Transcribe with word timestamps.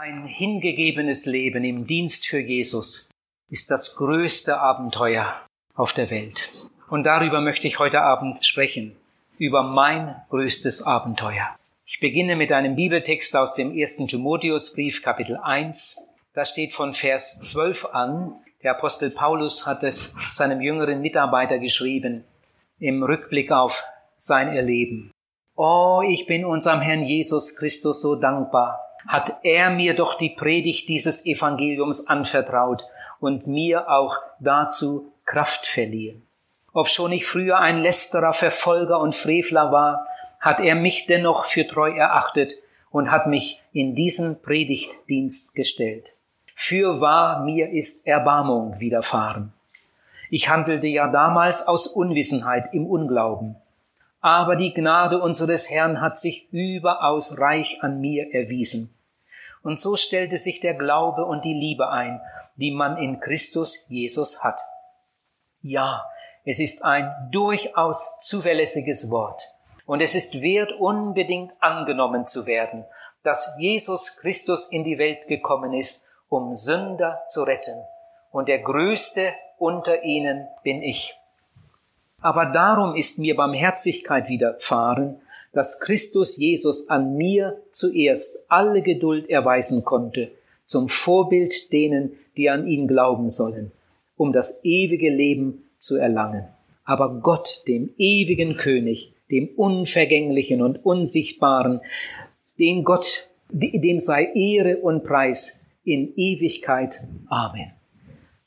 Ein 0.00 0.26
hingegebenes 0.26 1.26
Leben 1.26 1.64
im 1.64 1.88
Dienst 1.88 2.28
für 2.28 2.38
Jesus 2.38 3.10
ist 3.50 3.68
das 3.72 3.96
größte 3.96 4.60
Abenteuer 4.60 5.34
auf 5.74 5.92
der 5.92 6.08
Welt. 6.08 6.52
Und 6.88 7.02
darüber 7.02 7.40
möchte 7.40 7.66
ich 7.66 7.80
heute 7.80 8.02
Abend 8.02 8.46
sprechen, 8.46 8.94
über 9.38 9.64
mein 9.64 10.14
größtes 10.30 10.84
Abenteuer. 10.84 11.48
Ich 11.84 11.98
beginne 11.98 12.36
mit 12.36 12.52
einem 12.52 12.76
Bibeltext 12.76 13.34
aus 13.34 13.56
dem 13.56 13.76
ersten 13.76 14.06
Timotheusbrief, 14.06 15.02
Kapitel 15.02 15.36
1. 15.36 16.08
Da 16.32 16.44
steht 16.44 16.74
von 16.74 16.92
Vers 16.92 17.40
12 17.50 17.86
an, 17.86 18.36
der 18.62 18.76
Apostel 18.76 19.10
Paulus 19.10 19.66
hat 19.66 19.82
es 19.82 20.14
seinem 20.30 20.60
jüngeren 20.60 21.00
Mitarbeiter 21.00 21.58
geschrieben, 21.58 22.22
im 22.78 23.02
Rückblick 23.02 23.50
auf 23.50 23.82
sein 24.16 24.46
Erleben. 24.54 25.10
Oh, 25.56 26.02
ich 26.08 26.24
bin 26.26 26.44
unserem 26.44 26.82
Herrn 26.82 27.02
Jesus 27.02 27.56
Christus 27.56 28.00
so 28.00 28.14
dankbar, 28.14 28.87
hat 29.06 29.38
er 29.42 29.70
mir 29.70 29.94
doch 29.94 30.16
die 30.16 30.30
Predigt 30.30 30.88
dieses 30.88 31.24
Evangeliums 31.26 32.08
anvertraut 32.08 32.82
und 33.20 33.46
mir 33.46 33.88
auch 33.90 34.16
dazu 34.40 35.12
Kraft 35.24 35.66
verliehen. 35.66 36.26
Obschon 36.72 37.12
ich 37.12 37.26
früher 37.26 37.58
ein 37.58 37.82
Lästerer, 37.82 38.32
Verfolger 38.32 39.00
und 39.00 39.14
Frevler 39.14 39.72
war, 39.72 40.06
hat 40.40 40.60
er 40.60 40.74
mich 40.74 41.06
dennoch 41.06 41.44
für 41.44 41.66
treu 41.66 41.90
erachtet 41.90 42.54
und 42.90 43.10
hat 43.10 43.26
mich 43.26 43.62
in 43.72 43.94
diesen 43.94 44.40
Predigtdienst 44.42 45.54
gestellt. 45.54 46.12
Für 46.54 47.00
wahr 47.00 47.44
mir 47.44 47.70
ist 47.70 48.06
Erbarmung 48.06 48.80
widerfahren. 48.80 49.52
Ich 50.30 50.48
handelte 50.48 50.86
ja 50.86 51.08
damals 51.08 51.66
aus 51.66 51.86
Unwissenheit 51.86 52.74
im 52.74 52.86
Unglauben. 52.86 53.56
Aber 54.20 54.56
die 54.56 54.74
Gnade 54.74 55.20
unseres 55.20 55.70
Herrn 55.70 56.00
hat 56.00 56.18
sich 56.18 56.52
überaus 56.52 57.40
reich 57.40 57.78
an 57.82 58.00
mir 58.00 58.34
erwiesen. 58.34 58.94
Und 59.62 59.80
so 59.80 59.96
stellte 59.96 60.38
sich 60.38 60.60
der 60.60 60.74
Glaube 60.74 61.24
und 61.24 61.44
die 61.44 61.54
Liebe 61.54 61.90
ein, 61.90 62.20
die 62.56 62.70
man 62.70 62.96
in 62.96 63.20
Christus 63.20 63.88
Jesus 63.88 64.44
hat. 64.44 64.60
Ja, 65.62 66.04
es 66.44 66.60
ist 66.60 66.84
ein 66.84 67.12
durchaus 67.30 68.18
zuverlässiges 68.18 69.10
Wort. 69.10 69.42
Und 69.86 70.00
es 70.00 70.14
ist 70.14 70.42
wert, 70.42 70.72
unbedingt 70.72 71.52
angenommen 71.60 72.26
zu 72.26 72.46
werden, 72.46 72.84
dass 73.22 73.56
Jesus 73.58 74.18
Christus 74.18 74.70
in 74.72 74.84
die 74.84 74.98
Welt 74.98 75.26
gekommen 75.26 75.72
ist, 75.72 76.08
um 76.28 76.54
Sünder 76.54 77.22
zu 77.28 77.42
retten. 77.42 77.78
Und 78.30 78.48
der 78.48 78.60
Größte 78.60 79.32
unter 79.58 80.04
ihnen 80.04 80.48
bin 80.62 80.82
ich. 80.82 81.18
Aber 82.20 82.46
darum 82.46 82.96
ist 82.96 83.18
mir 83.18 83.36
Barmherzigkeit 83.36 84.28
widerfahren, 84.28 85.20
dass 85.58 85.80
Christus 85.80 86.36
Jesus 86.36 86.88
an 86.88 87.16
mir 87.16 87.60
zuerst 87.72 88.44
alle 88.48 88.80
Geduld 88.80 89.28
erweisen 89.28 89.84
konnte, 89.84 90.30
zum 90.62 90.88
Vorbild 90.88 91.72
denen, 91.72 92.12
die 92.36 92.48
an 92.48 92.68
ihn 92.68 92.86
glauben 92.86 93.28
sollen, 93.28 93.72
um 94.16 94.32
das 94.32 94.64
ewige 94.64 95.10
Leben 95.10 95.64
zu 95.76 95.96
erlangen. 95.96 96.44
Aber 96.84 97.12
Gott, 97.20 97.64
dem 97.66 97.90
ewigen 97.98 98.56
König, 98.56 99.12
dem 99.32 99.48
Unvergänglichen 99.56 100.62
und 100.62 100.86
Unsichtbaren, 100.86 101.80
den 102.60 102.84
Gott, 102.84 103.28
dem 103.50 103.98
sei 103.98 104.30
Ehre 104.34 104.76
und 104.76 105.02
Preis 105.02 105.66
in 105.82 106.14
Ewigkeit. 106.14 107.00
Amen. 107.26 107.72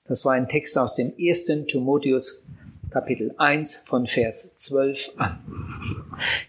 Das 0.07 0.23
war 0.23 0.31
ein 0.31 0.47
Text 0.47 0.77
aus 0.77 0.95
dem 0.95 1.11
ersten 1.19 1.67
Timotheus 1.67 2.47
Kapitel 2.91 3.33
1 3.37 3.85
von 3.87 4.05
Vers 4.05 4.57
12 4.57 5.13
an. 5.15 5.39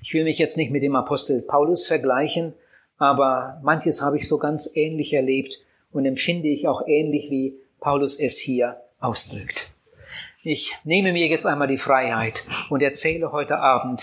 Ich 0.03 0.12
will 0.12 0.25
mich 0.25 0.39
jetzt 0.39 0.57
nicht 0.57 0.73
mit 0.73 0.83
dem 0.83 0.97
Apostel 0.97 1.41
Paulus 1.41 1.87
vergleichen, 1.87 2.53
aber 2.99 3.61
manches 3.62 4.03
habe 4.03 4.17
ich 4.17 4.29
so 4.29 4.39
ganz 4.39 4.75
ähnlich 4.75 5.15
erlebt 5.15 5.55
und 5.93 6.05
empfinde 6.05 6.49
ich 6.49 6.67
auch 6.67 6.83
ähnlich, 6.89 7.31
wie 7.31 7.55
Paulus 7.79 8.19
es 8.19 8.39
hier 8.39 8.81
ausdrückt. 8.99 9.71
Ich 10.43 10.75
nehme 10.83 11.12
mir 11.12 11.29
jetzt 11.29 11.47
einmal 11.47 11.69
die 11.69 11.79
Freiheit 11.79 12.43
und 12.71 12.83
erzähle 12.83 13.31
heute 13.31 13.61
Abend, 13.61 14.03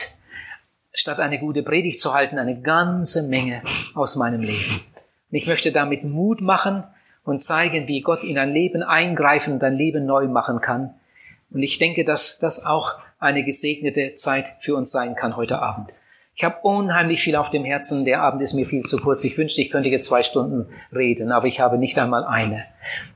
statt 0.93 1.19
eine 1.19 1.39
gute 1.39 1.61
Predigt 1.61 1.99
zu 1.99 2.13
halten, 2.13 2.39
eine 2.39 2.61
ganze 2.61 3.27
Menge 3.27 3.63
aus 3.95 4.15
meinem 4.15 4.41
Leben. 4.41 4.81
Und 5.29 5.37
ich 5.37 5.45
möchte 5.45 5.73
damit 5.73 6.05
Mut 6.05 6.39
machen 6.39 6.85
und 7.25 7.41
zeigen, 7.41 7.89
wie 7.89 7.99
Gott 7.99 8.23
in 8.23 8.37
ein 8.37 8.53
Leben 8.53 8.81
eingreifen 8.81 9.51
und 9.51 9.63
ein 9.63 9.75
Leben 9.75 10.05
neu 10.05 10.27
machen 10.27 10.61
kann 10.61 10.93
und 11.51 11.63
ich 11.63 11.79
denke, 11.79 12.05
dass 12.05 12.39
das 12.39 12.65
auch 12.65 12.93
eine 13.19 13.43
gesegnete 13.43 14.15
Zeit 14.15 14.47
für 14.61 14.75
uns 14.75 14.91
sein 14.91 15.15
kann 15.15 15.35
heute 15.35 15.61
Abend. 15.61 15.91
Ich 16.39 16.45
habe 16.45 16.59
unheimlich 16.61 17.21
viel 17.21 17.35
auf 17.35 17.49
dem 17.49 17.65
Herzen. 17.65 18.05
Der 18.05 18.21
Abend 18.21 18.41
ist 18.41 18.53
mir 18.53 18.65
viel 18.65 18.83
zu 18.83 18.97
kurz. 18.97 19.25
Ich 19.25 19.37
wünschte, 19.37 19.59
ich 19.59 19.69
könnte 19.69 19.89
jetzt 19.89 20.07
zwei 20.07 20.23
Stunden 20.23 20.73
reden, 20.93 21.33
aber 21.33 21.47
ich 21.47 21.59
habe 21.59 21.77
nicht 21.77 21.99
einmal 21.99 22.23
eine. 22.23 22.63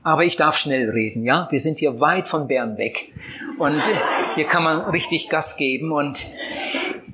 Aber 0.02 0.24
ich 0.24 0.36
darf 0.36 0.58
schnell 0.58 0.90
reden, 0.90 1.24
ja? 1.24 1.48
Wir 1.50 1.58
sind 1.58 1.78
hier 1.78 2.00
weit 2.00 2.28
von 2.28 2.48
Bern 2.48 2.76
weg. 2.76 2.98
Und 3.58 3.82
hier 4.34 4.46
kann 4.46 4.62
man 4.62 4.90
richtig 4.90 5.30
Gas 5.30 5.56
geben 5.56 5.90
und 5.90 6.18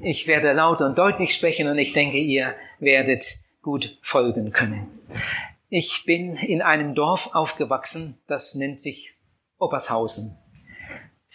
ich 0.02 0.26
werde 0.26 0.52
laut 0.52 0.80
und 0.80 0.98
deutlich 0.98 1.32
sprechen 1.32 1.68
und 1.68 1.78
ich 1.78 1.92
denke, 1.92 2.16
ihr 2.16 2.54
werdet 2.80 3.24
gut 3.62 3.96
folgen 4.02 4.50
können. 4.50 4.88
Ich 5.68 6.02
bin 6.06 6.34
in 6.34 6.60
einem 6.60 6.96
Dorf 6.96 7.36
aufgewachsen, 7.36 8.18
das 8.26 8.56
nennt 8.56 8.80
sich 8.80 9.14
Oppershausen. 9.58 10.39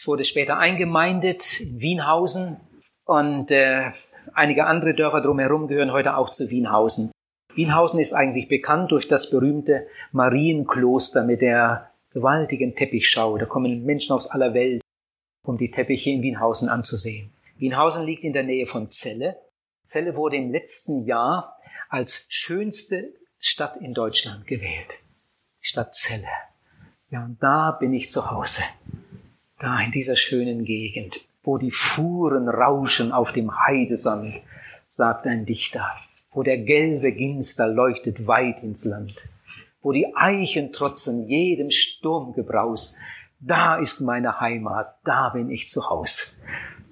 Es 0.05 0.07
wurde 0.07 0.23
später 0.23 0.59
eingemeindet 0.59 1.61
in 1.61 1.79
Wienhausen 1.79 2.57
und 3.05 3.49
äh, 3.49 3.91
einige 4.35 4.67
andere 4.67 4.93
Dörfer 4.93 5.19
drumherum 5.19 5.67
gehören 5.67 5.91
heute 5.91 6.15
auch 6.15 6.29
zu 6.29 6.51
Wienhausen. 6.51 7.09
Wienhausen 7.55 7.99
ist 7.99 8.13
eigentlich 8.13 8.47
bekannt 8.47 8.91
durch 8.91 9.07
das 9.07 9.31
berühmte 9.31 9.87
Marienkloster 10.11 11.23
mit 11.23 11.41
der 11.41 11.89
gewaltigen 12.13 12.75
Teppichschau. 12.75 13.39
Da 13.39 13.47
kommen 13.47 13.83
Menschen 13.83 14.13
aus 14.13 14.29
aller 14.29 14.53
Welt, 14.53 14.83
um 15.43 15.57
die 15.57 15.71
Teppiche 15.71 16.11
in 16.11 16.21
Wienhausen 16.21 16.69
anzusehen. 16.69 17.31
Wienhausen 17.57 18.05
liegt 18.05 18.23
in 18.23 18.33
der 18.33 18.43
Nähe 18.43 18.67
von 18.67 18.91
Celle. 18.91 19.37
Celle 19.87 20.15
wurde 20.15 20.35
im 20.35 20.51
letzten 20.51 21.05
Jahr 21.07 21.57
als 21.89 22.27
schönste 22.29 23.11
Stadt 23.39 23.77
in 23.77 23.95
Deutschland 23.95 24.45
gewählt. 24.45 24.99
Stadt 25.61 25.95
Celle. 25.95 26.27
Ja, 27.09 27.25
und 27.25 27.41
da 27.41 27.71
bin 27.71 27.91
ich 27.91 28.11
zu 28.11 28.29
Hause 28.29 28.61
da 29.59 29.79
in 29.79 29.91
dieser 29.91 30.15
schönen 30.15 30.65
Gegend, 30.65 31.17
wo 31.43 31.57
die 31.57 31.71
Fuhren 31.71 32.49
rauschen 32.49 33.11
auf 33.11 33.31
dem 33.31 33.51
Heidesand, 33.65 34.35
sagt 34.87 35.25
ein 35.27 35.45
Dichter, 35.45 35.89
wo 36.31 36.43
der 36.43 36.57
gelbe 36.57 37.11
Ginster 37.11 37.67
leuchtet 37.67 38.27
weit 38.27 38.63
ins 38.63 38.85
Land, 38.85 39.29
wo 39.81 39.91
die 39.91 40.15
Eichen 40.15 40.73
trotzen 40.73 41.27
jedem 41.27 41.71
Sturmgebraus, 41.71 42.97
da 43.39 43.77
ist 43.77 44.01
meine 44.01 44.39
Heimat, 44.39 44.97
da 45.03 45.29
bin 45.29 45.49
ich 45.49 45.69
zu 45.69 45.89
Haus. 45.89 46.41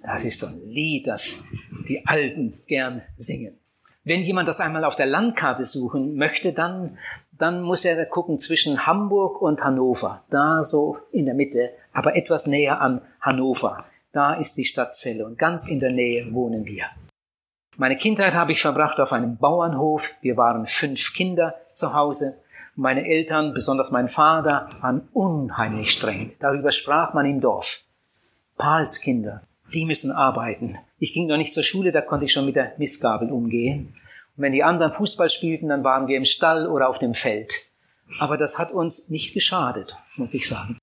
Das 0.03 0.25
ist 0.25 0.39
so 0.39 0.47
ein 0.47 0.69
Lied, 0.69 1.07
das 1.07 1.45
die 1.87 2.05
Alten 2.05 2.53
gern 2.67 3.01
singen. 3.17 3.57
Wenn 4.03 4.21
jemand 4.21 4.49
das 4.49 4.59
einmal 4.59 4.83
auf 4.83 4.97
der 4.97 5.05
Landkarte 5.05 5.65
suchen 5.65 6.15
möchte, 6.15 6.53
dann, 6.53 6.97
dann 7.37 7.61
muss 7.61 7.85
er 7.85 8.05
gucken 8.05 8.39
zwischen 8.39 8.85
Hamburg 8.85 9.41
und 9.41 9.63
Hannover, 9.63 10.23
da 10.29 10.63
so 10.63 10.97
in 11.11 11.25
der 11.25 11.35
Mitte 11.35 11.71
aber 11.93 12.15
etwas 12.15 12.47
näher 12.47 12.81
an 12.81 13.01
Hannover. 13.21 13.85
Da 14.11 14.33
ist 14.33 14.55
die 14.57 14.65
Stadt 14.65 14.95
Celle 14.95 15.25
und 15.25 15.37
ganz 15.37 15.67
in 15.67 15.79
der 15.79 15.91
Nähe 15.91 16.33
wohnen 16.33 16.65
wir. 16.65 16.85
Meine 17.77 17.95
Kindheit 17.95 18.33
habe 18.33 18.51
ich 18.51 18.61
verbracht 18.61 18.99
auf 18.99 19.13
einem 19.13 19.37
Bauernhof. 19.37 20.17
Wir 20.21 20.37
waren 20.37 20.67
fünf 20.67 21.13
Kinder 21.13 21.55
zu 21.71 21.93
Hause. 21.93 22.41
Meine 22.75 23.07
Eltern, 23.07 23.53
besonders 23.53 23.91
mein 23.91 24.07
Vater, 24.07 24.69
waren 24.81 25.07
unheimlich 25.13 25.91
streng. 25.91 26.33
Darüber 26.39 26.71
sprach 26.71 27.13
man 27.13 27.25
im 27.25 27.41
Dorf. 27.41 27.83
Pals 28.57 29.01
Kinder, 29.01 29.41
die 29.73 29.85
müssen 29.85 30.11
arbeiten. 30.11 30.77
Ich 30.99 31.13
ging 31.13 31.27
noch 31.27 31.37
nicht 31.37 31.53
zur 31.53 31.63
Schule, 31.63 31.91
da 31.91 32.01
konnte 32.01 32.25
ich 32.25 32.33
schon 32.33 32.45
mit 32.45 32.55
der 32.55 32.73
Missgabel 32.77 33.31
umgehen. 33.31 33.95
Und 34.35 34.43
wenn 34.43 34.51
die 34.53 34.63
anderen 34.63 34.93
Fußball 34.93 35.29
spielten, 35.29 35.69
dann 35.69 35.83
waren 35.83 36.07
wir 36.07 36.17
im 36.17 36.25
Stall 36.25 36.67
oder 36.67 36.89
auf 36.89 36.99
dem 36.99 37.13
Feld. 37.13 37.53
Aber 38.19 38.37
das 38.37 38.59
hat 38.59 38.71
uns 38.71 39.09
nicht 39.09 39.33
geschadet, 39.33 39.95
muss 40.15 40.33
ich 40.33 40.47
sagen. 40.47 40.77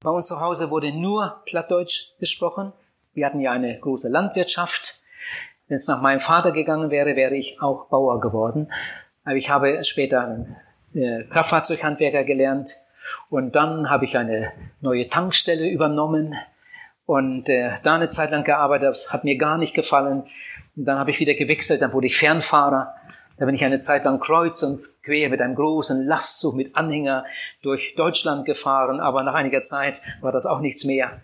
Bei 0.00 0.10
uns 0.10 0.28
zu 0.28 0.40
Hause 0.40 0.70
wurde 0.70 0.92
nur 0.92 1.42
Plattdeutsch 1.46 2.18
gesprochen. 2.20 2.72
Wir 3.14 3.26
hatten 3.26 3.40
ja 3.40 3.52
eine 3.52 3.78
große 3.80 4.08
Landwirtschaft. 4.08 5.02
Wenn 5.66 5.76
es 5.76 5.88
nach 5.88 6.00
meinem 6.00 6.20
Vater 6.20 6.52
gegangen 6.52 6.90
wäre, 6.90 7.16
wäre 7.16 7.34
ich 7.34 7.60
auch 7.60 7.88
Bauer 7.88 8.20
geworden. 8.20 8.72
Aber 9.24 9.36
ich 9.36 9.50
habe 9.50 9.84
später 9.84 10.46
äh, 10.94 11.24
Kraftfahrzeughandwerker 11.24 12.24
gelernt 12.24 12.70
und 13.28 13.56
dann 13.56 13.90
habe 13.90 14.04
ich 14.04 14.16
eine 14.16 14.52
neue 14.80 15.08
Tankstelle 15.08 15.68
übernommen 15.68 16.34
und 17.04 17.48
äh, 17.48 17.74
da 17.82 17.96
eine 17.96 18.10
Zeit 18.10 18.30
lang 18.30 18.44
gearbeitet. 18.44 18.88
Das 18.88 19.12
hat 19.12 19.24
mir 19.24 19.36
gar 19.36 19.58
nicht 19.58 19.74
gefallen. 19.74 20.24
Und 20.78 20.84
dann 20.84 20.98
habe 20.98 21.10
ich 21.10 21.18
wieder 21.18 21.34
gewechselt, 21.34 21.82
dann 21.82 21.92
wurde 21.92 22.06
ich 22.06 22.16
Fernfahrer. 22.16 22.94
Da 23.36 23.46
bin 23.46 23.54
ich 23.56 23.64
eine 23.64 23.80
Zeit 23.80 24.04
lang 24.04 24.20
kreuz 24.20 24.62
und 24.62 24.80
quer 25.02 25.28
mit 25.28 25.40
einem 25.40 25.56
großen 25.56 26.06
Lastzug 26.06 26.54
mit 26.54 26.76
Anhänger 26.76 27.24
durch 27.62 27.96
Deutschland 27.96 28.46
gefahren, 28.46 29.00
aber 29.00 29.24
nach 29.24 29.34
einiger 29.34 29.62
Zeit 29.62 30.00
war 30.20 30.30
das 30.30 30.46
auch 30.46 30.60
nichts 30.60 30.84
mehr. 30.84 31.20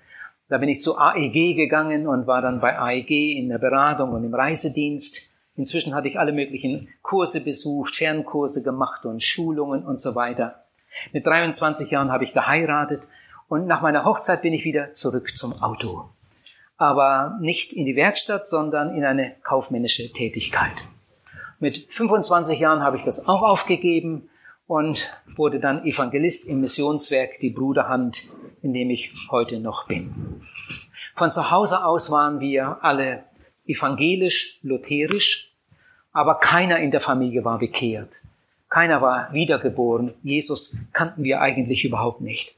Da 0.48 0.58
bin 0.58 0.68
ich 0.68 0.80
zu 0.80 0.98
AEG 0.98 1.54
gegangen 1.54 2.08
und 2.08 2.26
war 2.26 2.42
dann 2.42 2.60
bei 2.60 2.76
AEG 2.76 3.38
in 3.38 3.48
der 3.48 3.58
Beratung 3.58 4.12
und 4.12 4.24
im 4.24 4.34
Reisedienst. 4.34 5.38
Inzwischen 5.56 5.94
hatte 5.94 6.08
ich 6.08 6.18
alle 6.18 6.32
möglichen 6.32 6.88
Kurse 7.02 7.44
besucht, 7.44 7.94
Fernkurse 7.94 8.64
gemacht 8.64 9.04
und 9.04 9.22
Schulungen 9.22 9.84
und 9.84 10.00
so 10.00 10.16
weiter. 10.16 10.64
Mit 11.12 11.26
23 11.26 11.92
Jahren 11.92 12.10
habe 12.10 12.24
ich 12.24 12.32
geheiratet 12.32 13.02
und 13.48 13.66
nach 13.66 13.82
meiner 13.82 14.04
Hochzeit 14.04 14.42
bin 14.42 14.52
ich 14.52 14.64
wieder 14.64 14.92
zurück 14.94 15.30
zum 15.36 15.52
Auto. 15.62 16.13
Aber 16.76 17.38
nicht 17.40 17.72
in 17.72 17.86
die 17.86 17.96
Werkstatt, 17.96 18.46
sondern 18.46 18.96
in 18.96 19.04
eine 19.04 19.36
kaufmännische 19.42 20.12
Tätigkeit. 20.12 20.74
Mit 21.60 21.86
25 21.96 22.58
Jahren 22.58 22.82
habe 22.82 22.96
ich 22.96 23.04
das 23.04 23.28
auch 23.28 23.42
aufgegeben 23.42 24.28
und 24.66 25.14
wurde 25.36 25.60
dann 25.60 25.84
Evangelist 25.84 26.48
im 26.48 26.60
Missionswerk 26.60 27.38
Die 27.40 27.50
Bruderhand, 27.50 28.34
in 28.62 28.72
dem 28.72 28.90
ich 28.90 29.14
heute 29.30 29.60
noch 29.60 29.86
bin. 29.86 30.42
Von 31.14 31.30
zu 31.30 31.50
Hause 31.50 31.84
aus 31.84 32.10
waren 32.10 32.40
wir 32.40 32.78
alle 32.82 33.24
evangelisch, 33.66 34.60
lutherisch, 34.62 35.52
aber 36.12 36.36
keiner 36.36 36.78
in 36.78 36.90
der 36.90 37.00
Familie 37.00 37.44
war 37.44 37.58
bekehrt. 37.58 38.22
Keiner 38.68 39.00
war 39.00 39.32
wiedergeboren. 39.32 40.14
Jesus 40.22 40.88
kannten 40.92 41.22
wir 41.22 41.40
eigentlich 41.40 41.84
überhaupt 41.84 42.20
nicht. 42.20 42.56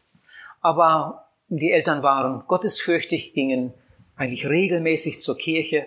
Aber 0.63 1.27
die 1.49 1.71
Eltern 1.71 2.03
waren 2.03 2.45
gottesfürchtig, 2.47 3.35
gingen 3.35 3.75
eigentlich 4.17 4.47
regelmäßig 4.47 5.21
zur 5.21 5.37
Kirche. 5.37 5.87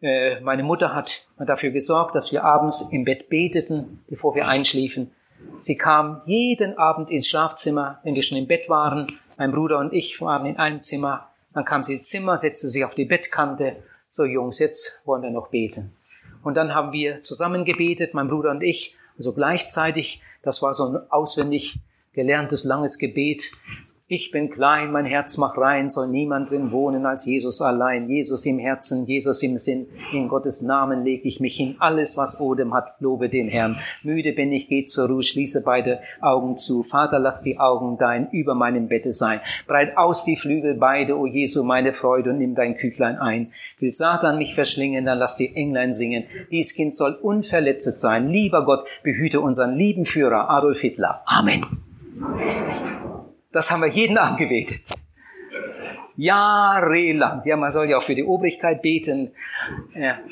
Äh, 0.00 0.40
meine 0.40 0.62
Mutter 0.62 0.94
hat 0.94 1.28
dafür 1.38 1.70
gesorgt, 1.70 2.14
dass 2.14 2.32
wir 2.32 2.44
abends 2.44 2.90
im 2.92 3.04
Bett 3.04 3.28
beteten, 3.28 4.04
bevor 4.08 4.34
wir 4.34 4.48
einschliefen. 4.48 5.10
Sie 5.58 5.76
kam 5.76 6.22
jeden 6.26 6.78
Abend 6.78 7.10
ins 7.10 7.28
Schlafzimmer, 7.28 8.00
wenn 8.04 8.14
wir 8.14 8.22
schon 8.22 8.38
im 8.38 8.46
Bett 8.46 8.68
waren. 8.68 9.18
Mein 9.36 9.52
Bruder 9.52 9.78
und 9.78 9.92
ich 9.92 10.20
waren 10.20 10.46
in 10.46 10.56
einem 10.56 10.82
Zimmer. 10.82 11.28
Dann 11.52 11.64
kam 11.64 11.82
sie 11.82 11.94
ins 11.94 12.08
Zimmer, 12.08 12.36
setzte 12.36 12.68
sich 12.68 12.84
auf 12.84 12.94
die 12.94 13.04
Bettkante. 13.04 13.76
So 14.10 14.24
Jungs, 14.24 14.58
jetzt 14.58 15.06
wollen 15.06 15.22
wir 15.22 15.30
noch 15.30 15.48
beten. 15.48 15.96
Und 16.42 16.54
dann 16.54 16.74
haben 16.74 16.92
wir 16.92 17.20
zusammen 17.22 17.64
gebetet, 17.64 18.14
mein 18.14 18.28
Bruder 18.28 18.50
und 18.50 18.62
ich, 18.62 18.96
also 19.16 19.34
gleichzeitig. 19.34 20.22
Das 20.42 20.62
war 20.62 20.72
so 20.74 20.88
ein 20.88 21.10
auswendig 21.10 21.78
gelerntes 22.12 22.64
langes 22.64 22.98
Gebet. 22.98 23.50
Ich 24.10 24.30
bin 24.30 24.48
klein, 24.48 24.90
mein 24.90 25.04
Herz 25.04 25.36
macht 25.36 25.58
rein, 25.58 25.90
soll 25.90 26.08
niemand 26.08 26.48
drin 26.48 26.72
wohnen 26.72 27.04
als 27.04 27.26
Jesus 27.26 27.60
allein. 27.60 28.08
Jesus 28.08 28.46
im 28.46 28.58
Herzen, 28.58 29.04
Jesus 29.04 29.42
im 29.42 29.58
Sinn. 29.58 29.86
In 30.14 30.28
Gottes 30.28 30.62
Namen 30.62 31.04
leg 31.04 31.26
ich 31.26 31.40
mich 31.40 31.56
hin. 31.56 31.76
Alles, 31.78 32.16
was 32.16 32.40
Odem 32.40 32.72
hat, 32.72 32.94
lobe 33.00 33.28
den 33.28 33.48
Herrn. 33.48 33.76
Müde 34.02 34.32
bin 34.32 34.50
ich, 34.50 34.66
geh 34.66 34.86
zur 34.86 35.08
Ruhe, 35.08 35.22
schließe 35.22 35.62
beide 35.62 36.00
Augen 36.22 36.56
zu. 36.56 36.84
Vater, 36.84 37.18
lass 37.18 37.42
die 37.42 37.58
Augen 37.58 37.98
dein 37.98 38.30
über 38.30 38.54
meinem 38.54 38.88
Bette 38.88 39.12
sein. 39.12 39.40
Breit 39.66 39.98
aus 39.98 40.24
die 40.24 40.38
Flügel 40.38 40.76
beide, 40.76 41.18
o 41.18 41.26
Jesu, 41.26 41.62
meine 41.62 41.92
Freude, 41.92 42.30
und 42.30 42.38
nimm 42.38 42.54
dein 42.54 42.78
Küchlein 42.78 43.18
ein. 43.18 43.52
Will 43.78 43.92
Satan 43.92 44.38
mich 44.38 44.54
verschlingen, 44.54 45.04
dann 45.04 45.18
lass 45.18 45.36
die 45.36 45.54
Englein 45.54 45.92
singen. 45.92 46.24
Dies 46.50 46.74
Kind 46.74 46.94
soll 46.94 47.12
unverletzet 47.12 47.98
sein. 47.98 48.30
Lieber 48.30 48.64
Gott, 48.64 48.86
behüte 49.02 49.42
unseren 49.42 49.76
lieben 49.76 50.06
Führer 50.06 50.48
Adolf 50.48 50.80
Hitler. 50.80 51.20
Amen. 51.26 51.62
Das 53.52 53.70
haben 53.70 53.82
wir 53.82 53.88
jeden 53.88 54.18
Abend 54.18 54.38
gebetet. 54.38 54.82
Jahrelang. 56.16 57.42
Ja, 57.44 57.56
man 57.56 57.70
soll 57.70 57.88
ja 57.88 57.96
auch 57.98 58.02
für 58.02 58.14
die 58.14 58.24
Obrigkeit 58.24 58.82
beten. 58.82 59.32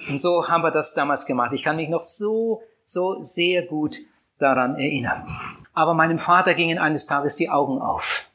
Und 0.09 0.21
so 0.21 0.49
haben 0.49 0.63
wir 0.63 0.71
das 0.71 0.95
damals 0.95 1.27
gemacht. 1.27 1.53
Ich 1.53 1.63
kann 1.63 1.77
mich 1.77 1.89
noch 1.89 2.03
so, 2.03 2.63
so 2.85 3.23
sehr 3.23 3.63
gut 3.63 3.97
daran 4.39 4.77
erinnern. 4.77 5.27
Aber 5.73 5.95
meinem 5.95 6.19
Vater 6.19 6.55
gingen 6.55 6.79
eines 6.79 7.07
Tages 7.07 7.37
die 7.37 7.51
Augen 7.51 7.81
auf. 7.81 8.29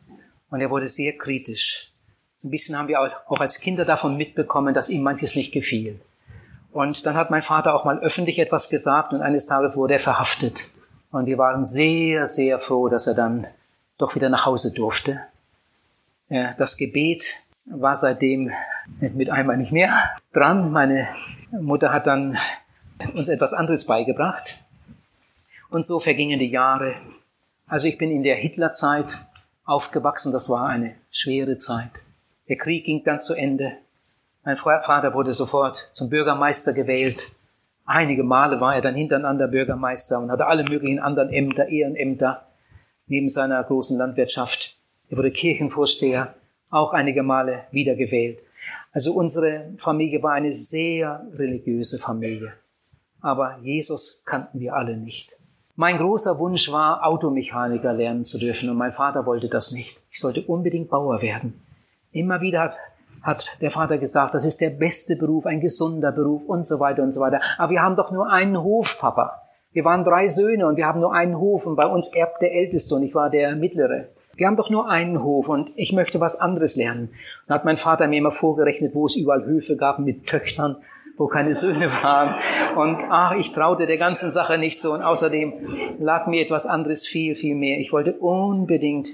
Und 0.49 0.61
er 0.61 0.69
wurde 0.69 0.87
sehr 0.87 1.17
kritisch. 1.17 1.89
So 2.37 2.47
ein 2.47 2.51
bisschen 2.51 2.77
haben 2.77 2.87
wir 2.87 2.99
auch 3.01 3.39
als 3.39 3.59
Kinder 3.59 3.85
davon 3.85 4.17
mitbekommen, 4.17 4.73
dass 4.73 4.89
ihm 4.89 5.03
manches 5.03 5.35
nicht 5.35 5.51
gefiel. 5.51 5.99
Und 6.71 7.05
dann 7.05 7.15
hat 7.15 7.31
mein 7.31 7.41
Vater 7.41 7.75
auch 7.75 7.85
mal 7.85 7.99
öffentlich 7.99 8.39
etwas 8.39 8.69
gesagt 8.69 9.11
und 9.13 9.21
eines 9.21 9.45
Tages 9.45 9.75
wurde 9.75 9.95
er 9.95 9.99
verhaftet. 9.99 10.69
Und 11.11 11.25
wir 11.25 11.37
waren 11.37 11.65
sehr, 11.65 12.25
sehr 12.25 12.59
froh, 12.59 12.87
dass 12.87 13.07
er 13.07 13.13
dann 13.13 13.45
doch 14.01 14.15
wieder 14.15 14.29
nach 14.29 14.45
Hause 14.45 14.73
durfte. 14.73 15.21
Das 16.29 16.77
Gebet 16.77 17.45
war 17.65 17.95
seitdem 17.95 18.51
mit 18.99 19.29
einmal 19.29 19.57
nicht 19.57 19.71
mehr 19.71 20.15
dran. 20.33 20.71
Meine 20.71 21.07
Mutter 21.51 21.91
hat 21.91 22.07
dann 22.07 22.37
uns 23.13 23.29
etwas 23.29 23.53
anderes 23.53 23.85
beigebracht. 23.85 24.63
Und 25.69 25.85
so 25.85 25.99
vergingen 25.99 26.39
die 26.39 26.49
Jahre. 26.49 26.95
Also 27.67 27.87
ich 27.87 27.97
bin 27.97 28.11
in 28.11 28.23
der 28.23 28.35
Hitlerzeit 28.35 29.17
aufgewachsen. 29.65 30.31
Das 30.31 30.49
war 30.49 30.67
eine 30.67 30.95
schwere 31.11 31.57
Zeit. 31.57 31.91
Der 32.49 32.57
Krieg 32.57 32.85
ging 32.85 33.03
dann 33.03 33.19
zu 33.19 33.35
Ende. 33.35 33.73
Mein 34.43 34.57
Vater 34.57 35.13
wurde 35.13 35.31
sofort 35.31 35.89
zum 35.91 36.09
Bürgermeister 36.09 36.73
gewählt. 36.73 37.31
Einige 37.85 38.23
Male 38.23 38.59
war 38.59 38.75
er 38.75 38.81
dann 38.81 38.95
hintereinander 38.95 39.47
Bürgermeister 39.47 40.19
und 40.19 40.31
hatte 40.31 40.47
alle 40.47 40.63
möglichen 40.63 40.99
anderen 40.99 41.29
Ämter, 41.29 41.67
Ehrenämter 41.67 42.47
neben 43.11 43.27
seiner 43.27 43.61
großen 43.61 43.97
Landwirtschaft. 43.97 44.77
Er 45.09 45.17
wurde 45.17 45.31
Kirchenvorsteher, 45.31 46.33
auch 46.69 46.93
einige 46.93 47.23
Male 47.23 47.65
wiedergewählt. 47.71 48.39
Also 48.93 49.13
unsere 49.13 49.73
Familie 49.75 50.23
war 50.23 50.31
eine 50.31 50.53
sehr 50.53 51.27
religiöse 51.33 51.99
Familie. 51.99 52.53
Aber 53.19 53.57
Jesus 53.61 54.23
kannten 54.25 54.61
wir 54.61 54.75
alle 54.75 54.95
nicht. 54.95 55.37
Mein 55.75 55.97
großer 55.97 56.39
Wunsch 56.39 56.71
war, 56.71 57.05
Automechaniker 57.05 57.91
lernen 57.93 58.23
zu 58.23 58.39
dürfen 58.39 58.69
und 58.69 58.77
mein 58.77 58.93
Vater 58.93 59.25
wollte 59.25 59.49
das 59.49 59.73
nicht. 59.73 59.99
Ich 60.09 60.19
sollte 60.19 60.43
unbedingt 60.43 60.89
Bauer 60.89 61.21
werden. 61.21 61.61
Immer 62.13 62.39
wieder 62.39 62.75
hat, 63.21 63.45
der 63.59 63.71
Vater 63.71 63.97
gesagt, 63.97 64.33
das 64.33 64.45
ist 64.45 64.61
der 64.61 64.69
beste 64.69 65.17
Beruf, 65.17 65.45
ein 65.45 65.59
gesunder 65.59 66.13
Beruf 66.13 66.43
und 66.47 66.65
so 66.65 66.79
weiter 66.79 67.03
und 67.03 67.11
so 67.11 67.19
weiter. 67.19 67.41
Aber 67.57 67.71
wir 67.71 67.81
haben 67.81 67.97
doch 67.97 68.11
nur 68.11 68.31
einen 68.31 68.61
Hof, 68.61 68.99
Papa. 69.01 69.40
Wir 69.73 69.85
waren 69.85 70.03
drei 70.03 70.27
Söhne 70.27 70.67
und 70.67 70.75
wir 70.75 70.85
haben 70.85 70.99
nur 70.99 71.13
einen 71.13 71.39
Hof 71.39 71.65
und 71.65 71.75
bei 71.75 71.85
uns 71.85 72.13
erbt 72.13 72.41
der 72.41 72.53
Älteste 72.53 72.95
und 72.95 73.03
ich 73.03 73.15
war 73.15 73.29
der 73.29 73.55
Mittlere. 73.55 74.09
Wir 74.35 74.47
haben 74.47 74.57
doch 74.57 74.69
nur 74.69 74.89
einen 74.89 75.23
Hof 75.23 75.49
und 75.49 75.71
ich 75.75 75.93
möchte 75.93 76.19
was 76.19 76.39
anderes 76.39 76.75
lernen. 76.75 77.09
Dann 77.47 77.55
hat 77.55 77.65
mein 77.65 77.77
Vater 77.77 78.07
mir 78.07 78.17
immer 78.17 78.31
vorgerechnet, 78.31 78.93
wo 78.95 79.05
es 79.05 79.15
überall 79.15 79.45
Höfe 79.45 79.77
gab 79.77 79.99
mit 79.99 80.27
Töchtern, 80.27 80.77
wo 81.17 81.27
keine 81.27 81.53
Söhne 81.53 81.85
waren. 82.01 82.35
Und 82.75 82.97
ach, 83.09 83.33
ich 83.35 83.53
traute 83.53 83.85
der 83.85 83.97
ganzen 83.97 84.29
Sache 84.29 84.57
nicht 84.57 84.81
so 84.81 84.93
und 84.93 85.03
außerdem 85.03 85.53
lag 85.99 86.27
mir 86.27 86.41
etwas 86.41 86.65
anderes 86.65 87.07
viel, 87.07 87.35
viel 87.35 87.55
mehr. 87.55 87.79
Ich 87.79 87.93
wollte 87.93 88.13
unbedingt 88.13 89.09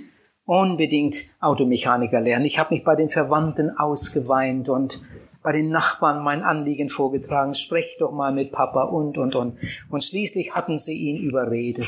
unbedingt 0.48 1.36
Automechaniker 1.42 2.22
lernen. 2.22 2.46
Ich 2.46 2.58
habe 2.58 2.74
mich 2.74 2.84
bei 2.84 2.96
den 2.96 3.10
Verwandten 3.10 3.78
ausgeweint 3.78 4.70
und 4.70 5.02
bei 5.44 5.52
den 5.52 5.70
Nachbarn 5.70 6.24
mein 6.24 6.44
Anliegen 6.44 6.90
vorgetragen, 6.90 7.54
sprech 7.54 7.98
doch 8.00 8.12
mal 8.12 8.34
mit 8.34 8.52
Papa 8.52 8.84
und, 8.84 9.18
und, 9.18 9.36
und. 9.36 9.58
Und 9.90 10.04
schließlich 10.04 10.56
hatten 10.56 10.78
sie 10.78 10.98
ihn 10.98 11.18
überredet. 11.18 11.88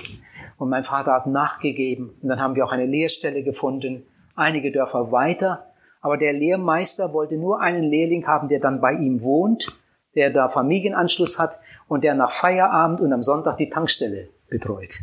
Und 0.58 0.70
mein 0.70 0.84
Vater 0.84 1.14
hat 1.14 1.28
nachgegeben. 1.28 2.12
Und 2.22 2.30
dann 2.30 2.40
haben 2.40 2.56
wir 2.56 2.66
auch 2.66 2.72
eine 2.72 2.86
Lehrstelle 2.86 3.44
gefunden, 3.44 4.04
einige 4.36 4.72
Dörfer 4.72 5.12
weiter. 5.12 5.66
Aber 6.02 6.18
der 6.18 6.34
Lehrmeister 6.34 7.14
wollte 7.14 7.36
nur 7.36 7.62
einen 7.62 7.84
Lehrling 7.84 8.28
haben, 8.28 8.48
der 8.48 8.60
dann 8.60 8.80
bei 8.80 8.94
ihm 8.94 9.22
wohnt, 9.22 9.78
der 10.16 10.30
da 10.30 10.48
Familienanschluss 10.48 11.40
hat 11.40 11.60
und 11.88 12.04
der 12.04 12.16
nach 12.16 12.32
Feierabend 12.32 13.02
und 13.02 13.12
am 13.12 13.22
Sonntag 13.22 13.58
die 13.58 13.70
Tankstelle 13.70 14.30
betreut. 14.50 14.94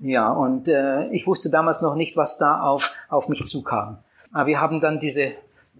Ja, 0.00 0.32
und 0.32 0.68
äh, 0.68 1.08
ich 1.10 1.26
wusste 1.26 1.50
damals 1.50 1.80
noch 1.82 1.94
nicht, 1.94 2.16
was 2.16 2.38
da 2.38 2.60
auf, 2.60 2.96
auf 3.08 3.28
mich 3.28 3.46
zukam. 3.46 3.98
Aber 4.32 4.46
wir 4.46 4.60
haben 4.60 4.80
dann 4.80 4.98
diese 4.98 5.32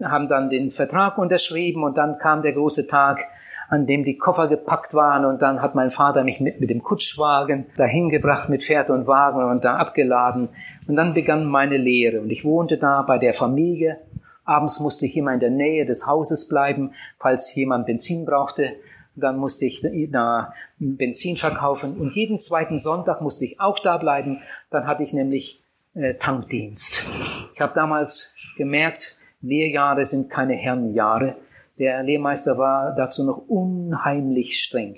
haben 0.09 0.27
dann 0.27 0.49
den 0.49 0.71
Vertrag 0.71 1.17
unterschrieben 1.17 1.83
und 1.83 1.97
dann 1.97 2.17
kam 2.17 2.41
der 2.41 2.53
große 2.53 2.87
Tag, 2.87 3.25
an 3.69 3.87
dem 3.87 4.03
die 4.03 4.17
Koffer 4.17 4.47
gepackt 4.47 4.93
waren 4.93 5.25
und 5.25 5.41
dann 5.41 5.61
hat 5.61 5.73
mein 5.75 5.89
Vater 5.89 6.23
mich 6.23 6.39
mit, 6.39 6.59
mit 6.59 6.69
dem 6.69 6.83
Kutschwagen 6.83 7.65
dahin 7.75 8.09
gebracht 8.09 8.49
mit 8.49 8.63
Pferd 8.63 8.89
und 8.89 9.07
Wagen 9.07 9.43
und 9.43 9.63
da 9.63 9.77
abgeladen 9.77 10.49
und 10.87 10.95
dann 10.95 11.13
begann 11.13 11.45
meine 11.45 11.77
Lehre 11.77 12.21
und 12.21 12.29
ich 12.29 12.45
wohnte 12.45 12.77
da 12.77 13.01
bei 13.01 13.17
der 13.17 13.33
Familie. 13.33 13.97
Abends 14.45 14.79
musste 14.79 15.05
ich 15.05 15.15
immer 15.15 15.33
in 15.33 15.39
der 15.39 15.49
Nähe 15.49 15.85
des 15.85 16.05
Hauses 16.05 16.49
bleiben, 16.49 16.91
falls 17.17 17.55
jemand 17.55 17.85
Benzin 17.85 18.25
brauchte. 18.25 18.73
Dann 19.15 19.37
musste 19.37 19.65
ich 19.65 19.81
da 20.11 20.53
Benzin 20.79 21.37
verkaufen 21.37 21.97
und 21.97 22.13
jeden 22.13 22.39
zweiten 22.39 22.77
Sonntag 22.77 23.21
musste 23.21 23.45
ich 23.45 23.59
auch 23.59 23.79
da 23.79 23.97
bleiben. 23.97 24.39
Dann 24.69 24.85
hatte 24.85 25.03
ich 25.03 25.13
nämlich 25.13 25.63
äh, 25.95 26.15
Tankdienst. 26.15 27.09
Ich 27.53 27.61
habe 27.61 27.73
damals 27.73 28.37
gemerkt, 28.57 29.17
Lehrjahre 29.43 30.05
sind 30.05 30.29
keine 30.29 30.55
Herrenjahre. 30.55 31.35
Der 31.77 32.01
Lehrmeister 32.01 32.57
war 32.57 32.95
dazu 32.95 33.25
noch 33.25 33.47
unheimlich 33.47 34.57
streng. 34.57 34.97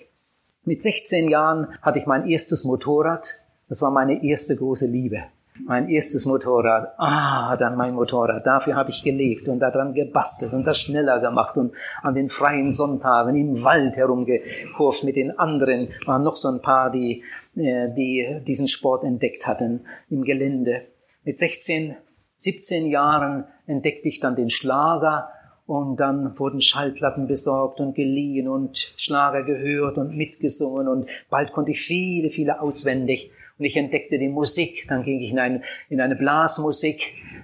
Mit 0.63 0.81
16 0.81 1.29
Jahren 1.29 1.67
hatte 1.81 1.99
ich 1.99 2.05
mein 2.05 2.27
erstes 2.29 2.63
Motorrad. 2.63 3.27
Das 3.67 3.81
war 3.81 3.91
meine 3.91 4.23
erste 4.23 4.55
große 4.55 4.87
Liebe. 4.87 5.23
Mein 5.65 5.89
erstes 5.89 6.25
Motorrad. 6.25 6.93
Ah, 6.97 7.55
dann 7.57 7.75
mein 7.75 7.95
Motorrad. 7.95 8.45
Dafür 8.45 8.75
habe 8.75 8.91
ich 8.91 9.03
gelebt 9.03 9.47
und 9.47 9.59
daran 9.59 9.93
gebastelt 9.93 10.53
und 10.53 10.65
das 10.65 10.79
schneller 10.79 11.19
gemacht 11.19 11.57
und 11.57 11.73
an 12.03 12.13
den 12.13 12.29
freien 12.29 12.71
Sonntagen 12.71 13.35
im 13.35 13.63
Wald 13.63 13.95
herumgekurft 13.95 15.05
mit 15.05 15.15
den 15.15 15.39
anderen. 15.39 15.89
Waren 16.05 16.23
noch 16.23 16.35
so 16.35 16.49
ein 16.49 16.61
paar, 16.61 16.91
die, 16.91 17.23
äh, 17.55 17.89
die 17.95 18.41
diesen 18.45 18.67
Sport 18.67 19.03
entdeckt 19.05 19.47
hatten 19.47 19.85
im 20.09 20.23
Gelände. 20.23 20.81
Mit 21.23 21.39
16 21.39 21.95
17 22.37 22.87
Jahren 22.87 23.45
entdeckte 23.67 24.09
ich 24.09 24.19
dann 24.19 24.35
den 24.35 24.49
Schlager 24.49 25.29
Und 25.67 25.97
dann 25.97 26.37
wurden 26.37 26.61
Schallplatten 26.61 27.25
besorgt 27.27 27.79
und 27.79 27.95
geliehen 27.95 28.47
und 28.47 28.77
Schlager 28.77 29.43
gehört 29.43 29.97
und 29.97 30.15
mitgesungen 30.15 30.87
und 30.87 31.07
bald 31.29 31.53
konnte 31.53 31.71
ich 31.71 31.81
viele, 31.81 32.29
viele 32.29 32.61
auswendig. 32.61 33.31
Und 33.57 33.65
ich 33.65 33.75
entdeckte 33.75 34.19
die 34.19 34.27
Musik, 34.27 34.85
dann 34.89 35.03
ging 35.03 35.21
ich 35.21 35.31
in 35.31 35.39
eine, 35.39 35.63
in 35.89 36.01
eine 36.01 36.15
Blasmusik. 36.15 37.01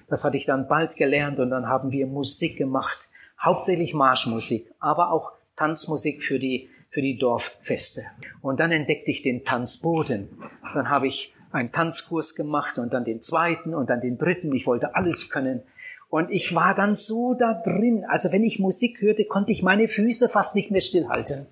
Das 0.07 0.23
hatte 0.23 0.37
ich 0.37 0.45
dann 0.45 0.67
bald 0.67 0.95
gelernt 0.97 1.39
und 1.39 1.49
dann 1.49 1.67
haben 1.67 1.91
wir 1.91 2.05
Musik 2.05 2.57
gemacht. 2.57 3.09
Hauptsächlich 3.39 3.95
Marschmusik, 3.95 4.71
aber 4.79 5.11
auch 5.11 5.31
Tanzmusik 5.55 6.21
für 6.21 6.37
die, 6.37 6.69
für 6.91 7.01
die 7.01 7.17
Dorffeste. 7.17 8.01
Und 8.41 8.59
dann 8.59 8.71
entdeckte 8.71 9.09
ich 9.09 9.23
den 9.23 9.43
Tanzboden. 9.45 10.29
Dann 10.75 10.89
habe 10.89 11.07
ich 11.07 11.33
einen 11.51 11.71
Tanzkurs 11.71 12.35
gemacht 12.35 12.77
und 12.77 12.93
dann 12.93 13.03
den 13.03 13.21
zweiten 13.21 13.73
und 13.73 13.89
dann 13.89 13.99
den 13.99 14.19
dritten. 14.19 14.53
Ich 14.53 14.67
wollte 14.67 14.95
alles 14.95 15.31
können. 15.31 15.63
Und 16.11 16.29
ich 16.29 16.53
war 16.53 16.75
dann 16.75 16.93
so 16.93 17.33
da 17.33 17.61
drin. 17.63 18.05
Also 18.07 18.33
wenn 18.33 18.43
ich 18.43 18.59
Musik 18.59 19.01
hörte, 19.01 19.23
konnte 19.23 19.53
ich 19.53 19.63
meine 19.63 19.87
Füße 19.87 20.27
fast 20.27 20.55
nicht 20.55 20.69
mehr 20.69 20.81
stillhalten. 20.81 21.47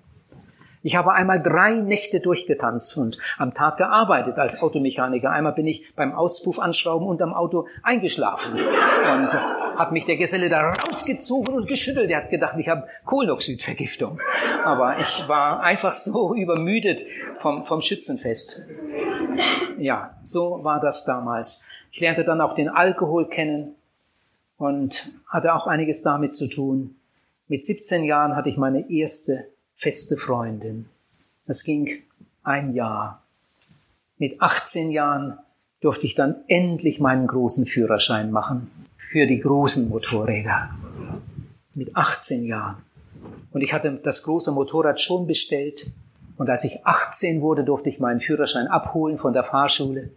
Ich 0.82 0.96
habe 0.96 1.12
einmal 1.12 1.42
drei 1.42 1.76
Nächte 1.76 2.20
durchgetanzt 2.20 2.96
und 2.98 3.18
am 3.38 3.54
Tag 3.54 3.78
gearbeitet 3.78 4.38
als 4.38 4.62
Automechaniker. 4.62 5.30
Einmal 5.30 5.54
bin 5.54 5.66
ich 5.66 5.94
beim 5.96 6.12
Auspuff 6.12 6.58
anschrauben 6.58 7.08
unterm 7.08 7.32
Auto 7.32 7.68
eingeschlafen 7.82 8.60
und 8.60 9.34
hat 9.78 9.92
mich 9.92 10.04
der 10.04 10.18
Geselle 10.18 10.50
da 10.50 10.70
rausgezogen 10.70 11.54
und 11.54 11.66
geschüttelt. 11.66 12.10
Er 12.10 12.24
hat 12.24 12.30
gedacht, 12.30 12.56
ich 12.58 12.68
habe 12.68 12.86
Kohlenmoxidvergiftung. 13.06 14.20
Aber 14.64 14.98
ich 14.98 15.26
war 15.26 15.60
einfach 15.60 15.92
so 15.92 16.34
übermüdet 16.34 17.00
vom, 17.38 17.64
vom 17.64 17.80
Schützenfest. 17.80 18.68
Ja, 19.78 20.18
so 20.22 20.62
war 20.62 20.80
das 20.80 21.06
damals. 21.06 21.70
Ich 21.92 22.00
lernte 22.00 22.24
dann 22.24 22.42
auch 22.42 22.54
den 22.54 22.68
Alkohol 22.68 23.28
kennen 23.28 23.74
und 24.60 25.14
hatte 25.26 25.54
auch 25.54 25.66
einiges 25.66 26.02
damit 26.02 26.34
zu 26.34 26.46
tun. 26.46 26.96
Mit 27.48 27.64
17 27.64 28.04
Jahren 28.04 28.36
hatte 28.36 28.50
ich 28.50 28.58
meine 28.58 28.90
erste 28.90 29.46
feste 29.74 30.18
Freundin. 30.18 30.84
Das 31.46 31.64
ging 31.64 32.02
ein 32.42 32.74
Jahr. 32.74 33.22
Mit 34.18 34.42
18 34.42 34.90
Jahren 34.90 35.38
durfte 35.80 36.06
ich 36.06 36.14
dann 36.14 36.36
endlich 36.46 37.00
meinen 37.00 37.26
großen 37.26 37.64
Führerschein 37.64 38.30
machen 38.30 38.70
für 39.10 39.26
die 39.26 39.40
großen 39.40 39.88
Motorräder. 39.88 40.68
Mit 41.74 41.96
18 41.96 42.44
Jahren. 42.44 42.76
Und 43.52 43.62
ich 43.62 43.72
hatte 43.72 43.98
das 44.04 44.24
große 44.24 44.52
Motorrad 44.52 45.00
schon 45.00 45.26
bestellt. 45.26 45.90
Und 46.36 46.50
als 46.50 46.64
ich 46.64 46.84
18 46.84 47.40
wurde, 47.40 47.64
durfte 47.64 47.88
ich 47.88 47.98
meinen 47.98 48.20
Führerschein 48.20 48.66
abholen 48.66 49.16
von 49.16 49.32
der 49.32 49.42
Fahrschule. 49.42 50.02
Und 50.02 50.10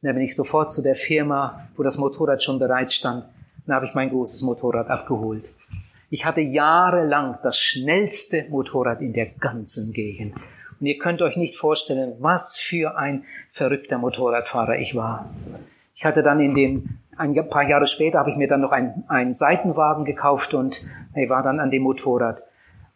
dann 0.00 0.14
bin 0.14 0.24
ich 0.24 0.34
sofort 0.34 0.72
zu 0.72 0.82
der 0.82 0.94
Firma, 0.94 1.68
wo 1.76 1.82
das 1.82 1.98
Motorrad 1.98 2.42
schon 2.42 2.58
bereit 2.58 2.94
stand. 2.94 3.26
Dann 3.66 3.76
habe 3.76 3.86
ich 3.86 3.94
mein 3.94 4.10
großes 4.10 4.42
Motorrad 4.42 4.88
abgeholt. 4.88 5.54
Ich 6.10 6.24
hatte 6.24 6.40
jahrelang 6.40 7.38
das 7.42 7.58
schnellste 7.58 8.46
Motorrad 8.50 9.00
in 9.00 9.12
der 9.12 9.26
ganzen 9.26 9.92
Gegend. 9.92 10.34
Und 10.80 10.86
ihr 10.86 10.98
könnt 10.98 11.22
euch 11.22 11.36
nicht 11.36 11.56
vorstellen, 11.56 12.14
was 12.18 12.56
für 12.56 12.96
ein 12.96 13.24
verrückter 13.50 13.98
Motorradfahrer 13.98 14.78
ich 14.78 14.94
war. 14.94 15.30
Ich 15.94 16.04
hatte 16.04 16.22
dann 16.22 16.40
in 16.40 16.54
dem 16.54 17.00
ein 17.20 17.34
paar 17.50 17.68
Jahre 17.68 17.86
später 17.86 18.18
habe 18.18 18.30
ich 18.30 18.36
mir 18.36 18.48
dann 18.48 18.62
noch 18.62 18.72
einen, 18.72 19.04
einen 19.08 19.34
Seitenwagen 19.34 20.06
gekauft 20.06 20.54
und 20.54 20.86
ich 21.14 21.28
war 21.28 21.42
dann 21.42 21.60
an 21.60 21.70
dem 21.70 21.82
Motorrad. 21.82 22.42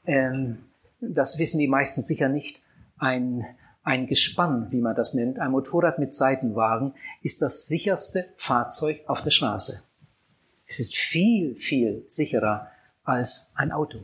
Ähm, 0.06 0.61
das 1.00 1.38
wissen 1.38 1.59
die 1.59 1.68
meisten 1.68 2.00
sicher 2.00 2.30
nicht. 2.30 2.62
Ein, 2.99 3.44
ein 3.83 4.06
Gespann, 4.06 4.68
wie 4.71 4.80
man 4.80 4.97
das 4.97 5.12
nennt, 5.12 5.38
ein 5.38 5.50
Motorrad 5.50 5.99
mit 5.99 6.14
Seitenwagen, 6.14 6.94
ist 7.23 7.42
das 7.42 7.66
sicherste 7.66 8.25
Fahrzeug 8.38 9.02
auf 9.06 9.21
der 9.21 9.30
Straße. 9.30 9.85
Es 10.75 10.81
ist 10.81 10.97
viel, 10.97 11.54
viel 11.54 12.04
sicherer 12.09 12.66
als 13.04 13.52
ein 13.54 13.71
Auto. 13.71 14.00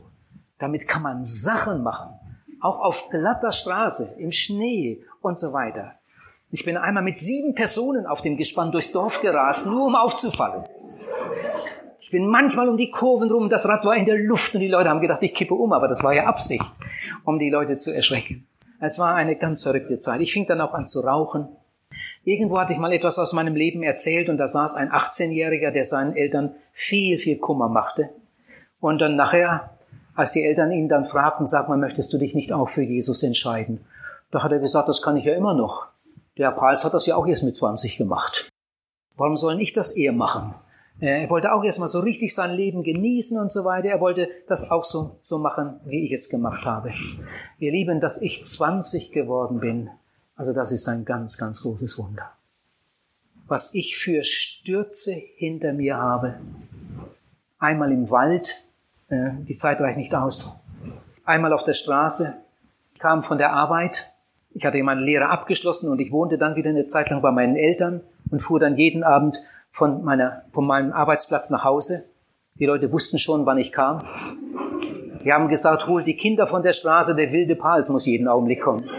Damit 0.57 0.87
kann 0.87 1.01
man 1.01 1.25
Sachen 1.25 1.83
machen, 1.83 2.13
auch 2.61 2.79
auf 2.79 3.09
glatter 3.09 3.51
Straße, 3.51 4.15
im 4.17 4.31
Schnee 4.31 5.03
und 5.19 5.37
so 5.37 5.51
weiter. 5.51 5.95
Ich 6.49 6.63
bin 6.63 6.77
einmal 6.77 7.03
mit 7.03 7.19
sieben 7.19 7.55
Personen 7.55 8.05
auf 8.05 8.21
dem 8.21 8.37
Gespann 8.37 8.71
durchs 8.71 8.93
Dorf 8.93 9.21
gerast, 9.21 9.65
nur 9.65 9.87
um 9.87 9.95
aufzufallen. 9.97 10.63
Ich 11.99 12.09
bin 12.09 12.25
manchmal 12.27 12.69
um 12.69 12.77
die 12.77 12.89
Kurven 12.89 13.29
rum, 13.29 13.49
das 13.49 13.67
Rad 13.67 13.83
war 13.83 13.97
in 13.97 14.05
der 14.05 14.19
Luft 14.19 14.53
und 14.55 14.61
die 14.61 14.69
Leute 14.69 14.89
haben 14.89 15.01
gedacht, 15.01 15.23
ich 15.23 15.33
kippe 15.33 15.55
um, 15.55 15.73
aber 15.73 15.89
das 15.89 16.05
war 16.05 16.13
ja 16.13 16.25
Absicht, 16.25 16.71
um 17.25 17.37
die 17.37 17.49
Leute 17.49 17.79
zu 17.79 17.93
erschrecken. 17.93 18.47
Es 18.79 18.97
war 18.97 19.15
eine 19.15 19.35
ganz 19.35 19.63
verrückte 19.63 19.97
Zeit. 19.97 20.21
Ich 20.21 20.31
fing 20.31 20.47
dann 20.47 20.61
auch 20.61 20.73
an 20.73 20.87
zu 20.87 21.01
rauchen. 21.01 21.49
Irgendwo 22.23 22.59
hatte 22.59 22.73
ich 22.73 22.79
mal 22.79 22.93
etwas 22.93 23.17
aus 23.17 23.33
meinem 23.33 23.55
Leben 23.55 23.81
erzählt 23.81 24.29
und 24.29 24.37
da 24.37 24.47
saß 24.47 24.75
ein 24.75 24.91
18-Jähriger, 24.91 25.71
der 25.71 25.83
seinen 25.83 26.15
Eltern 26.15 26.53
viel, 26.71 27.17
viel 27.17 27.39
Kummer 27.39 27.67
machte. 27.67 28.09
Und 28.79 28.99
dann 28.99 29.15
nachher, 29.15 29.71
als 30.15 30.33
die 30.33 30.43
Eltern 30.43 30.71
ihn 30.71 30.87
dann 30.87 31.05
fragten, 31.05 31.47
sag 31.47 31.67
mal, 31.67 31.77
möchtest 31.77 32.13
du 32.13 32.17
dich 32.17 32.35
nicht 32.35 32.53
auch 32.53 32.69
für 32.69 32.83
Jesus 32.83 33.23
entscheiden? 33.23 33.85
Da 34.29 34.43
hat 34.43 34.51
er 34.51 34.59
gesagt, 34.59 34.87
das 34.87 35.01
kann 35.01 35.17
ich 35.17 35.25
ja 35.25 35.33
immer 35.33 35.53
noch. 35.53 35.87
Der 36.37 36.51
Pals 36.51 36.85
hat 36.85 36.93
das 36.93 37.07
ja 37.07 37.15
auch 37.15 37.27
erst 37.27 37.43
mit 37.43 37.55
20 37.55 37.97
gemacht. 37.97 38.49
Warum 39.17 39.35
soll 39.35 39.61
ich 39.61 39.73
das 39.73 39.95
eher 39.97 40.13
machen? 40.13 40.53
Er 40.99 41.29
wollte 41.31 41.51
auch 41.51 41.63
erstmal 41.63 41.89
so 41.89 41.99
richtig 41.99 42.35
sein 42.35 42.55
Leben 42.55 42.83
genießen 42.83 43.39
und 43.41 43.51
so 43.51 43.65
weiter. 43.65 43.89
Er 43.89 43.99
wollte 43.99 44.29
das 44.47 44.69
auch 44.69 44.85
so, 44.85 45.17
so 45.19 45.39
machen, 45.39 45.79
wie 45.85 46.05
ich 46.05 46.11
es 46.11 46.29
gemacht 46.29 46.65
habe. 46.65 46.91
Ihr 47.57 47.71
Lieben, 47.71 47.99
dass 47.99 48.21
ich 48.21 48.45
20 48.45 49.11
geworden 49.11 49.59
bin, 49.59 49.89
also 50.41 50.53
das 50.53 50.71
ist 50.71 50.87
ein 50.87 51.05
ganz, 51.05 51.37
ganz 51.37 51.61
großes 51.61 51.99
Wunder. 51.99 52.31
Was 53.45 53.75
ich 53.75 53.95
für 53.95 54.23
Stürze 54.23 55.11
hinter 55.35 55.71
mir 55.71 55.97
habe. 55.97 56.39
Einmal 57.59 57.91
im 57.91 58.09
Wald, 58.09 58.55
äh, 59.09 59.29
die 59.47 59.55
Zeit 59.55 59.79
reicht 59.81 59.99
nicht 59.99 60.15
aus. 60.15 60.63
Einmal 61.25 61.53
auf 61.53 61.63
der 61.63 61.75
Straße, 61.75 62.37
ich 62.95 62.99
kam 62.99 63.21
von 63.21 63.37
der 63.37 63.53
Arbeit, 63.53 64.15
ich 64.49 64.65
hatte 64.65 64.81
meine 64.81 65.01
Lehre 65.01 65.29
abgeschlossen 65.29 65.91
und 65.91 66.01
ich 66.01 66.11
wohnte 66.11 66.39
dann 66.39 66.55
wieder 66.55 66.71
eine 66.71 66.87
Zeit 66.87 67.11
lang 67.11 67.21
bei 67.21 67.29
meinen 67.29 67.55
Eltern 67.55 68.01
und 68.31 68.41
fuhr 68.41 68.59
dann 68.59 68.77
jeden 68.77 69.03
Abend 69.03 69.37
von, 69.69 70.03
meiner, 70.03 70.41
von 70.53 70.65
meinem 70.65 70.91
Arbeitsplatz 70.91 71.51
nach 71.51 71.63
Hause. 71.63 72.09
Die 72.55 72.65
Leute 72.65 72.91
wussten 72.91 73.19
schon, 73.19 73.45
wann 73.45 73.59
ich 73.59 73.71
kam. 73.71 74.03
Die 75.23 75.31
haben 75.31 75.49
gesagt, 75.49 75.85
hol 75.85 76.03
die 76.03 76.17
Kinder 76.17 76.47
von 76.47 76.63
der 76.63 76.73
Straße, 76.73 77.15
der 77.15 77.31
wilde 77.31 77.55
Pals 77.55 77.89
muss 77.89 78.07
jeden 78.07 78.27
Augenblick 78.27 78.61
kommen. 78.61 78.89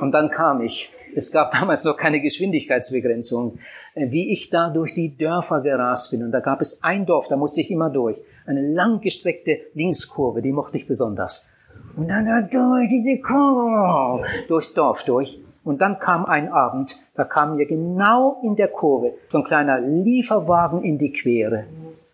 Und 0.00 0.12
dann 0.12 0.30
kam 0.30 0.62
ich. 0.62 0.94
Es 1.14 1.32
gab 1.32 1.50
damals 1.60 1.84
noch 1.84 1.96
keine 1.96 2.20
Geschwindigkeitsbegrenzung. 2.20 3.58
Äh, 3.94 4.10
wie 4.10 4.32
ich 4.32 4.50
da 4.50 4.70
durch 4.70 4.94
die 4.94 5.16
Dörfer 5.16 5.60
gerast 5.60 6.10
bin. 6.10 6.22
Und 6.22 6.32
da 6.32 6.40
gab 6.40 6.60
es 6.60 6.82
ein 6.82 7.06
Dorf, 7.06 7.28
da 7.28 7.36
musste 7.36 7.60
ich 7.60 7.70
immer 7.70 7.90
durch. 7.90 8.18
Eine 8.46 8.62
langgestreckte 8.72 9.58
Linkskurve, 9.74 10.42
die 10.42 10.52
mochte 10.52 10.76
ich 10.76 10.86
besonders. 10.86 11.52
Und 11.96 12.08
dann 12.08 12.26
da 12.26 12.40
durch 12.40 12.88
diese 12.88 13.20
Kurve, 13.20 14.24
durchs 14.48 14.74
Dorf 14.74 15.04
durch. 15.04 15.40
Und 15.62 15.80
dann 15.80 15.98
kam 15.98 16.24
ein 16.24 16.50
Abend, 16.50 16.94
da 17.14 17.24
kam 17.24 17.56
mir 17.56 17.66
genau 17.66 18.40
in 18.42 18.56
der 18.56 18.68
Kurve 18.68 19.14
so 19.28 19.38
ein 19.38 19.44
kleiner 19.44 19.80
Lieferwagen 19.80 20.82
in 20.82 20.98
die 20.98 21.12
Quere. 21.12 21.64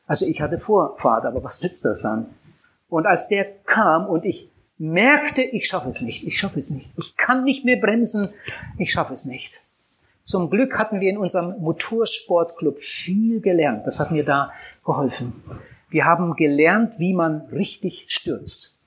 Also 0.07 0.27
ich 0.27 0.41
hatte 0.41 0.59
Vorfahrt, 0.59 1.25
aber 1.25 1.43
was 1.45 1.63
nützt 1.63 1.85
das 1.85 2.03
dann? 2.03 2.27
Und 2.89 3.07
als 3.07 3.29
der 3.29 3.47
kam 3.65 4.07
und 4.07 4.25
ich 4.25 4.51
merkte, 4.79 5.43
ich 5.43 5.67
schaffe 5.67 5.89
es 5.89 6.01
nicht, 6.03 6.27
ich 6.27 6.39
schaffe 6.39 6.59
es 6.59 6.71
nicht, 6.71 6.91
ich 6.99 7.17
kann 7.17 7.45
nicht 7.45 7.65
mehr 7.65 7.77
bremsen, 7.77 8.29
ich 8.79 8.93
schaffe 8.93 9.15
es 9.15 9.25
nicht. 9.25 9.63
Zum 10.23 10.51
Glück 10.51 10.79
hatten 10.79 11.01
wir 11.01 11.09
in 11.09 11.19
unserem 11.19 11.61
Motorsportclub 11.61 12.81
viel 12.81 13.41
gelernt. 13.41 13.87
Das 13.87 14.01
hat 14.01 14.11
mir 14.11 14.25
da 14.25 14.53
geholfen. 14.85 15.41
Wir 15.89 16.05
haben 16.05 16.35
gelernt, 16.35 16.99
wie 16.99 17.15
man 17.15 17.43
richtig 17.53 18.07
stürzt. 18.09 18.81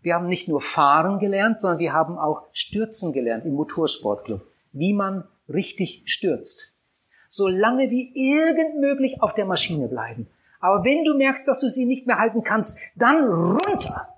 Wir 0.00 0.14
haben 0.14 0.28
nicht 0.28 0.48
nur 0.48 0.60
fahren 0.60 1.18
gelernt, 1.18 1.60
sondern 1.60 1.80
wir 1.80 1.92
haben 1.92 2.18
auch 2.18 2.44
stürzen 2.52 3.12
gelernt 3.12 3.44
im 3.46 3.54
Motorsportclub. 3.54 4.46
Wie 4.72 4.92
man 4.92 5.24
richtig 5.48 6.04
stürzt. 6.06 6.78
So 7.26 7.48
lange 7.48 7.90
wie 7.90 8.12
irgend 8.14 8.80
möglich 8.80 9.20
auf 9.22 9.34
der 9.34 9.46
Maschine 9.46 9.88
bleiben. 9.88 10.28
Aber 10.60 10.84
wenn 10.84 11.04
du 11.04 11.16
merkst, 11.16 11.48
dass 11.48 11.60
du 11.60 11.68
sie 11.68 11.86
nicht 11.86 12.06
mehr 12.06 12.20
halten 12.20 12.44
kannst, 12.44 12.78
dann 12.94 13.24
runter. 13.24 14.08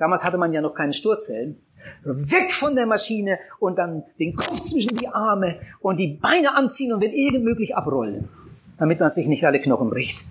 Damals 0.00 0.24
hatte 0.24 0.38
man 0.38 0.54
ja 0.54 0.62
noch 0.62 0.74
keinen 0.74 0.94
Sturzhelm. 0.94 1.56
Weg 2.04 2.52
von 2.52 2.74
der 2.74 2.86
Maschine 2.86 3.38
und 3.58 3.78
dann 3.78 4.02
den 4.18 4.34
Kopf 4.34 4.64
zwischen 4.64 4.96
die 4.96 5.08
Arme 5.08 5.60
und 5.80 5.98
die 5.98 6.18
Beine 6.20 6.56
anziehen 6.56 6.94
und 6.94 7.02
wenn 7.02 7.12
irgend 7.12 7.44
möglich 7.44 7.76
abrollen, 7.76 8.28
damit 8.78 8.98
man 8.98 9.10
sich 9.12 9.28
nicht 9.28 9.44
alle 9.44 9.60
Knochen 9.60 9.90
bricht. 9.90 10.24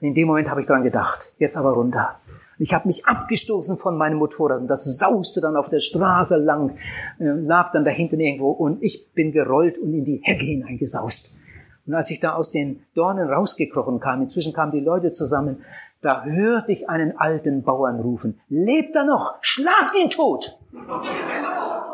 In 0.00 0.14
dem 0.14 0.28
Moment 0.28 0.48
habe 0.48 0.60
ich 0.60 0.68
dran 0.68 0.84
gedacht, 0.84 1.34
jetzt 1.40 1.56
aber 1.56 1.70
runter. 1.70 2.20
Ich 2.60 2.72
habe 2.72 2.86
mich 2.86 3.06
abgestoßen 3.06 3.76
von 3.76 3.98
meinem 3.98 4.18
Motorrad 4.18 4.60
und 4.60 4.68
das 4.68 4.84
sauste 4.98 5.40
dann 5.40 5.56
auf 5.56 5.68
der 5.68 5.80
Straße 5.80 6.36
lang, 6.36 6.76
äh, 7.18 7.24
lag 7.24 7.72
dann 7.72 7.84
da 7.84 7.90
hinten 7.90 8.20
irgendwo 8.20 8.50
und 8.50 8.80
ich 8.82 9.12
bin 9.14 9.32
gerollt 9.32 9.78
und 9.78 9.94
in 9.94 10.04
die 10.04 10.20
Hecke 10.22 10.44
hineingesaust. 10.44 11.40
Und 11.88 11.94
als 11.94 12.10
ich 12.10 12.20
da 12.20 12.34
aus 12.34 12.52
den 12.52 12.84
Dornen 12.94 13.28
rausgekrochen 13.28 13.98
kam, 13.98 14.22
inzwischen 14.22 14.52
kamen 14.52 14.72
die 14.72 14.80
Leute 14.80 15.10
zusammen, 15.10 15.64
da 16.00 16.24
hörte 16.24 16.72
ich 16.72 16.88
einen 16.88 17.16
alten 17.18 17.62
Bauern 17.62 18.00
rufen, 18.00 18.40
lebt 18.48 18.94
er 18.94 19.04
noch, 19.04 19.38
schlagt 19.40 19.96
ihn 19.96 20.10
tot! 20.10 20.58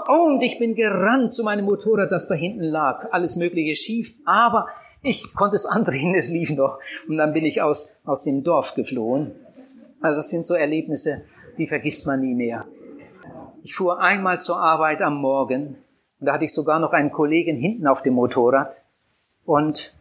Und 0.06 0.42
ich 0.42 0.58
bin 0.58 0.74
gerannt 0.74 1.32
zu 1.32 1.44
meinem 1.44 1.64
Motorrad, 1.64 2.12
das 2.12 2.28
da 2.28 2.34
hinten 2.34 2.64
lag. 2.64 3.06
Alles 3.10 3.36
Mögliche 3.36 3.74
schief, 3.74 4.16
aber 4.26 4.68
ich 5.02 5.34
konnte 5.34 5.54
es 5.54 5.66
andrehen, 5.70 6.14
es 6.14 6.30
lief 6.30 6.54
noch. 6.56 6.78
Und 7.08 7.16
dann 7.16 7.32
bin 7.32 7.44
ich 7.44 7.62
aus, 7.62 8.02
aus 8.04 8.22
dem 8.22 8.42
Dorf 8.42 8.74
geflohen. 8.74 9.32
Also 10.00 10.18
das 10.18 10.28
sind 10.28 10.44
so 10.44 10.54
Erlebnisse, 10.54 11.24
die 11.56 11.66
vergisst 11.66 12.06
man 12.06 12.20
nie 12.20 12.34
mehr. 12.34 12.66
Ich 13.62 13.74
fuhr 13.74 14.00
einmal 14.00 14.40
zur 14.40 14.60
Arbeit 14.60 15.00
am 15.00 15.16
Morgen 15.16 15.78
und 16.20 16.26
da 16.26 16.34
hatte 16.34 16.44
ich 16.44 16.52
sogar 16.52 16.78
noch 16.78 16.92
einen 16.92 17.12
Kollegen 17.12 17.56
hinten 17.56 17.86
auf 17.86 18.02
dem 18.02 18.14
Motorrad 18.14 18.82
und 19.46 19.93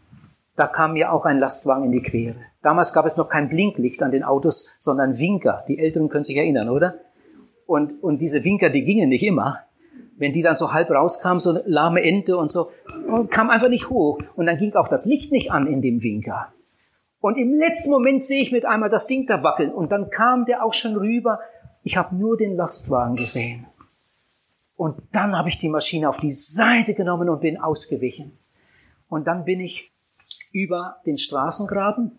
da 0.55 0.67
kam 0.67 0.93
mir 0.93 1.11
auch 1.11 1.25
ein 1.25 1.39
Lastwagen 1.39 1.85
in 1.85 1.91
die 1.91 2.01
Quere. 2.01 2.35
Damals 2.61 2.93
gab 2.93 3.05
es 3.05 3.17
noch 3.17 3.29
kein 3.29 3.49
Blinklicht 3.49 4.01
an 4.03 4.11
den 4.11 4.23
Autos, 4.23 4.75
sondern 4.79 5.17
Winker. 5.17 5.65
Die 5.67 5.79
Älteren 5.79 6.09
können 6.09 6.23
sich 6.23 6.37
erinnern, 6.37 6.69
oder? 6.69 6.95
Und, 7.65 8.03
und 8.03 8.19
diese 8.19 8.43
Winker, 8.43 8.69
die 8.69 8.85
gingen 8.85 9.09
nicht 9.09 9.25
immer. 9.25 9.59
Wenn 10.15 10.31
die 10.31 10.43
dann 10.43 10.55
so 10.55 10.73
halb 10.73 10.91
rauskamen, 10.91 11.39
so 11.39 11.59
lahme 11.65 12.03
Ente 12.03 12.37
und 12.37 12.51
so, 12.51 12.71
und 13.07 13.31
kam 13.31 13.49
einfach 13.49 13.69
nicht 13.69 13.89
hoch. 13.89 14.19
Und 14.35 14.45
dann 14.45 14.57
ging 14.57 14.73
auch 14.75 14.87
das 14.87 15.05
Licht 15.05 15.31
nicht 15.31 15.51
an 15.51 15.67
in 15.67 15.81
dem 15.81 16.03
Winker. 16.03 16.53
Und 17.19 17.37
im 17.37 17.53
letzten 17.53 17.89
Moment 17.89 18.23
sehe 18.23 18.41
ich 18.41 18.51
mit 18.51 18.65
einmal 18.65 18.89
das 18.89 19.07
Ding 19.07 19.25
da 19.25 19.43
wackeln. 19.43 19.71
Und 19.71 19.91
dann 19.91 20.09
kam 20.09 20.45
der 20.45 20.63
auch 20.63 20.73
schon 20.73 20.95
rüber. 20.95 21.39
Ich 21.81 21.97
habe 21.97 22.15
nur 22.15 22.37
den 22.37 22.55
Lastwagen 22.55 23.15
gesehen. 23.15 23.65
Und 24.75 25.01
dann 25.11 25.35
habe 25.35 25.49
ich 25.49 25.57
die 25.57 25.69
Maschine 25.69 26.09
auf 26.09 26.19
die 26.19 26.31
Seite 26.31 26.93
genommen 26.93 27.29
und 27.29 27.41
bin 27.41 27.59
ausgewichen. 27.59 28.37
Und 29.07 29.25
dann 29.25 29.45
bin 29.45 29.59
ich 29.59 29.92
über 30.53 31.01
den 31.05 31.17
Straßengraben. 31.17 32.17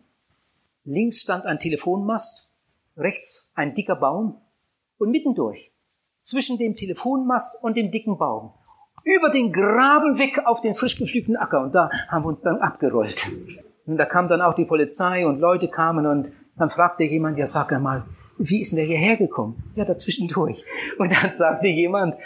Links 0.85 1.23
stand 1.23 1.47
ein 1.47 1.59
Telefonmast, 1.59 2.55
rechts 2.97 3.53
ein 3.55 3.75
dicker 3.75 3.97
Baum 3.97 4.43
und 4.99 5.11
mittendurch, 5.11 5.73
zwischen 6.21 6.59
dem 6.59 6.77
Telefonmast 6.77 7.63
und 7.63 7.77
dem 7.77 7.91
dicken 7.91 8.19
Baum, 8.19 8.53
über 9.05 9.31
den 9.31 9.53
Graben 9.53 10.19
weg 10.19 10.43
auf 10.45 10.61
den 10.61 10.75
frisch 10.75 10.99
gepflügten 10.99 11.37
Acker. 11.37 11.63
Und 11.63 11.75
da 11.75 11.91
haben 12.09 12.25
wir 12.25 12.29
uns 12.29 12.43
dann 12.43 12.59
abgerollt. 12.59 13.27
Und 13.87 13.97
da 13.97 14.05
kam 14.05 14.27
dann 14.27 14.43
auch 14.43 14.55
die 14.55 14.65
Polizei 14.65 15.27
und 15.27 15.39
Leute 15.39 15.69
kamen 15.69 16.07
und 16.07 16.33
dann 16.57 16.71
fragte 16.71 17.05
jemand, 17.05 17.39
ja 17.39 17.47
sag 17.47 17.71
mal, 17.81 18.05
wie 18.39 18.61
ist 18.61 18.73
denn 18.73 18.79
der 18.79 18.87
hierher 18.87 19.17
gekommen? 19.17 19.63
Ja, 19.77 19.85
dazwischendurch. 19.85 20.65
Und 20.99 21.11
dann 21.13 21.33
sagte 21.33 21.69
jemand, 21.69 22.17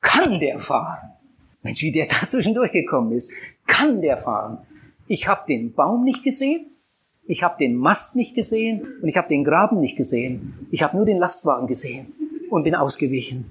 kann 0.00 0.38
der 0.38 0.58
fahren? 0.58 1.12
Mensch, 1.62 1.82
wie 1.82 1.92
der 1.92 2.06
dazwischendurch 2.06 2.72
gekommen 2.72 3.12
ist. 3.12 3.32
Kann 3.66 4.00
der 4.00 4.16
fahren? 4.16 4.58
Ich 5.06 5.28
habe 5.28 5.42
den 5.46 5.72
Baum 5.74 6.04
nicht 6.04 6.22
gesehen, 6.22 6.66
ich 7.26 7.42
habe 7.42 7.56
den 7.58 7.76
Mast 7.76 8.16
nicht 8.16 8.34
gesehen 8.34 8.86
und 9.00 9.08
ich 9.08 9.16
habe 9.16 9.28
den 9.28 9.44
Graben 9.44 9.80
nicht 9.80 9.96
gesehen. 9.96 10.68
Ich 10.70 10.82
habe 10.82 10.96
nur 10.96 11.06
den 11.06 11.18
Lastwagen 11.18 11.66
gesehen 11.66 12.12
und 12.50 12.64
bin 12.64 12.74
ausgewichen. 12.74 13.50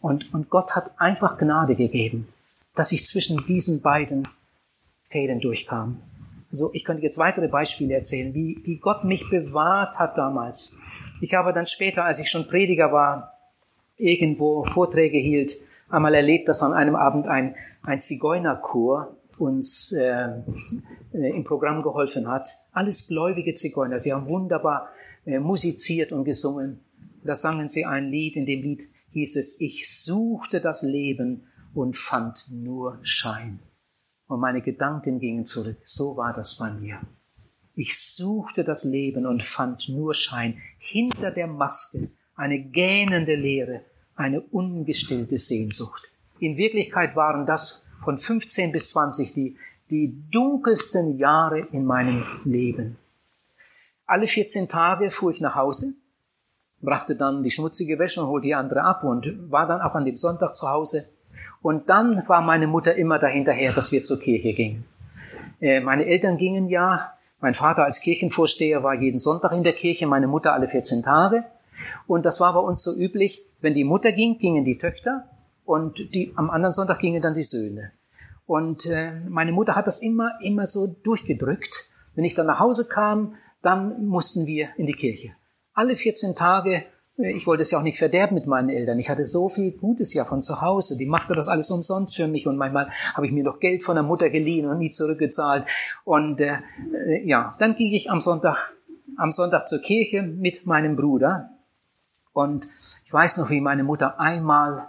Und, 0.00 0.32
und 0.34 0.50
Gott 0.50 0.74
hat 0.74 0.90
einfach 0.98 1.38
Gnade 1.38 1.76
gegeben, 1.76 2.28
dass 2.74 2.92
ich 2.92 3.06
zwischen 3.06 3.46
diesen 3.46 3.82
beiden 3.82 4.26
Fäden 5.08 5.40
durchkam. 5.40 6.00
Also 6.50 6.70
ich 6.72 6.84
könnte 6.84 7.02
jetzt 7.02 7.18
weitere 7.18 7.48
Beispiele 7.48 7.94
erzählen, 7.94 8.34
wie, 8.34 8.60
wie 8.64 8.76
Gott 8.76 9.04
mich 9.04 9.30
bewahrt 9.30 9.98
hat 9.98 10.18
damals. 10.18 10.78
Ich 11.20 11.34
habe 11.34 11.52
dann 11.52 11.66
später, 11.66 12.04
als 12.04 12.20
ich 12.20 12.28
schon 12.28 12.46
Prediger 12.48 12.92
war, 12.92 13.38
irgendwo 13.96 14.64
Vorträge 14.64 15.18
hielt, 15.18 15.52
einmal 15.88 16.14
erlebt, 16.14 16.48
dass 16.48 16.62
an 16.62 16.72
einem 16.72 16.96
Abend 16.96 17.28
ein, 17.28 17.54
ein 17.82 18.00
Zigeunerchor 18.00 19.16
uns 19.38 19.92
äh, 19.92 20.28
im 21.12 21.44
Programm 21.44 21.82
geholfen 21.82 22.28
hat. 22.28 22.48
Alles 22.72 23.08
gläubige 23.08 23.52
Zigeuner. 23.54 23.98
Sie 23.98 24.12
haben 24.12 24.26
wunderbar 24.28 24.88
äh, 25.24 25.38
musiziert 25.38 26.12
und 26.12 26.24
gesungen. 26.24 26.80
Da 27.24 27.34
sangen 27.34 27.68
sie 27.68 27.84
ein 27.84 28.10
Lied. 28.10 28.36
In 28.36 28.46
dem 28.46 28.62
Lied 28.62 28.82
hieß 29.10 29.36
es, 29.36 29.60
ich 29.60 29.90
suchte 29.90 30.60
das 30.60 30.82
Leben 30.82 31.44
und 31.72 31.96
fand 31.96 32.46
nur 32.50 32.98
Schein 33.02 33.60
und 34.26 34.40
meine 34.40 34.62
Gedanken 34.62 35.18
gingen 35.18 35.46
zurück. 35.46 35.78
So 35.82 36.16
war 36.16 36.32
das 36.32 36.58
bei 36.58 36.72
mir. 36.72 37.00
Ich 37.74 37.98
suchte 37.98 38.64
das 38.64 38.84
Leben 38.84 39.26
und 39.26 39.42
fand 39.42 39.88
nur 39.88 40.14
Schein. 40.14 40.58
Hinter 40.78 41.30
der 41.30 41.46
Maske 41.46 42.08
eine 42.36 42.58
gähnende 42.58 43.34
Leere, 43.34 43.82
eine 44.14 44.40
ungestillte 44.40 45.38
Sehnsucht. 45.38 46.10
In 46.40 46.56
Wirklichkeit 46.56 47.16
waren 47.16 47.46
das 47.46 47.90
von 48.04 48.18
15 48.18 48.72
bis 48.72 48.90
20 48.90 49.32
die, 49.34 49.56
die 49.90 50.14
dunkelsten 50.30 51.18
Jahre 51.18 51.60
in 51.72 51.84
meinem 51.84 52.24
Leben. 52.44 52.98
Alle 54.06 54.26
14 54.26 54.68
Tage 54.68 55.10
fuhr 55.10 55.32
ich 55.32 55.40
nach 55.40 55.54
Hause, 55.54 55.94
brachte 56.80 57.16
dann 57.16 57.42
die 57.42 57.50
schmutzige 57.50 57.98
Wäsche 57.98 58.22
und 58.22 58.28
holte 58.28 58.48
die 58.48 58.54
andere 58.54 58.82
ab 58.82 59.04
und 59.04 59.50
war 59.50 59.66
dann 59.66 59.80
auch 59.80 59.94
an 59.94 60.04
dem 60.04 60.16
Sonntag 60.16 60.54
zu 60.54 60.68
Hause 60.68 61.08
und 61.62 61.88
dann 61.88 62.22
war 62.28 62.42
meine 62.42 62.66
Mutter 62.66 62.94
immer 62.94 63.18
dahinterher, 63.18 63.72
dass 63.72 63.90
wir 63.90 64.04
zur 64.04 64.20
Kirche 64.20 64.52
gingen. 64.52 64.84
Äh, 65.60 65.80
meine 65.80 66.04
Eltern 66.04 66.36
gingen 66.36 66.68
ja, 66.68 67.14
mein 67.40 67.54
Vater 67.54 67.84
als 67.84 68.00
Kirchenvorsteher 68.00 68.82
war 68.82 68.94
jeden 68.94 69.18
Sonntag 69.18 69.52
in 69.52 69.62
der 69.62 69.72
Kirche, 69.72 70.06
meine 70.06 70.26
Mutter 70.26 70.52
alle 70.52 70.68
14 70.68 71.02
Tage. 71.02 71.44
Und 72.06 72.24
das 72.24 72.40
war 72.40 72.52
bei 72.52 72.60
uns 72.60 72.82
so 72.82 72.98
üblich, 73.02 73.44
wenn 73.60 73.74
die 73.74 73.84
Mutter 73.84 74.12
ging, 74.12 74.38
gingen 74.38 74.64
die 74.64 74.78
Töchter 74.78 75.24
und 75.64 75.98
die, 75.98 76.32
am 76.36 76.50
anderen 76.50 76.72
Sonntag 76.72 76.98
gingen 76.98 77.22
dann 77.22 77.34
die 77.34 77.42
Söhne. 77.42 77.92
Und 78.46 78.86
äh, 78.86 79.12
meine 79.28 79.52
Mutter 79.52 79.74
hat 79.74 79.86
das 79.86 80.02
immer, 80.02 80.32
immer 80.42 80.66
so 80.66 80.94
durchgedrückt. 81.02 81.94
Wenn 82.14 82.24
ich 82.24 82.34
dann 82.34 82.46
nach 82.46 82.60
Hause 82.60 82.88
kam, 82.88 83.36
dann 83.62 84.06
mussten 84.06 84.46
wir 84.46 84.68
in 84.76 84.86
die 84.86 84.92
Kirche. 84.92 85.32
Alle 85.72 85.96
14 85.96 86.36
Tage 86.36 86.84
ich 87.16 87.46
wollte 87.46 87.62
es 87.62 87.70
ja 87.70 87.78
auch 87.78 87.84
nicht 87.84 87.98
verderben 87.98 88.34
mit 88.34 88.46
meinen 88.46 88.70
Eltern. 88.70 88.98
Ich 88.98 89.08
hatte 89.08 89.24
so 89.24 89.48
viel 89.48 89.70
Gutes 89.70 90.14
ja 90.14 90.24
von 90.24 90.42
zu 90.42 90.62
Hause. 90.62 90.98
Die 90.98 91.06
machte 91.06 91.34
das 91.34 91.46
alles 91.46 91.70
umsonst 91.70 92.16
für 92.16 92.26
mich 92.26 92.48
und 92.48 92.56
manchmal 92.56 92.90
habe 93.14 93.26
ich 93.26 93.32
mir 93.32 93.44
noch 93.44 93.60
Geld 93.60 93.84
von 93.84 93.94
der 93.94 94.02
Mutter 94.02 94.30
geliehen 94.30 94.66
und 94.66 94.78
nie 94.78 94.90
zurückgezahlt. 94.90 95.64
Und 96.04 96.40
äh, 96.40 96.58
äh, 96.92 97.24
ja, 97.24 97.54
dann 97.60 97.76
ging 97.76 97.92
ich 97.92 98.10
am 98.10 98.20
Sonntag, 98.20 98.74
am 99.16 99.30
Sonntag 99.30 99.68
zur 99.68 99.80
Kirche 99.80 100.22
mit 100.22 100.66
meinem 100.66 100.96
Bruder. 100.96 101.50
Und 102.32 102.66
ich 103.04 103.12
weiß 103.12 103.38
noch, 103.38 103.48
wie 103.50 103.60
meine 103.60 103.84
Mutter 103.84 104.18
einmal 104.18 104.88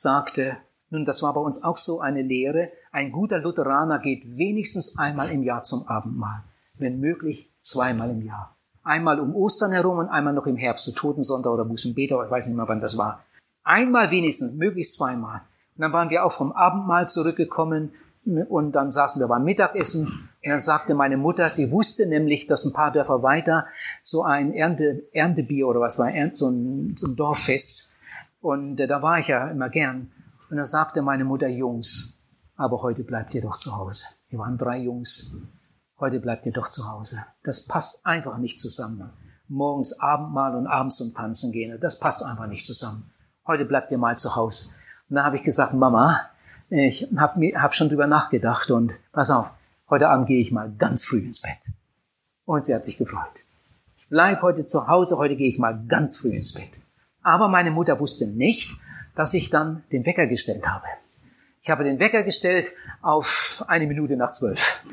sagte, 0.00 0.56
nun, 0.90 1.04
das 1.04 1.22
war 1.22 1.34
bei 1.34 1.40
uns 1.40 1.64
auch 1.64 1.76
so 1.76 2.00
eine 2.00 2.22
Lehre, 2.22 2.70
ein 2.92 3.12
guter 3.12 3.38
Lutheraner 3.38 3.98
geht 3.98 4.38
wenigstens 4.38 4.98
einmal 4.98 5.30
im 5.30 5.42
Jahr 5.42 5.62
zum 5.62 5.86
Abendmahl, 5.86 6.42
wenn 6.74 7.00
möglich 7.00 7.52
zweimal 7.60 8.10
im 8.10 8.22
Jahr. 8.22 8.56
Einmal 8.82 9.20
um 9.20 9.34
Ostern 9.36 9.72
herum 9.72 9.98
und 9.98 10.08
einmal 10.08 10.32
noch 10.32 10.46
im 10.46 10.56
Herbst, 10.56 10.86
so 10.86 10.92
Totensonntag 10.92 11.52
oder 11.52 11.66
Bußenbeter, 11.66 12.24
ich 12.24 12.30
weiß 12.30 12.46
nicht 12.46 12.56
mehr, 12.56 12.68
wann 12.68 12.80
das 12.80 12.96
war. 12.96 13.22
Einmal 13.64 14.10
wenigstens, 14.10 14.54
möglichst 14.54 14.96
zweimal. 14.96 15.42
Und 15.76 15.82
dann 15.82 15.92
waren 15.92 16.08
wir 16.08 16.24
auch 16.24 16.32
vom 16.32 16.52
Abendmahl 16.52 17.06
zurückgekommen 17.06 17.92
und 18.48 18.72
dann 18.72 18.90
saßen 18.90 19.20
wir 19.20 19.28
beim 19.28 19.44
Mittagessen 19.44 20.06
und 20.06 20.50
dann 20.50 20.60
sagte 20.60 20.94
meine 20.94 21.16
Mutter, 21.16 21.50
die 21.54 21.70
wusste 21.70 22.06
nämlich, 22.06 22.46
dass 22.46 22.64
ein 22.64 22.72
paar 22.72 22.92
Dörfer 22.92 23.22
weiter 23.22 23.66
so 24.02 24.22
ein 24.22 24.54
Ernte, 24.54 25.02
Erntebier 25.12 25.68
oder 25.68 25.80
was 25.80 25.98
war, 25.98 26.10
so 26.32 26.48
ein, 26.48 26.94
so 26.96 27.06
ein 27.08 27.16
Dorffest. 27.16 27.97
Und 28.40 28.80
äh, 28.80 28.86
da 28.86 29.02
war 29.02 29.18
ich 29.18 29.28
ja 29.28 29.48
immer 29.48 29.68
gern. 29.68 30.12
Und 30.50 30.56
dann 30.56 30.64
sagte 30.64 31.02
meine 31.02 31.24
Mutter, 31.24 31.48
Jungs, 31.48 32.26
aber 32.56 32.82
heute 32.82 33.04
bleibt 33.04 33.34
ihr 33.34 33.42
doch 33.42 33.58
zu 33.58 33.76
Hause. 33.76 34.04
Wir 34.28 34.38
waren 34.38 34.56
drei 34.56 34.78
Jungs 34.78 35.42
heute 36.00 36.20
bleibt 36.20 36.46
ihr 36.46 36.52
doch 36.52 36.70
zu 36.70 36.90
Hause. 36.90 37.24
Das 37.42 37.66
passt 37.66 38.06
einfach 38.06 38.38
nicht 38.38 38.60
zusammen. 38.60 39.10
Morgens 39.48 40.00
Abendmahl 40.00 40.54
und 40.54 40.66
abends 40.66 40.96
zum 40.96 41.14
Tanzen 41.14 41.52
gehen, 41.52 41.78
das 41.80 42.00
passt 42.00 42.24
einfach 42.24 42.46
nicht 42.46 42.66
zusammen. 42.66 43.10
Heute 43.46 43.64
bleibt 43.64 43.90
ihr 43.90 43.98
mal 43.98 44.18
zu 44.18 44.36
Hause. 44.36 44.74
Und 45.08 45.16
dann 45.16 45.24
habe 45.24 45.36
ich 45.36 45.42
gesagt, 45.42 45.72
Mama, 45.72 46.20
ich 46.68 47.08
habe 47.16 47.40
hab 47.56 47.74
schon 47.74 47.88
drüber 47.88 48.06
nachgedacht 48.06 48.70
und 48.70 48.92
pass 49.12 49.30
auf, 49.30 49.50
heute 49.88 50.08
Abend 50.08 50.26
gehe 50.26 50.40
ich 50.40 50.52
mal 50.52 50.70
ganz 50.78 51.06
früh 51.06 51.20
ins 51.20 51.40
Bett. 51.40 51.58
Und 52.44 52.66
sie 52.66 52.74
hat 52.74 52.84
sich 52.84 52.98
gefreut. 52.98 53.24
Ich 53.96 54.08
bleib 54.10 54.42
heute 54.42 54.66
zu 54.66 54.86
Hause, 54.86 55.16
heute 55.16 55.36
gehe 55.36 55.48
ich 55.48 55.58
mal 55.58 55.82
ganz 55.88 56.18
früh 56.18 56.34
ins 56.34 56.52
Bett. 56.52 56.70
Aber 57.22 57.48
meine 57.48 57.70
Mutter 57.70 57.98
wusste 58.00 58.26
nicht, 58.26 58.70
dass 59.14 59.34
ich 59.34 59.50
dann 59.50 59.82
den 59.92 60.06
Wecker 60.06 60.26
gestellt 60.26 60.66
habe. 60.66 60.86
Ich 61.60 61.70
habe 61.70 61.84
den 61.84 61.98
Wecker 61.98 62.22
gestellt 62.22 62.72
auf 63.02 63.64
eine 63.68 63.86
Minute 63.86 64.16
nach 64.16 64.30
zwölf. 64.30 64.84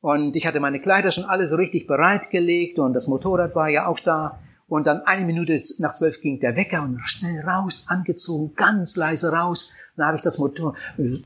Und 0.00 0.36
ich 0.36 0.46
hatte 0.46 0.60
meine 0.60 0.80
Kleider 0.80 1.10
schon 1.10 1.24
alle 1.24 1.46
so 1.46 1.56
richtig 1.56 1.86
bereitgelegt 1.86 2.78
und 2.78 2.92
das 2.92 3.08
Motorrad 3.08 3.56
war 3.56 3.68
ja 3.68 3.86
auch 3.86 3.98
da. 3.98 4.38
Und 4.68 4.86
dann 4.86 5.02
eine 5.02 5.24
Minute 5.24 5.56
nach 5.78 5.92
zwölf 5.92 6.20
ging 6.20 6.40
der 6.40 6.56
Wecker 6.56 6.82
und 6.82 7.00
schnell 7.04 7.40
raus, 7.40 7.86
angezogen, 7.88 8.54
ganz 8.54 8.96
leise 8.96 9.32
raus. 9.32 9.74
Dann 9.96 10.06
habe 10.06 10.16
ich 10.16 10.22
das 10.22 10.38
Motor, 10.38 10.74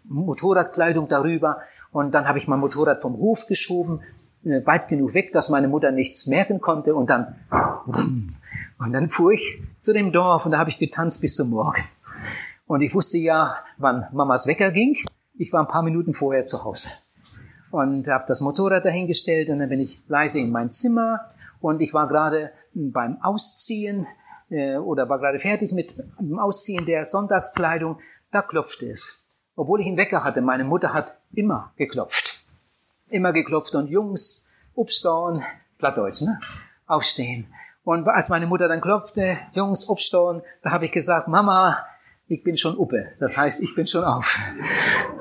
Motorradkleidung 0.04 1.08
darüber 1.08 1.58
und 1.92 2.12
dann 2.12 2.26
habe 2.26 2.38
ich 2.38 2.48
mein 2.48 2.60
Motorrad 2.60 3.02
vom 3.02 3.16
Hof 3.16 3.46
geschoben, 3.46 4.00
äh, 4.44 4.64
weit 4.66 4.88
genug 4.88 5.14
weg, 5.14 5.32
dass 5.32 5.50
meine 5.50 5.68
Mutter 5.68 5.90
nichts 5.90 6.26
merken 6.26 6.60
konnte 6.60 6.94
und 6.94 7.08
dann 7.10 7.36
und 8.78 8.92
dann 8.92 9.10
fuhr 9.10 9.32
ich 9.32 9.62
zu 9.78 9.92
dem 9.92 10.12
Dorf 10.12 10.46
und 10.46 10.52
da 10.52 10.58
habe 10.58 10.70
ich 10.70 10.78
getanzt 10.78 11.20
bis 11.20 11.36
zum 11.36 11.50
Morgen. 11.50 11.82
Und 12.66 12.82
ich 12.82 12.94
wusste 12.94 13.18
ja, 13.18 13.56
wann 13.78 14.06
Mamas 14.12 14.46
Wecker 14.46 14.70
ging. 14.70 14.96
Ich 15.36 15.52
war 15.52 15.60
ein 15.60 15.68
paar 15.68 15.82
Minuten 15.82 16.14
vorher 16.14 16.44
zu 16.44 16.64
Hause 16.64 16.88
und 17.70 18.08
habe 18.08 18.24
das 18.26 18.40
Motorrad 18.40 18.84
dahingestellt 18.84 19.48
und 19.48 19.58
dann 19.58 19.68
bin 19.68 19.80
ich 19.80 20.02
leise 20.08 20.40
in 20.40 20.50
mein 20.50 20.70
Zimmer 20.70 21.20
und 21.60 21.80
ich 21.80 21.94
war 21.94 22.08
gerade 22.08 22.52
beim 22.72 23.20
Ausziehen 23.22 24.06
äh, 24.50 24.76
oder 24.76 25.08
war 25.08 25.18
gerade 25.18 25.38
fertig 25.38 25.72
mit 25.72 25.94
dem 26.20 26.38
Ausziehen 26.38 26.86
der 26.86 27.04
Sonntagskleidung, 27.04 27.98
da 28.30 28.42
klopfte 28.42 28.90
es. 28.90 29.28
Obwohl 29.56 29.80
ich 29.80 29.86
einen 29.86 29.96
Wecker 29.96 30.22
hatte, 30.22 30.40
meine 30.40 30.64
Mutter 30.64 30.92
hat 30.92 31.18
immer 31.32 31.72
geklopft. 31.76 32.46
Immer 33.08 33.32
geklopft 33.32 33.74
und 33.74 33.88
Jungs, 33.88 34.52
upsdauen, 34.76 35.42
Plattdeutsch, 35.78 36.22
ne? 36.22 36.38
Aufstehen. 36.86 37.46
Und 37.88 38.06
als 38.06 38.28
meine 38.28 38.44
Mutter 38.44 38.68
dann 38.68 38.82
klopfte, 38.82 39.38
Jungs, 39.54 39.88
aufstehen, 39.88 40.42
da 40.62 40.72
habe 40.72 40.84
ich 40.84 40.92
gesagt, 40.92 41.26
Mama, 41.26 41.86
ich 42.26 42.42
bin 42.42 42.58
schon 42.58 42.76
uppe. 42.76 43.12
Das 43.18 43.38
heißt, 43.38 43.62
ich 43.62 43.74
bin 43.74 43.86
schon 43.86 44.04
auf. 44.04 44.38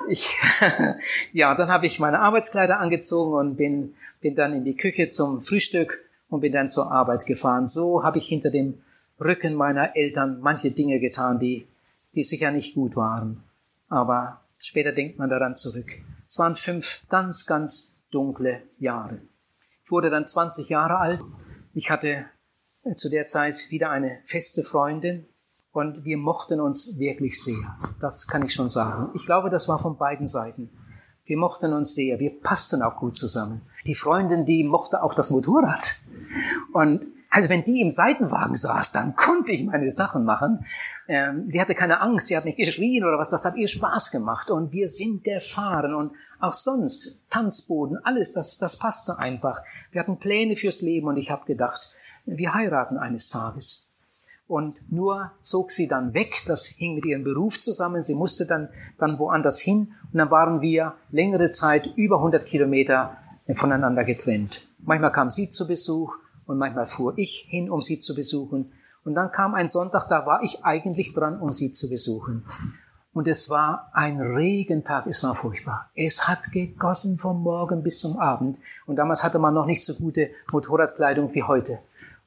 Ich, 0.10 0.36
ja, 1.32 1.56
dann 1.56 1.69
habe 1.69 1.86
ich 1.86 2.01
meine 2.01 2.19
Arbeitskleider 2.19 2.77
angezogen 2.82 3.36
und 3.36 3.56
bin, 3.56 3.95
bin 4.19 4.36
dann 4.36 4.51
in 4.51 4.65
die 4.65 4.75
Küche 4.75 5.08
zum 5.08 5.39
Frühstück 5.39 5.97
und 6.27 6.41
bin 6.41 6.51
dann 6.51 6.69
zur 6.69 6.91
Arbeit 6.91 7.25
gefahren. 7.25 7.69
So 7.69 8.03
habe 8.03 8.17
ich 8.17 8.27
hinter 8.27 8.49
dem 8.49 8.82
Rücken 9.17 9.53
meiner 9.53 9.95
Eltern 9.95 10.41
manche 10.41 10.71
Dinge 10.71 10.99
getan, 10.99 11.39
die, 11.39 11.65
die 12.15 12.23
sicher 12.23 12.51
nicht 12.51 12.75
gut 12.75 12.97
waren. 12.97 13.43
Aber 13.88 14.41
später 14.60 14.91
denkt 14.91 15.17
man 15.17 15.30
daran 15.30 15.56
zurück. 15.56 15.88
Es 16.25 16.38
waren 16.38 16.58
fünf 16.58 17.08
ganz, 17.08 17.45
ganz 17.45 18.01
dunkle 18.12 18.62
Jahre. 18.77 19.21
Ich 19.86 19.91
wurde 19.91 20.10
dann 20.10 20.25
20 20.25 20.67
Jahre 20.67 20.97
alt. 20.97 21.21
Ich 21.73 21.89
hatte 21.89 22.25
zu 22.95 23.10
der 23.10 23.28
Zeit 23.28 23.69
wieder 23.69 23.89
eine 23.89 24.19
feste 24.23 24.63
Freundin 24.63 25.26
und 25.71 26.06
wir 26.06 26.17
mochten 26.17 26.60
uns 26.60 26.97
wirklich 27.00 27.43
sehr. 27.43 27.78
Das 28.00 28.28
kann 28.28 28.43
ich 28.43 28.54
schon 28.54 28.69
sagen. 28.69 29.12
Ich 29.15 29.26
glaube, 29.26 29.50
das 29.50 29.67
war 29.67 29.80
von 29.80 29.97
beiden 29.97 30.26
Seiten. 30.26 30.69
Wir 31.26 31.38
mochten 31.38 31.73
uns 31.73 31.93
sehr. 31.93 32.19
Wir 32.19 32.39
passten 32.39 32.82
auch 32.82 32.97
gut 32.97 33.17
zusammen. 33.17 33.62
Die 33.86 33.95
Freundin, 33.95 34.45
die 34.45 34.63
mochte 34.63 35.04
auch 35.04 35.13
das 35.13 35.30
Motorrad. 35.30 35.97
Und 36.73 37.06
also 37.30 37.50
wenn 37.50 37.63
die 37.63 37.82
im 37.82 37.91
Seitenwagen 37.91 38.56
saß, 38.56 38.93
dann 38.93 39.15
konnte 39.15 39.52
ich 39.52 39.65
meine 39.65 39.91
Sachen 39.91 40.23
machen. 40.23 40.65
Ähm, 41.08 41.50
die 41.52 41.60
hatte 41.60 41.76
keine 41.76 42.00
Angst, 42.00 42.30
sie 42.30 42.38
hat 42.38 42.45
nicht 42.45 42.58
geschrien 42.58 43.04
oder 43.04 43.17
was, 43.17 43.30
das 43.30 43.45
hat 43.45 43.58
ihr 43.58 43.67
Spaß 43.67 44.12
gemacht. 44.12 44.50
Und 44.50 44.71
wir 44.71 44.88
sind 44.88 45.23
gefahren 45.23 45.93
und 45.93 46.13
auch 46.39 46.54
sonst, 46.54 47.30
Tanzboden, 47.30 47.97
alles, 48.04 48.34
das, 48.34 48.58
das 48.58 48.80
passte 48.80 49.19
einfach. 49.19 49.62
Wir 49.91 50.02
hatten 50.02 50.17
Pläne 50.17 50.56
fürs 50.56 50.82
Leben 50.82 51.08
und 51.08 51.17
ich 51.17 51.30
habe 51.30 51.45
gedacht, 51.45 51.88
wir 52.27 52.53
heiraten 52.53 52.97
eines 52.97 53.29
Tages. 53.29 53.91
Und 54.47 54.91
nur 54.91 55.31
zog 55.41 55.71
sie 55.71 55.87
dann 55.87 56.13
weg, 56.13 56.43
das 56.47 56.67
hing 56.67 56.95
mit 56.95 57.05
ihrem 57.05 57.23
Beruf 57.23 57.59
zusammen, 57.59 58.01
sie 58.01 58.15
musste 58.15 58.45
dann, 58.45 58.69
dann 58.97 59.19
woanders 59.19 59.59
hin 59.59 59.93
und 60.11 60.17
dann 60.17 60.31
waren 60.31 60.61
wir 60.61 60.93
längere 61.11 61.49
Zeit 61.49 61.85
über 61.97 62.17
100 62.17 62.45
Kilometer 62.45 63.17
voneinander 63.55 64.05
getrennt. 64.05 64.67
Manchmal 64.79 65.11
kam 65.11 65.29
sie 65.29 65.49
zu 65.49 65.67
Besuch 65.67 66.15
und 66.45 66.57
manchmal 66.57 66.85
fuhr 66.85 67.17
ich 67.17 67.47
hin, 67.49 67.69
um 67.69 67.81
sie 67.81 67.99
zu 67.99 68.15
besuchen. 68.15 68.71
Und 69.03 69.15
dann 69.15 69.31
kam 69.31 69.53
ein 69.53 69.69
Sonntag, 69.69 70.07
da 70.09 70.25
war 70.25 70.43
ich 70.43 70.63
eigentlich 70.63 71.13
dran, 71.13 71.39
um 71.39 71.51
sie 71.51 71.73
zu 71.73 71.89
besuchen. 71.89 72.45
Und 73.13 73.27
es 73.27 73.49
war 73.49 73.89
ein 73.93 74.21
Regentag, 74.21 75.07
es 75.07 75.23
war 75.23 75.33
furchtbar. 75.33 75.89
Es 75.95 76.27
hat 76.27 76.51
gegossen 76.51 77.17
vom 77.17 77.41
Morgen 77.41 77.83
bis 77.83 77.99
zum 77.99 78.19
Abend. 78.19 78.59
Und 78.85 78.97
damals 78.97 79.23
hatte 79.23 79.39
man 79.39 79.53
noch 79.53 79.65
nicht 79.65 79.83
so 79.83 79.95
gute 79.95 80.29
Motorradkleidung 80.51 81.33
wie 81.33 81.43
heute. 81.43 81.79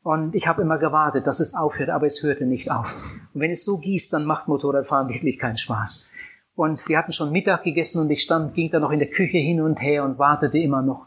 Und 0.02 0.34
ich 0.34 0.46
habe 0.46 0.62
immer 0.62 0.78
gewartet, 0.78 1.26
dass 1.26 1.40
es 1.40 1.54
aufhört, 1.54 1.90
aber 1.90 2.06
es 2.06 2.22
hörte 2.22 2.46
nicht 2.46 2.70
auf. 2.70 2.94
Und 3.34 3.40
wenn 3.40 3.50
es 3.50 3.64
so 3.64 3.78
gießt, 3.78 4.12
dann 4.12 4.24
macht 4.24 4.48
Motorradfahren 4.48 5.08
wirklich 5.08 5.38
keinen 5.38 5.58
Spaß. 5.58 6.12
Und 6.56 6.88
wir 6.88 6.98
hatten 6.98 7.12
schon 7.12 7.32
Mittag 7.32 7.64
gegessen 7.64 8.02
und 8.02 8.10
ich 8.10 8.22
stand, 8.22 8.54
ging 8.54 8.70
da 8.70 8.80
noch 8.80 8.90
in 8.90 8.98
der 8.98 9.10
Küche 9.10 9.38
hin 9.38 9.60
und 9.60 9.80
her 9.80 10.04
und 10.04 10.18
wartete 10.18 10.58
immer 10.58 10.82
noch. 10.82 11.06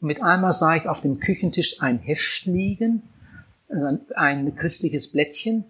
Und 0.00 0.08
mit 0.08 0.22
einmal 0.22 0.52
sah 0.52 0.74
ich 0.74 0.88
auf 0.88 1.00
dem 1.00 1.20
Küchentisch 1.20 1.82
ein 1.82 1.98
Heft 1.98 2.46
liegen, 2.46 3.02
ein 4.14 4.54
christliches 4.56 5.12
Blättchen. 5.12 5.64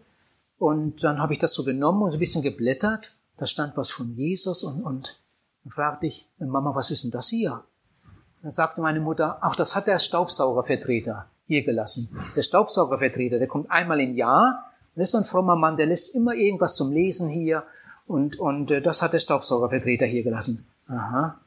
Und 0.58 1.04
dann 1.04 1.18
habe 1.20 1.34
ich 1.34 1.38
das 1.38 1.54
so 1.54 1.64
genommen 1.64 2.02
und 2.02 2.10
so 2.10 2.16
ein 2.16 2.20
bisschen 2.20 2.42
geblättert. 2.42 3.12
Da 3.36 3.46
stand 3.46 3.76
was 3.76 3.90
von 3.90 4.14
Jesus 4.16 4.64
und, 4.64 4.82
und 4.82 5.20
dann 5.62 5.72
fragte 5.72 6.06
ich, 6.06 6.30
Mama, 6.38 6.74
was 6.74 6.90
ist 6.90 7.04
denn 7.04 7.10
das 7.10 7.28
hier? 7.28 7.64
Dann 8.40 8.50
sagte 8.50 8.80
meine 8.80 9.00
Mutter, 9.00 9.38
ach, 9.42 9.56
das 9.56 9.76
hat 9.76 9.86
der 9.86 9.98
Staubsaugervertreter 9.98 11.26
hier 11.46 11.64
gelassen. 11.64 12.16
Der 12.36 12.42
Staubsaugervertreter, 12.42 13.38
der 13.38 13.48
kommt 13.48 13.70
einmal 13.70 14.00
im 14.00 14.16
Jahr. 14.16 14.72
Das 14.94 15.04
ist 15.04 15.10
so 15.12 15.18
ein 15.18 15.24
frommer 15.24 15.56
Mann, 15.56 15.76
der 15.76 15.86
lässt 15.86 16.14
immer 16.14 16.34
irgendwas 16.34 16.76
zum 16.76 16.92
Lesen 16.92 17.28
hier. 17.28 17.64
Und, 18.06 18.38
und 18.38 18.70
äh, 18.70 18.80
das 18.80 19.02
hat 19.02 19.12
der 19.12 19.18
Staubsaugervertreter 19.18 20.06
hier 20.06 20.22
gelassen. 20.22 20.66
Aha. 20.88 21.40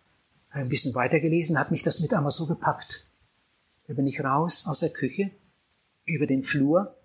Ein 0.51 0.69
bisschen 0.69 0.95
weitergelesen, 0.95 1.59
hat 1.59 1.71
mich 1.71 1.83
das 1.83 1.99
mit 1.99 2.13
einmal 2.13 2.31
so 2.31 2.47
gepackt. 2.47 3.07
Da 3.87 3.93
bin 3.93 4.07
ich 4.07 4.23
raus 4.23 4.65
aus 4.67 4.79
der 4.79 4.89
Küche, 4.89 5.31
über 6.05 6.27
den 6.27 6.43
Flur, 6.43 6.95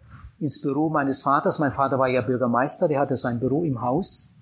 ins 0.40 0.62
Büro 0.62 0.88
meines 0.88 1.22
Vaters. 1.22 1.58
Mein 1.58 1.72
Vater 1.72 1.98
war 1.98 2.08
ja 2.08 2.22
Bürgermeister, 2.22 2.88
der 2.88 3.00
hatte 3.00 3.16
sein 3.16 3.40
Büro 3.40 3.64
im 3.64 3.80
Haus. 3.80 4.36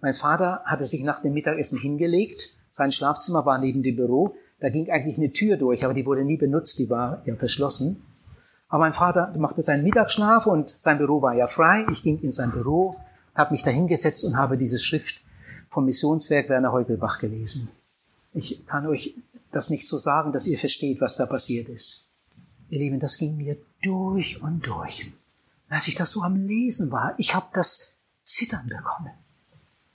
Mein 0.00 0.14
Vater 0.14 0.62
hatte 0.64 0.84
sich 0.84 1.04
nach 1.04 1.22
dem 1.22 1.32
Mittagessen 1.32 1.78
hingelegt. 1.78 2.48
Sein 2.70 2.90
Schlafzimmer 2.92 3.46
war 3.46 3.58
neben 3.58 3.82
dem 3.82 3.96
Büro. 3.96 4.34
Da 4.62 4.68
ging 4.68 4.88
eigentlich 4.90 5.16
eine 5.18 5.32
Tür 5.32 5.56
durch, 5.56 5.84
aber 5.84 5.92
die 5.92 6.06
wurde 6.06 6.24
nie 6.24 6.36
benutzt, 6.36 6.78
die 6.78 6.88
war 6.88 7.20
ja 7.26 7.34
verschlossen. 7.34 8.00
Aber 8.68 8.82
mein 8.82 8.92
Vater 8.92 9.34
machte 9.36 9.60
seinen 9.60 9.82
Mittagsschlaf 9.82 10.46
und 10.46 10.70
sein 10.70 10.98
Büro 10.98 11.20
war 11.20 11.34
ja 11.34 11.48
frei. 11.48 11.84
Ich 11.90 12.04
ging 12.04 12.20
in 12.20 12.30
sein 12.30 12.52
Büro, 12.52 12.94
habe 13.34 13.54
mich 13.54 13.64
da 13.64 13.72
hingesetzt 13.72 14.24
und 14.24 14.36
habe 14.36 14.56
diese 14.56 14.78
Schrift 14.78 15.20
vom 15.68 15.84
Missionswerk 15.84 16.48
Werner 16.48 16.70
Heugelbach 16.70 17.18
gelesen. 17.18 17.72
Ich 18.34 18.64
kann 18.64 18.86
euch 18.86 19.16
das 19.50 19.68
nicht 19.68 19.88
so 19.88 19.98
sagen, 19.98 20.30
dass 20.30 20.46
ihr 20.46 20.58
versteht, 20.58 21.00
was 21.00 21.16
da 21.16 21.26
passiert 21.26 21.68
ist. 21.68 22.12
Ihr 22.70 22.78
Lieben, 22.78 23.00
das 23.00 23.18
ging 23.18 23.36
mir 23.36 23.56
durch 23.82 24.40
und 24.42 24.64
durch. 24.64 25.12
Als 25.70 25.88
ich 25.88 25.96
das 25.96 26.12
so 26.12 26.22
am 26.22 26.36
Lesen 26.36 26.92
war, 26.92 27.14
ich 27.18 27.34
habe 27.34 27.46
das 27.52 27.98
Zittern 28.22 28.68
bekommen. 28.68 29.10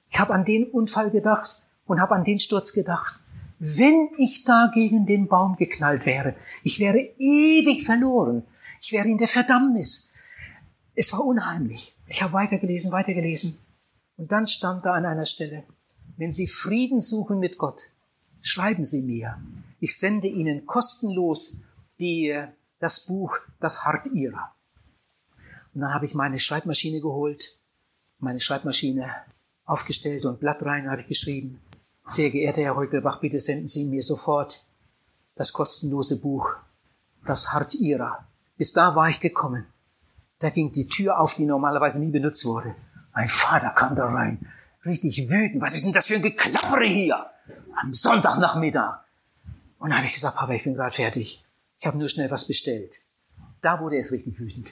Ich 0.10 0.20
habe 0.20 0.34
an 0.34 0.44
den 0.44 0.66
Unfall 0.66 1.10
gedacht 1.10 1.64
und 1.86 2.02
habe 2.02 2.16
an 2.16 2.26
den 2.26 2.40
Sturz 2.40 2.74
gedacht 2.74 3.18
wenn 3.60 4.10
ich 4.18 4.44
da 4.44 4.72
gegen 4.74 5.06
den 5.06 5.28
Baum 5.28 5.56
geknallt 5.56 6.06
wäre, 6.06 6.36
ich 6.64 6.80
wäre 6.80 7.00
ewig 7.18 7.84
verloren. 7.84 8.44
Ich 8.80 8.92
wäre 8.92 9.08
in 9.08 9.18
der 9.18 9.28
Verdammnis. 9.28 10.16
Es 10.96 11.12
war 11.14 11.26
unheimlich. 11.26 11.98
Ich 12.08 12.22
habe 12.22 12.34
weitergelesen, 12.34 12.92
weitergelesen. 12.92 13.58
Und 14.18 14.32
dann 14.32 14.48
stand 14.48 14.86
da 14.86 14.94
an 14.94 15.06
einer 15.06 15.26
Stelle, 15.26 15.64
wenn 16.18 16.32
Sie 16.32 16.48
Frieden 16.48 17.00
suchen 17.00 17.40
mit 17.40 17.58
Gott, 17.58 17.82
schreiben 18.42 18.84
Sie 18.84 19.04
mir. 19.04 19.40
Ich 19.80 19.98
sende 19.98 20.28
Ihnen 20.28 20.66
kostenlos 20.66 21.66
die, 22.00 22.44
das 22.80 23.08
Buch 23.08 23.38
Das 23.60 23.86
Hart 23.86 24.08
ihrer. 24.08 24.54
Und 25.74 25.82
dann 25.82 25.94
habe 25.94 26.06
ich 26.06 26.14
meine 26.14 26.40
Schreibmaschine 26.40 27.02
geholt, 27.02 27.60
meine 28.20 28.40
Schreibmaschine 28.40 29.12
aufgestellt 29.66 30.26
und 30.26 30.40
Blatt 30.40 30.64
rein 30.64 30.90
habe 30.90 31.02
ich 31.02 31.08
geschrieben. 31.08 31.60
Sehr 32.10 32.30
geehrter 32.30 32.62
Herr 32.62 32.78
Heugelbach, 32.78 33.20
bitte 33.20 33.38
senden 33.38 33.68
Sie 33.68 33.90
mir 33.90 34.02
sofort 34.02 34.62
das 35.36 35.52
kostenlose 35.52 36.22
Buch, 36.22 36.56
das 37.26 37.52
Hart 37.52 37.76
ihrer. 37.76 38.26
Bis 38.56 38.72
da 38.72 38.96
war 38.96 39.10
ich 39.10 39.20
gekommen. 39.20 39.66
Da 40.40 40.50
ging 40.50 40.72
die 40.72 40.88
Tür 40.88 41.20
auf, 41.20 41.36
die 41.36 41.46
normalerweise 41.46 42.00
nie 42.00 42.10
benutzt 42.10 42.46
wurde. 42.46 42.74
Mein 43.14 43.28
Vater 43.28 43.72
kam 43.72 43.98
da 43.98 44.06
rein, 44.06 44.50
richtig 44.86 45.30
wütend. 45.30 45.62
Was 45.62 45.76
ist 45.76 45.86
denn 45.86 45.92
das 45.92 46.06
für 46.06 46.16
ein 46.16 46.22
Geklappere 46.22 46.86
hier? 46.86 47.26
Am 47.82 47.94
Sonntagnachmittag. 47.94 49.00
Und 49.78 49.90
da 49.90 49.98
habe 49.98 50.06
ich 50.06 50.14
gesagt, 50.14 50.38
Papa, 50.38 50.54
ich 50.54 50.64
bin 50.64 50.76
gerade 50.76 50.96
fertig. 50.96 51.46
Ich 51.78 51.86
habe 51.86 51.98
nur 51.98 52.08
schnell 52.08 52.32
was 52.32 52.48
bestellt. 52.48 52.96
Da 53.62 53.82
wurde 53.82 53.98
es 53.98 54.14
richtig 54.14 54.40
wütend. 54.40 54.70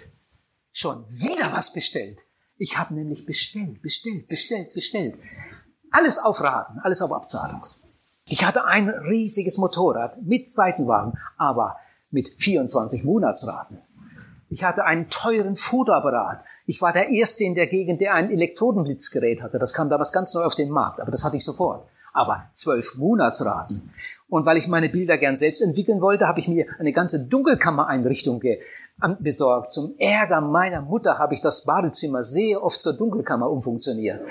Schon 0.71 1.05
wieder 1.09 1.51
was 1.51 1.73
bestellt. 1.73 2.17
Ich 2.57 2.77
habe 2.77 2.93
nämlich 2.93 3.25
bestellt, 3.25 3.81
bestellt, 3.81 4.29
bestellt, 4.29 4.73
bestellt. 4.73 5.15
Alles 5.97 6.19
auf 6.19 6.43
Raten, 6.43 6.79
alles 6.79 7.01
auf 7.01 7.13
Abzahlung. 7.13 7.63
Ich 8.27 8.45
hatte 8.45 8.65
ein 8.65 8.89
riesiges 8.89 9.57
Motorrad 9.57 10.21
mit 10.21 10.49
Seitenwagen, 10.49 11.17
aber 11.37 11.77
mit 12.11 12.27
24 12.27 13.05
Monatsraten. 13.05 13.77
Ich 14.49 14.65
hatte 14.65 14.83
einen 14.83 15.09
teuren 15.09 15.55
Fotoapparat. 15.55 16.43
Ich 16.65 16.81
war 16.81 16.91
der 16.91 17.11
Erste 17.11 17.45
in 17.45 17.55
der 17.55 17.67
Gegend, 17.67 18.01
der 18.01 18.13
ein 18.13 18.29
Elektrodenblitzgerät 18.29 19.41
hatte. 19.41 19.57
Das 19.57 19.73
kam 19.73 19.89
damals 19.89 20.11
ganz 20.11 20.33
neu 20.33 20.43
auf 20.43 20.55
den 20.55 20.69
Markt, 20.69 20.99
aber 20.99 21.11
das 21.11 21.23
hatte 21.23 21.37
ich 21.37 21.45
sofort. 21.45 21.87
Aber 22.11 22.43
zwölf 22.51 22.97
Monatsraten. 22.97 23.93
Und 24.27 24.45
weil 24.45 24.57
ich 24.57 24.67
meine 24.67 24.89
Bilder 24.89 25.17
gern 25.17 25.37
selbst 25.37 25.61
entwickeln 25.61 26.01
wollte, 26.01 26.27
habe 26.27 26.39
ich 26.39 26.47
mir 26.47 26.65
eine 26.79 26.93
ganze 26.93 27.27
Dunkelkammereinrichtung 27.27 28.41
besorgt. 29.19 29.73
Zum 29.73 29.93
Ärger 29.99 30.41
meiner 30.41 30.81
Mutter 30.81 31.19
habe 31.19 31.33
ich 31.35 31.41
das 31.41 31.65
Badezimmer 31.65 32.23
sehr 32.23 32.63
oft 32.63 32.81
zur 32.81 32.93
Dunkelkammer 32.93 33.49
umfunktioniert. 33.49 34.21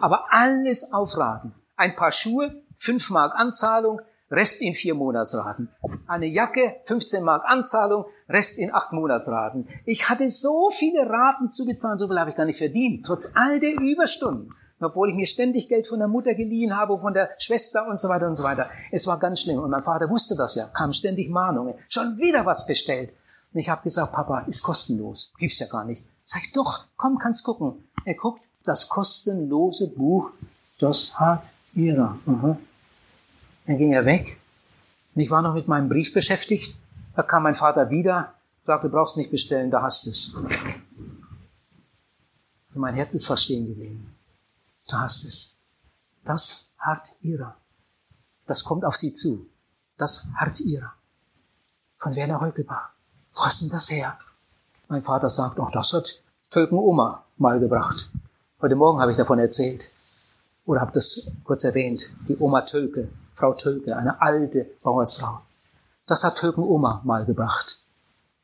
Aber 0.00 0.26
alles 0.30 0.92
aufraten. 0.92 1.54
Ein 1.76 1.96
paar 1.96 2.12
Schuhe, 2.12 2.62
fünf 2.76 3.10
Mark 3.10 3.34
Anzahlung, 3.36 4.00
Rest 4.30 4.60
in 4.60 4.74
vier 4.74 4.94
Monatsraten. 4.94 5.70
Eine 6.06 6.26
Jacke, 6.26 6.76
15 6.84 7.24
Mark 7.24 7.44
Anzahlung, 7.46 8.04
Rest 8.28 8.58
in 8.58 8.74
acht 8.74 8.92
Monatsraten. 8.92 9.68
Ich 9.86 10.10
hatte 10.10 10.28
so 10.28 10.68
viele 10.70 11.08
Raten 11.08 11.50
zu 11.50 11.64
bezahlen, 11.64 11.96
so 11.96 12.08
viel 12.08 12.18
habe 12.18 12.28
ich 12.28 12.36
gar 12.36 12.44
nicht 12.44 12.58
verdient, 12.58 13.06
trotz 13.06 13.34
all 13.36 13.58
der 13.58 13.80
Überstunden 13.80 14.52
obwohl 14.80 15.10
ich 15.10 15.16
mir 15.16 15.26
ständig 15.26 15.68
Geld 15.68 15.86
von 15.86 15.98
der 15.98 16.08
Mutter 16.08 16.34
geliehen 16.34 16.76
habe, 16.76 16.98
von 16.98 17.14
der 17.14 17.30
Schwester 17.38 17.86
und 17.88 17.98
so 17.98 18.08
weiter 18.08 18.26
und 18.26 18.36
so 18.36 18.44
weiter. 18.44 18.70
Es 18.90 19.06
war 19.06 19.18
ganz 19.18 19.40
schlimm. 19.40 19.58
Und 19.58 19.70
mein 19.70 19.82
Vater 19.82 20.08
wusste 20.08 20.36
das 20.36 20.54
ja, 20.54 20.66
kam 20.66 20.92
ständig 20.92 21.30
Mahnungen. 21.30 21.74
Schon 21.88 22.18
wieder 22.18 22.46
was 22.46 22.66
bestellt. 22.66 23.12
Und 23.52 23.60
ich 23.60 23.68
habe 23.68 23.82
gesagt, 23.82 24.12
Papa, 24.12 24.40
ist 24.40 24.62
kostenlos. 24.62 25.32
Gibt's 25.38 25.58
ja 25.58 25.66
gar 25.70 25.84
nicht. 25.84 26.06
Sag 26.24 26.42
ich, 26.44 26.52
doch, 26.52 26.84
komm, 26.96 27.18
kannst 27.18 27.44
gucken. 27.44 27.88
Er 28.04 28.14
guckt, 28.14 28.42
das 28.64 28.88
kostenlose 28.88 29.94
Buch, 29.94 30.30
das 30.78 31.18
hat 31.18 31.42
ihrer. 31.74 32.18
Dann 32.26 33.78
ging 33.78 33.92
er 33.92 34.04
weg. 34.04 34.38
Und 35.14 35.22
ich 35.22 35.30
war 35.30 35.42
noch 35.42 35.54
mit 35.54 35.68
meinem 35.68 35.88
Brief 35.88 36.12
beschäftigt. 36.12 36.76
Da 37.16 37.22
kam 37.22 37.42
mein 37.42 37.54
Vater 37.54 37.90
wieder, 37.90 38.34
Sagte, 38.68 38.90
brauchst 38.90 39.16
nicht 39.16 39.30
bestellen, 39.30 39.70
da 39.70 39.80
hast 39.80 40.04
du 40.04 40.10
es. 40.10 40.36
Mein 42.74 42.92
Herz 42.92 43.14
ist 43.14 43.24
fast 43.24 43.44
stehen 43.44 43.66
geblieben. 43.66 44.14
Da 44.88 45.00
hast 45.00 45.22
du 45.22 45.28
es. 45.28 45.60
Das 46.24 46.72
hart 46.78 47.06
ihrer. 47.20 47.54
Das 48.46 48.64
kommt 48.64 48.84
auf 48.84 48.96
sie 48.96 49.12
zu. 49.12 49.46
Das 49.98 50.30
hart 50.36 50.60
ihrer. 50.60 50.92
Von 51.96 52.16
Werner 52.16 52.40
Heukelbach. 52.40 52.90
Wo 53.34 53.44
hast 53.44 53.60
denn 53.60 53.68
das 53.68 53.90
her? 53.90 54.16
Mein 54.88 55.02
Vater 55.02 55.28
sagt, 55.28 55.60
auch 55.60 55.70
das 55.70 55.92
hat 55.92 56.22
Völken 56.48 56.78
Oma 56.78 57.24
mal 57.36 57.60
gebracht. 57.60 58.10
Heute 58.62 58.74
Morgen 58.76 59.00
habe 59.00 59.10
ich 59.10 59.18
davon 59.18 59.38
erzählt. 59.38 59.92
Oder 60.64 60.80
habe 60.80 60.92
das 60.92 61.36
kurz 61.44 61.64
erwähnt. 61.64 62.02
Die 62.26 62.38
Oma 62.38 62.62
Tölke, 62.62 63.08
Frau 63.32 63.52
Tölke, 63.52 63.94
eine 63.94 64.20
alte 64.22 64.70
Bauersfrau. 64.82 65.42
Das 66.06 66.24
hat 66.24 66.36
Tölken 66.36 66.64
Oma 66.64 67.02
mal 67.04 67.26
gebracht. 67.26 67.82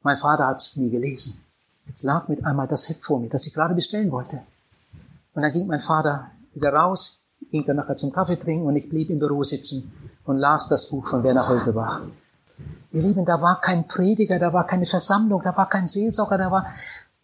Mein 0.02 0.18
Vater 0.18 0.46
hat 0.46 0.58
es 0.58 0.76
nie 0.76 0.90
gelesen. 0.90 1.42
Jetzt 1.86 2.02
lag 2.02 2.28
mit 2.28 2.44
einmal 2.44 2.68
das 2.68 2.88
Heft 2.90 3.04
vor 3.04 3.18
mir, 3.18 3.30
das 3.30 3.46
ich 3.46 3.54
gerade 3.54 3.74
bestellen 3.74 4.10
wollte. 4.10 4.42
Und 5.34 5.42
dann 5.42 5.52
ging 5.52 5.66
mein 5.66 5.80
Vater 5.80 6.30
wieder 6.54 6.72
raus, 6.72 7.28
ging 7.50 7.64
dann 7.64 7.76
nachher 7.76 7.96
zum 7.96 8.12
Kaffee 8.12 8.36
trinken 8.36 8.66
und 8.66 8.76
ich 8.76 8.88
blieb 8.88 9.10
im 9.10 9.18
Büro 9.18 9.42
sitzen 9.42 9.92
und 10.24 10.38
las 10.38 10.68
das 10.68 10.88
Buch 10.90 11.06
von 11.06 11.22
Werner 11.24 11.48
Holgebach. 11.48 12.02
Ihr 12.92 13.02
Lieben, 13.02 13.24
da 13.24 13.42
war 13.42 13.60
kein 13.60 13.88
Prediger, 13.88 14.38
da 14.38 14.52
war 14.52 14.66
keine 14.66 14.86
Versammlung, 14.86 15.42
da 15.42 15.56
war 15.56 15.68
kein 15.68 15.88
Seelsorger, 15.88 16.38
da 16.38 16.50
war, 16.50 16.66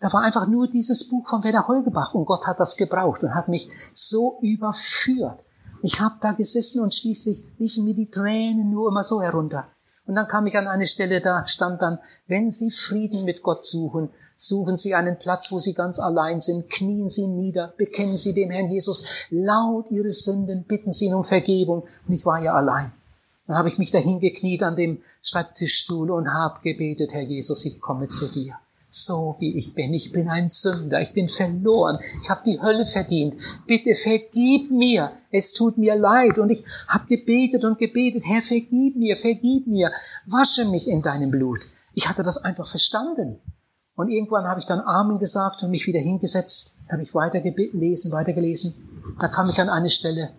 da 0.01 0.13
war 0.13 0.23
einfach 0.23 0.49
nur 0.49 0.69
dieses 0.69 1.09
Buch 1.09 1.29
von 1.29 1.45
Werner 1.45 1.69
Holgebach 1.69 2.15
und 2.15 2.27
Gott 2.27 2.47
hat 2.47 2.59
das 2.59 2.77
gebraucht 2.77 3.23
und 3.23 3.35
hat 3.35 3.49
mich 3.49 3.71
so 3.93 4.39
überführt. 4.43 5.39
Ich 5.83 6.01
habe 6.01 6.17
da 6.21 6.33
gesessen 6.33 6.83
und 6.83 6.95
schließlich 6.95 7.45
liefen 7.59 7.85
mir 7.85 7.95
die 7.95 8.11
Tränen 8.11 8.71
nur 8.71 8.91
immer 8.91 9.03
so 9.03 9.23
herunter. 9.23 9.69
Und 10.07 10.17
dann 10.17 10.27
kam 10.27 10.47
ich 10.47 10.59
an 10.59 10.67
eine 10.67 10.87
Stelle, 10.87 11.21
da 11.21 11.47
stand 11.47 11.81
dann, 11.81 12.01
wenn 12.27 12.51
Sie 12.51 12.73
Frieden 12.73 13.25
mit 13.25 13.43
Gott 13.43 13.65
suchen, 13.65 14.11
Suchen 14.43 14.79
Sie 14.79 14.95
einen 14.95 15.19
Platz, 15.19 15.53
wo 15.53 15.59
Sie 15.59 15.75
ganz 15.75 16.01
allein 16.01 16.41
sind. 16.41 16.71
Knien 16.71 17.11
Sie 17.11 17.27
nieder. 17.27 17.75
Bekennen 17.77 18.17
Sie 18.17 18.33
dem 18.33 18.51
Herrn 18.51 18.71
Jesus 18.71 19.07
laut 19.29 19.91
Ihre 19.91 20.09
Sünden. 20.09 20.65
Bitten 20.65 20.93
Sie 20.93 21.09
ihn 21.09 21.15
um 21.15 21.25
Vergebung. 21.25 21.83
Und 22.09 22.15
ich 22.15 22.25
war 22.25 22.41
ja 22.43 22.55
allein. 22.55 22.91
Dann 23.47 23.59
habe 23.59 23.69
ich 23.69 23.77
mich 23.77 23.91
dahin 23.91 24.19
gekniet 24.19 24.63
an 24.63 24.77
dem 24.77 25.03
Schreibtischstuhl 25.23 26.11
und 26.11 26.33
habe 26.33 26.59
gebetet, 26.63 27.13
Herr 27.13 27.21
Jesus, 27.21 27.67
ich 27.67 27.83
komme 27.83 28.09
zu 28.09 28.33
dir. 28.33 28.55
So 28.89 29.37
wie 29.41 29.59
ich 29.59 29.75
bin. 29.75 29.93
Ich 29.93 30.11
bin 30.11 30.31
ein 30.31 30.49
Sünder. 30.49 31.03
Ich 31.03 31.13
bin 31.13 31.29
verloren. 31.29 31.99
Ich 32.23 32.31
habe 32.31 32.41
die 32.47 32.63
Hölle 32.63 32.87
verdient. 32.87 33.35
Bitte 33.67 33.95
vergib 33.95 34.71
mir. 34.71 35.13
Es 35.31 35.53
tut 35.53 35.77
mir 35.77 35.97
leid. 35.97 36.39
Und 36.39 36.49
ich 36.49 36.65
habe 36.89 37.07
gebetet 37.09 37.65
und 37.65 37.79
gebetet. 37.79 38.23
Herr, 38.25 38.41
vergib 38.41 38.97
mir, 38.97 39.19
vergib 39.19 39.67
mir. 39.67 39.93
Wasche 40.25 40.65
mich 40.65 40.89
in 40.89 41.03
deinem 41.03 41.31
Blut. 41.31 41.61
Ich 41.93 42.09
hatte 42.09 42.23
das 42.23 42.43
einfach 42.43 42.67
verstanden. 42.67 43.39
Und 44.01 44.09
irgendwann 44.09 44.47
habe 44.47 44.61
ich 44.61 44.67
dann 44.67 44.81
Amen 44.81 45.19
gesagt 45.19 45.63
und 45.63 45.71
mich 45.71 45.87
wieder 45.87 46.01
hingesetzt, 46.01 46.79
habe 46.91 47.03
ich 47.03 47.15
weitergelesen, 47.15 48.13
weitergelesen. 48.13 49.15
Da 49.21 49.29
kam 49.29 49.51
ich 49.51 49.61
an 49.61 49.69
eine 49.69 49.91
Stelle, 49.91 50.31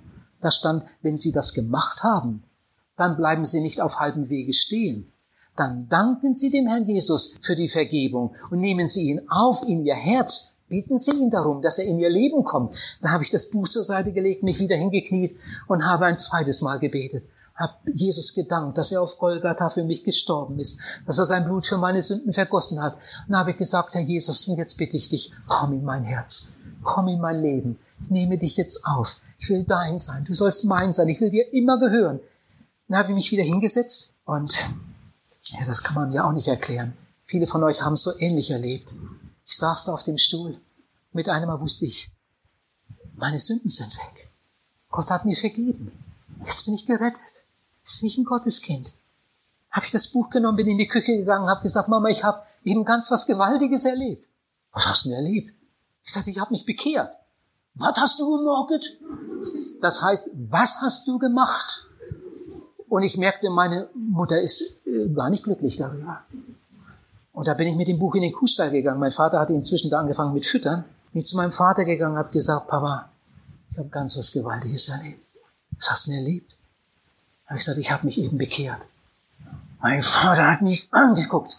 da 0.41 0.49
stand, 0.49 0.83
wenn 1.03 1.19
Sie 1.19 1.31
das 1.31 1.53
gemacht 1.53 2.01
haben, 2.01 2.43
dann 2.97 3.17
bleiben 3.17 3.45
Sie 3.45 3.61
nicht 3.61 3.79
auf 3.79 3.99
halbem 3.99 4.29
Wege 4.29 4.51
stehen. 4.51 5.11
Dann 5.55 5.87
danken 5.89 6.33
Sie 6.33 6.49
dem 6.49 6.65
Herrn 6.65 6.87
Jesus 6.87 7.37
für 7.43 7.55
die 7.55 7.67
Vergebung 7.67 8.33
und 8.49 8.61
nehmen 8.61 8.87
Sie 8.87 9.11
ihn 9.11 9.21
auf 9.29 9.61
in 9.67 9.85
Ihr 9.85 9.93
Herz. 9.93 10.61
Beten 10.67 10.97
Sie 10.97 11.11
ihn 11.11 11.29
darum, 11.29 11.61
dass 11.61 11.77
er 11.77 11.85
in 11.85 11.99
Ihr 11.99 12.09
Leben 12.09 12.43
kommt. 12.43 12.73
Da 13.03 13.11
habe 13.11 13.21
ich 13.21 13.29
das 13.29 13.51
Buch 13.51 13.67
zur 13.67 13.83
Seite 13.83 14.11
gelegt, 14.11 14.41
mich 14.41 14.59
wieder 14.59 14.75
hingekniet 14.75 15.37
und 15.67 15.85
habe 15.85 16.05
ein 16.07 16.17
zweites 16.17 16.63
Mal 16.63 16.79
gebetet 16.79 17.25
habe 17.55 17.73
Jesus 17.93 18.33
gedankt, 18.33 18.77
dass 18.77 18.91
er 18.91 19.01
auf 19.01 19.17
Golgatha 19.17 19.69
für 19.69 19.83
mich 19.83 20.03
gestorben 20.03 20.59
ist, 20.59 20.79
dass 21.05 21.19
er 21.19 21.25
sein 21.25 21.45
Blut 21.45 21.67
für 21.67 21.77
meine 21.77 22.01
Sünden 22.01 22.33
vergossen 22.33 22.81
hat. 22.81 22.97
Und 23.27 23.35
habe 23.35 23.51
ich 23.51 23.57
gesagt, 23.57 23.93
Herr 23.93 24.01
Jesus, 24.01 24.47
und 24.47 24.57
jetzt 24.57 24.77
bitte 24.77 24.97
ich 24.97 25.09
dich, 25.09 25.31
komm 25.47 25.73
in 25.73 25.83
mein 25.83 26.03
Herz, 26.03 26.57
komm 26.83 27.07
in 27.07 27.19
mein 27.19 27.41
Leben, 27.41 27.79
ich 28.01 28.09
nehme 28.09 28.37
dich 28.37 28.57
jetzt 28.57 28.85
auf, 28.85 29.09
ich 29.37 29.49
will 29.49 29.63
dein 29.63 29.99
sein, 29.99 30.25
du 30.25 30.33
sollst 30.33 30.65
mein 30.65 30.93
sein, 30.93 31.07
ich 31.09 31.21
will 31.21 31.29
dir 31.29 31.53
immer 31.53 31.79
gehören. 31.79 32.19
Dann 32.87 32.97
habe 32.97 33.09
ich 33.09 33.15
mich 33.15 33.31
wieder 33.31 33.43
hingesetzt 33.43 34.15
und 34.25 34.55
ja, 35.43 35.65
das 35.65 35.83
kann 35.83 35.95
man 35.95 36.11
ja 36.11 36.27
auch 36.27 36.33
nicht 36.33 36.47
erklären. 36.47 36.93
Viele 37.25 37.47
von 37.47 37.63
euch 37.63 37.81
haben 37.81 37.93
es 37.93 38.03
so 38.03 38.11
ähnlich 38.19 38.51
erlebt. 38.51 38.93
Ich 39.45 39.57
saß 39.57 39.85
da 39.85 39.93
auf 39.93 40.03
dem 40.03 40.17
Stuhl. 40.17 40.57
Mit 41.13 41.27
einem 41.29 41.47
Mal 41.47 41.59
wusste 41.59 41.85
ich, 41.85 42.11
meine 43.15 43.39
Sünden 43.39 43.69
sind 43.69 43.95
weg. 43.97 44.31
Gott 44.89 45.09
hat 45.09 45.25
mir 45.25 45.35
vergeben. 45.35 45.91
Jetzt 46.43 46.65
bin 46.65 46.73
ich 46.73 46.85
gerettet. 46.85 47.40
Jetzt 47.81 47.99
bin 47.99 48.07
ich 48.07 48.17
ein 48.17 48.25
Gotteskind. 48.25 48.91
Habe 49.71 49.85
ich 49.85 49.91
das 49.91 50.07
Buch 50.07 50.29
genommen, 50.29 50.57
bin 50.57 50.67
in 50.67 50.77
die 50.77 50.87
Küche 50.87 51.17
gegangen, 51.17 51.49
habe 51.49 51.63
gesagt, 51.63 51.87
Mama, 51.87 52.09
ich 52.09 52.23
habe 52.23 52.43
eben 52.63 52.83
ganz 52.85 53.09
was 53.09 53.25
Gewaltiges 53.25 53.85
erlebt. 53.85 54.27
Was 54.73 54.87
hast 54.87 55.05
du 55.05 55.09
denn 55.09 55.19
erlebt? 55.19 55.53
Ich 56.03 56.11
sagte, 56.11 56.29
ich 56.29 56.39
habe 56.39 56.53
mich 56.53 56.65
bekehrt. 56.65 57.13
Was 57.75 57.97
hast 57.97 58.19
du 58.19 58.37
gemordet? 58.37 58.85
Das 59.81 60.03
heißt, 60.03 60.31
was 60.49 60.81
hast 60.81 61.07
du 61.07 61.19
gemacht? 61.19 61.87
Und 62.89 63.03
ich 63.03 63.17
merkte, 63.17 63.49
meine 63.49 63.89
Mutter 63.93 64.41
ist 64.41 64.85
äh, 64.85 65.07
gar 65.09 65.29
nicht 65.29 65.45
glücklich 65.45 65.77
darüber. 65.77 66.23
Und 67.31 67.47
da 67.47 67.53
bin 67.53 67.67
ich 67.67 67.75
mit 67.77 67.87
dem 67.87 67.99
Buch 67.99 68.15
in 68.15 68.21
den 68.23 68.33
Kuhstall 68.33 68.71
gegangen. 68.71 68.99
Mein 68.99 69.13
Vater 69.13 69.39
hatte 69.39 69.53
inzwischen 69.53 69.89
da 69.89 69.99
angefangen 69.99 70.33
mit 70.33 70.45
Füttern. 70.45 70.83
Bin 71.13 71.19
ich 71.19 71.25
zu 71.25 71.37
meinem 71.37 71.53
Vater 71.53 71.85
gegangen, 71.85 72.17
habe 72.17 72.31
gesagt, 72.31 72.67
Papa, 72.67 73.09
ich 73.71 73.77
habe 73.77 73.87
ganz 73.87 74.17
was 74.17 74.33
Gewaltiges 74.33 74.89
erlebt. 74.89 75.25
Was 75.77 75.91
hast 75.91 76.07
du 76.07 76.11
denn 76.11 76.19
erlebt? 76.19 76.50
Habe 77.51 77.57
ich 77.57 77.65
gesagt, 77.65 77.79
ich 77.79 77.91
habe 77.91 78.05
mich 78.05 78.17
eben 78.17 78.37
bekehrt. 78.37 78.81
Mein 79.81 80.03
Vater 80.03 80.49
hat 80.49 80.61
mich 80.61 80.87
angeguckt. 80.91 81.57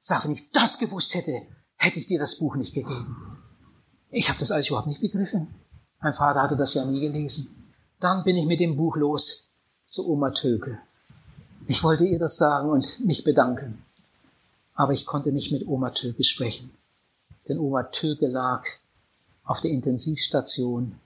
Sag, 0.00 0.24
wenn 0.24 0.32
ich 0.32 0.50
das 0.50 0.80
gewusst 0.80 1.14
hätte, 1.14 1.42
hätte 1.76 2.00
ich 2.00 2.08
dir 2.08 2.18
das 2.18 2.40
Buch 2.40 2.56
nicht 2.56 2.74
gegeben. 2.74 3.38
Ich 4.10 4.28
habe 4.28 4.38
das 4.40 4.50
alles 4.50 4.68
überhaupt 4.68 4.88
nicht 4.88 5.00
begriffen. 5.00 5.46
Mein 6.00 6.12
Vater 6.12 6.42
hatte 6.42 6.56
das 6.56 6.74
ja 6.74 6.84
nie 6.86 7.00
gelesen. 7.00 7.70
Dann 8.00 8.24
bin 8.24 8.36
ich 8.36 8.46
mit 8.46 8.58
dem 8.58 8.76
Buch 8.76 8.96
los 8.96 9.54
zu 9.86 10.10
Oma 10.10 10.30
Töke. 10.30 10.78
Ich 11.68 11.84
wollte 11.84 12.04
ihr 12.04 12.18
das 12.18 12.36
sagen 12.36 12.70
und 12.70 13.04
mich 13.04 13.22
bedanken. 13.22 13.84
Aber 14.74 14.92
ich 14.92 15.06
konnte 15.06 15.30
nicht 15.30 15.52
mit 15.52 15.68
Oma 15.68 15.90
Töke 15.90 16.24
sprechen. 16.24 16.70
Denn 17.46 17.60
Oma 17.60 17.84
Töke 17.84 18.26
lag 18.26 18.64
auf 19.44 19.60
der 19.60 19.70
Intensivstation, 19.70 20.98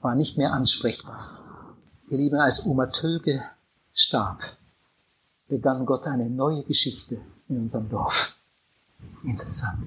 war 0.00 0.16
nicht 0.16 0.38
mehr 0.38 0.52
ansprechbar. 0.52 1.37
Ihr 2.10 2.16
Lieben, 2.16 2.40
als 2.40 2.64
Oma 2.64 2.86
Tölke 2.86 3.44
starb, 3.92 4.42
begann 5.48 5.84
Gott 5.84 6.06
eine 6.06 6.30
neue 6.30 6.62
Geschichte 6.62 7.20
in 7.48 7.58
unserem 7.58 7.90
Dorf. 7.90 8.36
Interessant. 9.24 9.82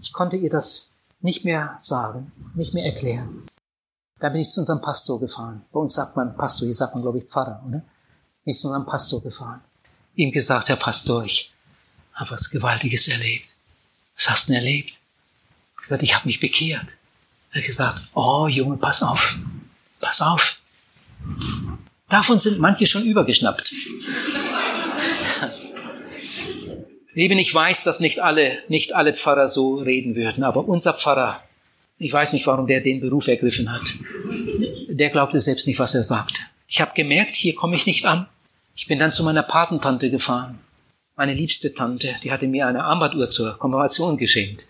Ich 0.00 0.12
konnte 0.12 0.36
ihr 0.36 0.50
das 0.50 0.94
nicht 1.20 1.44
mehr 1.44 1.74
sagen, 1.78 2.30
nicht 2.54 2.74
mehr 2.74 2.84
erklären. 2.84 3.42
Da 4.20 4.28
bin 4.28 4.40
ich 4.40 4.50
zu 4.50 4.60
unserem 4.60 4.80
Pastor 4.80 5.18
gefahren. 5.18 5.62
Bei 5.72 5.80
uns 5.80 5.94
sagt 5.94 6.16
man 6.16 6.36
Pastor, 6.36 6.66
hier 6.66 6.74
sagt 6.74 6.94
man, 6.94 7.02
glaube 7.02 7.18
ich, 7.18 7.24
Pfarrer, 7.24 7.62
oder? 7.66 7.78
Bin 7.78 7.84
ich 8.44 8.58
zu 8.58 8.68
unserem 8.68 8.86
Pastor 8.86 9.20
gefahren. 9.20 9.60
Ihm 10.14 10.30
gesagt, 10.30 10.68
Herr 10.68 10.76
Pastor, 10.76 11.24
ich 11.24 11.52
habe 12.14 12.30
was 12.30 12.50
Gewaltiges 12.50 13.08
erlebt. 13.08 13.48
Was 14.16 14.30
hast 14.30 14.48
du 14.48 14.52
denn 14.52 14.62
erlebt? 14.62 14.92
Ich 15.72 15.82
gesagt, 15.82 16.02
ich 16.02 16.14
habe 16.14 16.26
mich 16.26 16.40
bekehrt. 16.40 16.86
Er 17.50 17.60
hat 17.60 17.66
gesagt, 17.66 18.00
oh 18.14 18.46
Junge, 18.46 18.76
pass 18.76 19.02
auf, 19.02 19.20
pass 20.00 20.22
auf. 20.22 20.60
Davon 22.08 22.38
sind 22.38 22.58
manche 22.58 22.86
schon 22.86 23.04
übergeschnappt. 23.04 23.72
Lieben, 27.14 27.38
ich 27.38 27.54
weiß, 27.54 27.84
dass 27.84 27.98
nicht 27.98 28.22
alle, 28.22 28.58
nicht 28.68 28.94
alle 28.94 29.14
Pfarrer 29.14 29.48
so 29.48 29.76
reden 29.76 30.14
würden, 30.14 30.44
aber 30.44 30.68
unser 30.68 30.92
Pfarrer, 30.92 31.42
ich 31.98 32.12
weiß 32.12 32.34
nicht, 32.34 32.46
warum 32.46 32.66
der 32.66 32.82
den 32.82 33.00
Beruf 33.00 33.26
ergriffen 33.26 33.72
hat. 33.72 33.82
Der 34.88 35.10
glaubte 35.10 35.38
selbst 35.38 35.66
nicht, 35.66 35.78
was 35.78 35.94
er 35.94 36.04
sagt. 36.04 36.38
Ich 36.68 36.80
habe 36.80 36.92
gemerkt, 36.94 37.34
hier 37.34 37.54
komme 37.54 37.76
ich 37.76 37.86
nicht 37.86 38.04
an. 38.04 38.26
Ich 38.74 38.86
bin 38.86 38.98
dann 38.98 39.12
zu 39.12 39.24
meiner 39.24 39.42
Patentante 39.42 40.10
gefahren. 40.10 40.58
Meine 41.16 41.32
liebste 41.32 41.72
Tante, 41.72 42.14
die 42.22 42.30
hatte 42.30 42.46
mir 42.46 42.66
eine 42.66 42.84
Armbanduhr 42.84 43.30
zur 43.30 43.58
Konfirmation 43.58 44.18
geschenkt. 44.18 44.62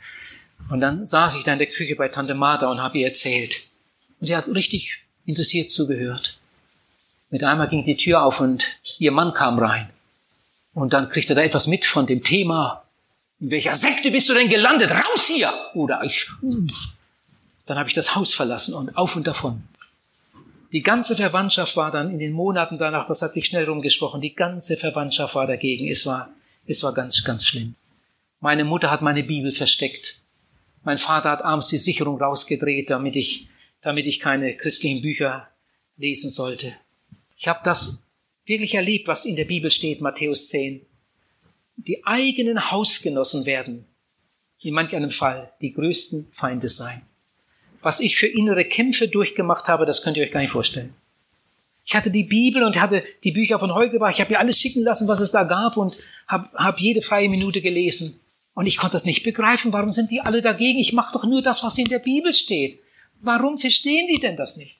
Und 0.70 0.80
dann 0.80 1.06
saß 1.06 1.36
ich 1.36 1.44
da 1.44 1.52
in 1.52 1.58
der 1.58 1.66
Küche 1.66 1.96
bei 1.96 2.08
Tante 2.08 2.34
Martha 2.34 2.70
und 2.70 2.80
habe 2.80 2.98
ihr 2.98 3.08
erzählt. 3.08 3.56
Und 4.20 4.28
die 4.28 4.36
hat 4.36 4.46
richtig 4.46 5.00
interessiert 5.24 5.72
zugehört. 5.72 6.38
Mit 7.30 7.42
einmal 7.42 7.68
ging 7.68 7.84
die 7.84 7.96
Tür 7.96 8.22
auf 8.22 8.40
und 8.40 8.64
ihr 8.98 9.12
Mann 9.12 9.34
kam 9.34 9.58
rein. 9.58 9.90
Und 10.74 10.92
dann 10.92 11.08
kriegte 11.08 11.32
er 11.32 11.36
da 11.36 11.42
etwas 11.42 11.66
mit 11.66 11.86
von 11.86 12.06
dem 12.06 12.22
Thema. 12.22 12.84
In 13.40 13.50
welcher 13.50 13.74
Sekte 13.74 14.10
bist 14.10 14.28
du 14.28 14.34
denn 14.34 14.48
gelandet? 14.48 14.90
Raus 14.90 15.26
hier! 15.26 15.52
Oder 15.74 16.02
ich. 16.04 16.26
Dann 17.66 17.78
habe 17.78 17.88
ich 17.88 17.94
das 17.94 18.14
Haus 18.14 18.32
verlassen 18.32 18.74
und 18.74 18.96
auf 18.96 19.16
und 19.16 19.26
davon. 19.26 19.64
Die 20.72 20.82
ganze 20.82 21.16
Verwandtschaft 21.16 21.76
war 21.76 21.90
dann 21.90 22.10
in 22.10 22.18
den 22.18 22.32
Monaten 22.32 22.78
danach, 22.78 23.06
das 23.06 23.22
hat 23.22 23.32
sich 23.32 23.46
schnell 23.46 23.64
rumgesprochen, 23.64 24.20
die 24.20 24.34
ganze 24.34 24.76
Verwandtschaft 24.76 25.34
war 25.34 25.46
dagegen. 25.46 25.88
Es 25.88 26.06
war, 26.06 26.30
es 26.66 26.82
war 26.82 26.92
ganz, 26.92 27.24
ganz 27.24 27.44
schlimm. 27.44 27.74
Meine 28.40 28.64
Mutter 28.64 28.90
hat 28.90 29.02
meine 29.02 29.24
Bibel 29.24 29.52
versteckt. 29.52 30.16
Mein 30.84 30.98
Vater 30.98 31.30
hat 31.30 31.42
abends 31.42 31.68
die 31.68 31.78
Sicherung 31.78 32.20
rausgedreht, 32.20 32.90
damit 32.90 33.16
ich, 33.16 33.48
damit 33.80 34.06
ich 34.06 34.20
keine 34.20 34.54
christlichen 34.56 35.02
Bücher 35.02 35.48
lesen 35.96 36.30
sollte. 36.30 36.74
Ich 37.36 37.46
habe 37.48 37.60
das 37.64 38.06
wirklich 38.44 38.74
erlebt, 38.74 39.08
was 39.08 39.24
in 39.24 39.36
der 39.36 39.44
Bibel 39.44 39.70
steht, 39.70 40.00
Matthäus 40.00 40.48
10. 40.48 40.80
die 41.76 42.04
eigenen 42.06 42.70
Hausgenossen 42.70 43.44
werden 43.44 43.84
in 44.60 44.74
manch 44.74 44.96
einem 44.96 45.10
Fall 45.12 45.52
die 45.60 45.72
größten 45.72 46.28
Feinde 46.32 46.68
sein. 46.68 47.02
Was 47.82 48.00
ich 48.00 48.16
für 48.16 48.26
innere 48.26 48.64
Kämpfe 48.64 49.06
durchgemacht 49.06 49.68
habe, 49.68 49.86
das 49.86 50.02
könnt 50.02 50.16
ihr 50.16 50.24
euch 50.24 50.32
gar 50.32 50.40
nicht 50.40 50.50
vorstellen. 50.50 50.94
Ich 51.84 51.94
hatte 51.94 52.10
die 52.10 52.24
Bibel 52.24 52.64
und 52.64 52.80
hatte 52.80 53.04
die 53.22 53.30
Bücher 53.30 53.60
von 53.60 53.72
Heugebach. 53.72 54.10
Ich 54.10 54.20
habe 54.20 54.32
mir 54.32 54.40
alles 54.40 54.58
schicken 54.58 54.82
lassen, 54.82 55.06
was 55.06 55.20
es 55.20 55.30
da 55.30 55.44
gab 55.44 55.76
und 55.76 55.96
habe 56.26 56.48
hab 56.54 56.80
jede 56.80 57.00
freie 57.00 57.28
Minute 57.28 57.60
gelesen. 57.60 58.18
Und 58.54 58.66
ich 58.66 58.78
konnte 58.78 58.94
das 58.94 59.04
nicht 59.04 59.22
begreifen. 59.22 59.72
Warum 59.72 59.90
sind 59.90 60.10
die 60.10 60.20
alle 60.20 60.42
dagegen? 60.42 60.80
Ich 60.80 60.92
mache 60.92 61.12
doch 61.12 61.24
nur 61.24 61.42
das, 61.42 61.62
was 61.62 61.78
in 61.78 61.88
der 61.88 62.00
Bibel 62.00 62.34
steht. 62.34 62.80
Warum 63.20 63.58
verstehen 63.58 64.08
die 64.12 64.18
denn 64.18 64.36
das 64.36 64.56
nicht? 64.56 64.78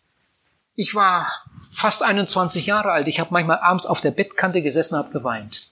Ich 0.74 0.96
war 0.96 1.30
fast 1.76 2.02
21 2.02 2.66
Jahre 2.66 2.90
alt. 2.90 3.06
Ich 3.06 3.20
habe 3.20 3.32
manchmal 3.32 3.58
abends 3.58 3.86
auf 3.86 4.00
der 4.00 4.10
Bettkante 4.10 4.62
gesessen 4.62 4.96
habe 4.96 5.12
geweint 5.12 5.68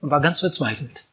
und 0.00 0.10
war 0.10 0.20
ganz 0.20 0.40
verzweifelt. 0.40 1.04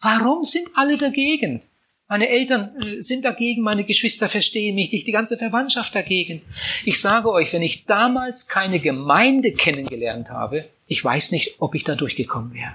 Warum 0.00 0.44
sind 0.44 0.68
alle 0.74 0.98
dagegen? 0.98 1.62
Meine 2.06 2.28
Eltern 2.28 2.80
äh, 2.82 3.02
sind 3.02 3.24
dagegen, 3.24 3.62
meine 3.62 3.84
Geschwister 3.84 4.28
verstehen 4.28 4.74
mich 4.74 4.92
nicht, 4.92 5.06
die 5.06 5.12
ganze 5.12 5.36
Verwandtschaft 5.36 5.94
dagegen. 5.94 6.42
Ich 6.84 7.00
sage 7.00 7.30
euch, 7.30 7.52
wenn 7.52 7.62
ich 7.62 7.84
damals 7.84 8.46
keine 8.46 8.80
Gemeinde 8.80 9.52
kennengelernt 9.52 10.30
habe, 10.30 10.66
ich 10.86 11.04
weiß 11.04 11.32
nicht, 11.32 11.56
ob 11.58 11.74
ich 11.74 11.84
da 11.84 11.94
durchgekommen 11.96 12.54
wäre. 12.54 12.72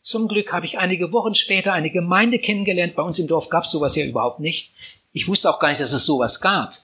Zum 0.00 0.26
Glück 0.26 0.52
habe 0.52 0.66
ich 0.66 0.78
einige 0.78 1.12
Wochen 1.12 1.36
später 1.36 1.72
eine 1.72 1.90
Gemeinde 1.90 2.40
kennengelernt. 2.40 2.96
Bei 2.96 3.02
uns 3.02 3.20
im 3.20 3.28
Dorf 3.28 3.48
gab 3.48 3.64
es 3.64 3.70
sowas 3.70 3.94
ja 3.94 4.04
überhaupt 4.04 4.40
nicht. 4.40 4.72
Ich 5.12 5.28
wusste 5.28 5.48
auch 5.48 5.60
gar 5.60 5.68
nicht, 5.68 5.80
dass 5.80 5.92
es 5.92 6.04
sowas 6.04 6.40
gab. 6.40 6.74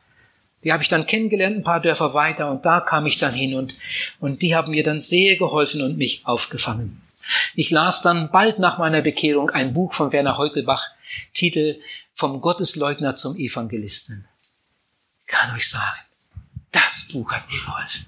Die 0.64 0.73
habe 0.73 0.83
ich 0.83 0.88
dann 0.88 1.07
kennengelernt, 1.07 1.57
ein 1.57 1.62
paar 1.62 1.81
Dörfer 1.81 2.14
weiter, 2.14 2.51
und 2.51 2.64
da 2.64 2.81
kam 2.81 3.07
ich 3.07 3.18
dann 3.18 3.33
hin 3.33 3.55
und, 3.55 3.75
und 4.18 4.42
die 4.42 4.57
haben 4.57 4.73
mir 4.73 4.83
dann 4.83 5.01
sehr 5.01 5.37
geholfen 5.37 5.83
und 5.83 5.97
mich 5.97 6.23
aufgefangen. 6.25 7.01
Ich 7.55 7.71
las 7.71 8.03
dann 8.03 8.31
bald 8.31 8.59
nach 8.59 8.79
meiner 8.79 9.03
Bekehrung 9.03 9.51
ein 9.51 9.75
Buch 9.75 9.94
von 9.94 10.12
Werner 10.12 10.38
Heukelbach, 10.38 10.85
Titel 11.35 11.79
Vom 12.14 12.40
Gottesleugner 12.40 13.14
zum 13.14 13.37
Evangelisten. 13.37 14.27
Kann 15.27 15.55
euch 15.55 15.68
sagen, 15.68 16.01
das 16.73 17.09
Buch 17.12 17.31
hat 17.31 17.49
mir 17.51 17.61
geholfen. 17.61 18.07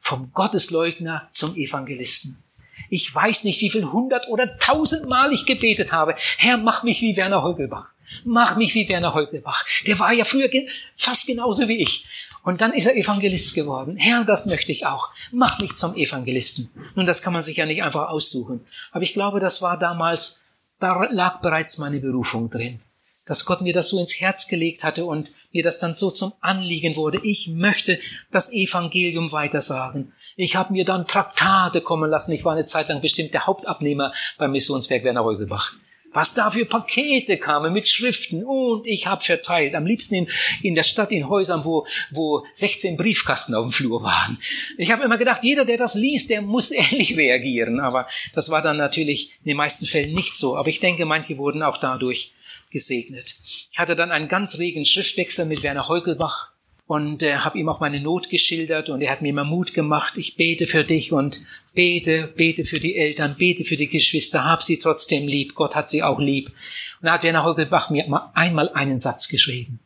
Vom 0.00 0.32
Gottesleugner 0.32 1.28
zum 1.32 1.54
Evangelisten. 1.56 2.42
Ich 2.88 3.14
weiß 3.14 3.44
nicht, 3.44 3.60
wie 3.60 3.70
viel 3.70 3.90
hundert 3.90 4.28
oder 4.28 4.58
tausendmal 4.58 5.32
ich 5.32 5.46
gebetet 5.46 5.92
habe. 5.92 6.14
Herr, 6.38 6.56
mach 6.56 6.82
mich 6.82 7.00
wie 7.00 7.16
Werner 7.16 7.42
Heugelbach. 7.42 7.91
Mach 8.24 8.56
mich 8.56 8.74
wie 8.74 8.88
Werner 8.88 9.14
Heugelbach. 9.14 9.64
Der 9.86 9.98
war 9.98 10.12
ja 10.12 10.24
früher 10.24 10.48
fast 10.96 11.26
genauso 11.26 11.68
wie 11.68 11.78
ich. 11.78 12.06
Und 12.44 12.60
dann 12.60 12.72
ist 12.72 12.86
er 12.86 12.96
Evangelist 12.96 13.54
geworden. 13.54 13.96
Herr, 13.96 14.24
das 14.24 14.46
möchte 14.46 14.72
ich 14.72 14.84
auch. 14.84 15.10
Mach 15.30 15.60
mich 15.60 15.76
zum 15.76 15.94
Evangelisten. 15.94 16.70
Nun, 16.96 17.06
das 17.06 17.22
kann 17.22 17.32
man 17.32 17.42
sich 17.42 17.56
ja 17.56 17.66
nicht 17.66 17.82
einfach 17.82 18.08
aussuchen. 18.08 18.66
Aber 18.90 19.04
ich 19.04 19.12
glaube, 19.12 19.38
das 19.38 19.62
war 19.62 19.78
damals, 19.78 20.44
da 20.80 21.04
lag 21.10 21.40
bereits 21.40 21.78
meine 21.78 22.00
Berufung 22.00 22.50
drin. 22.50 22.80
Dass 23.26 23.46
Gott 23.46 23.60
mir 23.60 23.72
das 23.72 23.90
so 23.90 24.00
ins 24.00 24.20
Herz 24.20 24.48
gelegt 24.48 24.82
hatte 24.82 25.04
und 25.04 25.30
mir 25.52 25.62
das 25.62 25.78
dann 25.78 25.94
so 25.94 26.10
zum 26.10 26.32
Anliegen 26.40 26.96
wurde. 26.96 27.20
Ich 27.22 27.46
möchte 27.46 28.00
das 28.32 28.52
Evangelium 28.52 29.30
weitersagen. 29.30 30.12
Ich 30.34 30.56
habe 30.56 30.72
mir 30.72 30.84
dann 30.84 31.06
Traktate 31.06 31.80
kommen 31.80 32.10
lassen. 32.10 32.32
Ich 32.32 32.44
war 32.44 32.54
eine 32.54 32.66
Zeit 32.66 32.88
lang 32.88 33.00
bestimmt 33.00 33.32
der 33.32 33.46
Hauptabnehmer 33.46 34.12
beim 34.38 34.50
Missionswerk 34.50 35.04
Werner 35.04 35.22
Heugelbach 35.22 35.74
was 36.12 36.34
da 36.34 36.50
für 36.50 36.64
Pakete 36.64 37.38
kamen 37.38 37.72
mit 37.72 37.88
Schriften 37.88 38.44
und 38.44 38.86
ich 38.86 39.06
habe 39.06 39.22
verteilt. 39.22 39.74
Am 39.74 39.86
liebsten 39.86 40.14
in, 40.14 40.28
in 40.62 40.74
der 40.74 40.82
Stadt, 40.82 41.10
in 41.10 41.28
Häusern, 41.28 41.64
wo, 41.64 41.86
wo 42.10 42.44
16 42.52 42.96
Briefkasten 42.96 43.54
auf 43.54 43.66
dem 43.66 43.72
Flur 43.72 44.02
waren. 44.02 44.38
Ich 44.78 44.90
habe 44.90 45.02
immer 45.02 45.18
gedacht, 45.18 45.42
jeder, 45.42 45.64
der 45.64 45.78
das 45.78 45.94
liest, 45.94 46.30
der 46.30 46.42
muss 46.42 46.70
ähnlich 46.70 47.16
reagieren. 47.16 47.80
Aber 47.80 48.06
das 48.34 48.50
war 48.50 48.62
dann 48.62 48.76
natürlich 48.76 49.32
in 49.44 49.50
den 49.50 49.56
meisten 49.56 49.86
Fällen 49.86 50.14
nicht 50.14 50.36
so. 50.36 50.56
Aber 50.56 50.68
ich 50.68 50.80
denke, 50.80 51.04
manche 51.06 51.38
wurden 51.38 51.62
auch 51.62 51.78
dadurch 51.78 52.32
gesegnet. 52.70 53.34
Ich 53.72 53.78
hatte 53.78 53.94
dann 53.94 54.10
einen 54.10 54.28
ganz 54.28 54.58
regen 54.58 54.84
Schriftwechsel 54.84 55.46
mit 55.46 55.62
Werner 55.62 55.88
Heugelbach 55.88 56.52
und 56.86 57.22
äh, 57.22 57.36
habe 57.36 57.58
ihm 57.58 57.68
auch 57.68 57.80
meine 57.80 58.00
Not 58.00 58.28
geschildert 58.28 58.88
und 58.88 59.00
er 59.02 59.12
hat 59.12 59.22
mir 59.22 59.28
immer 59.28 59.44
Mut 59.44 59.74
gemacht. 59.74 60.14
Ich 60.16 60.36
bete 60.36 60.66
für 60.66 60.84
dich 60.84 61.12
und 61.12 61.40
bete, 61.72 62.32
bete 62.36 62.64
für 62.64 62.80
die 62.80 62.96
Eltern, 62.96 63.36
bete 63.36 63.64
für 63.64 63.76
die 63.76 63.88
Geschwister, 63.88 64.44
hab 64.44 64.62
sie 64.62 64.78
trotzdem 64.78 65.26
lieb. 65.26 65.54
Gott 65.54 65.74
hat 65.74 65.90
sie 65.90 66.02
auch 66.02 66.18
lieb. 66.18 66.48
Und 66.48 67.06
da 67.06 67.14
hat 67.14 67.22
Werner 67.22 67.44
Heugelbach 67.44 67.90
mir 67.90 68.30
einmal 68.34 68.68
einen 68.70 69.00
Satz 69.00 69.28
geschrieben. 69.28 69.80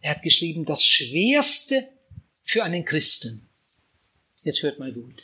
Er 0.00 0.12
hat 0.12 0.22
geschrieben, 0.22 0.64
das 0.64 0.84
Schwerste 0.84 1.88
für 2.42 2.64
einen 2.64 2.84
Christen. 2.84 3.46
Jetzt 4.42 4.62
hört 4.62 4.78
mal 4.78 4.92
gut. 4.92 5.22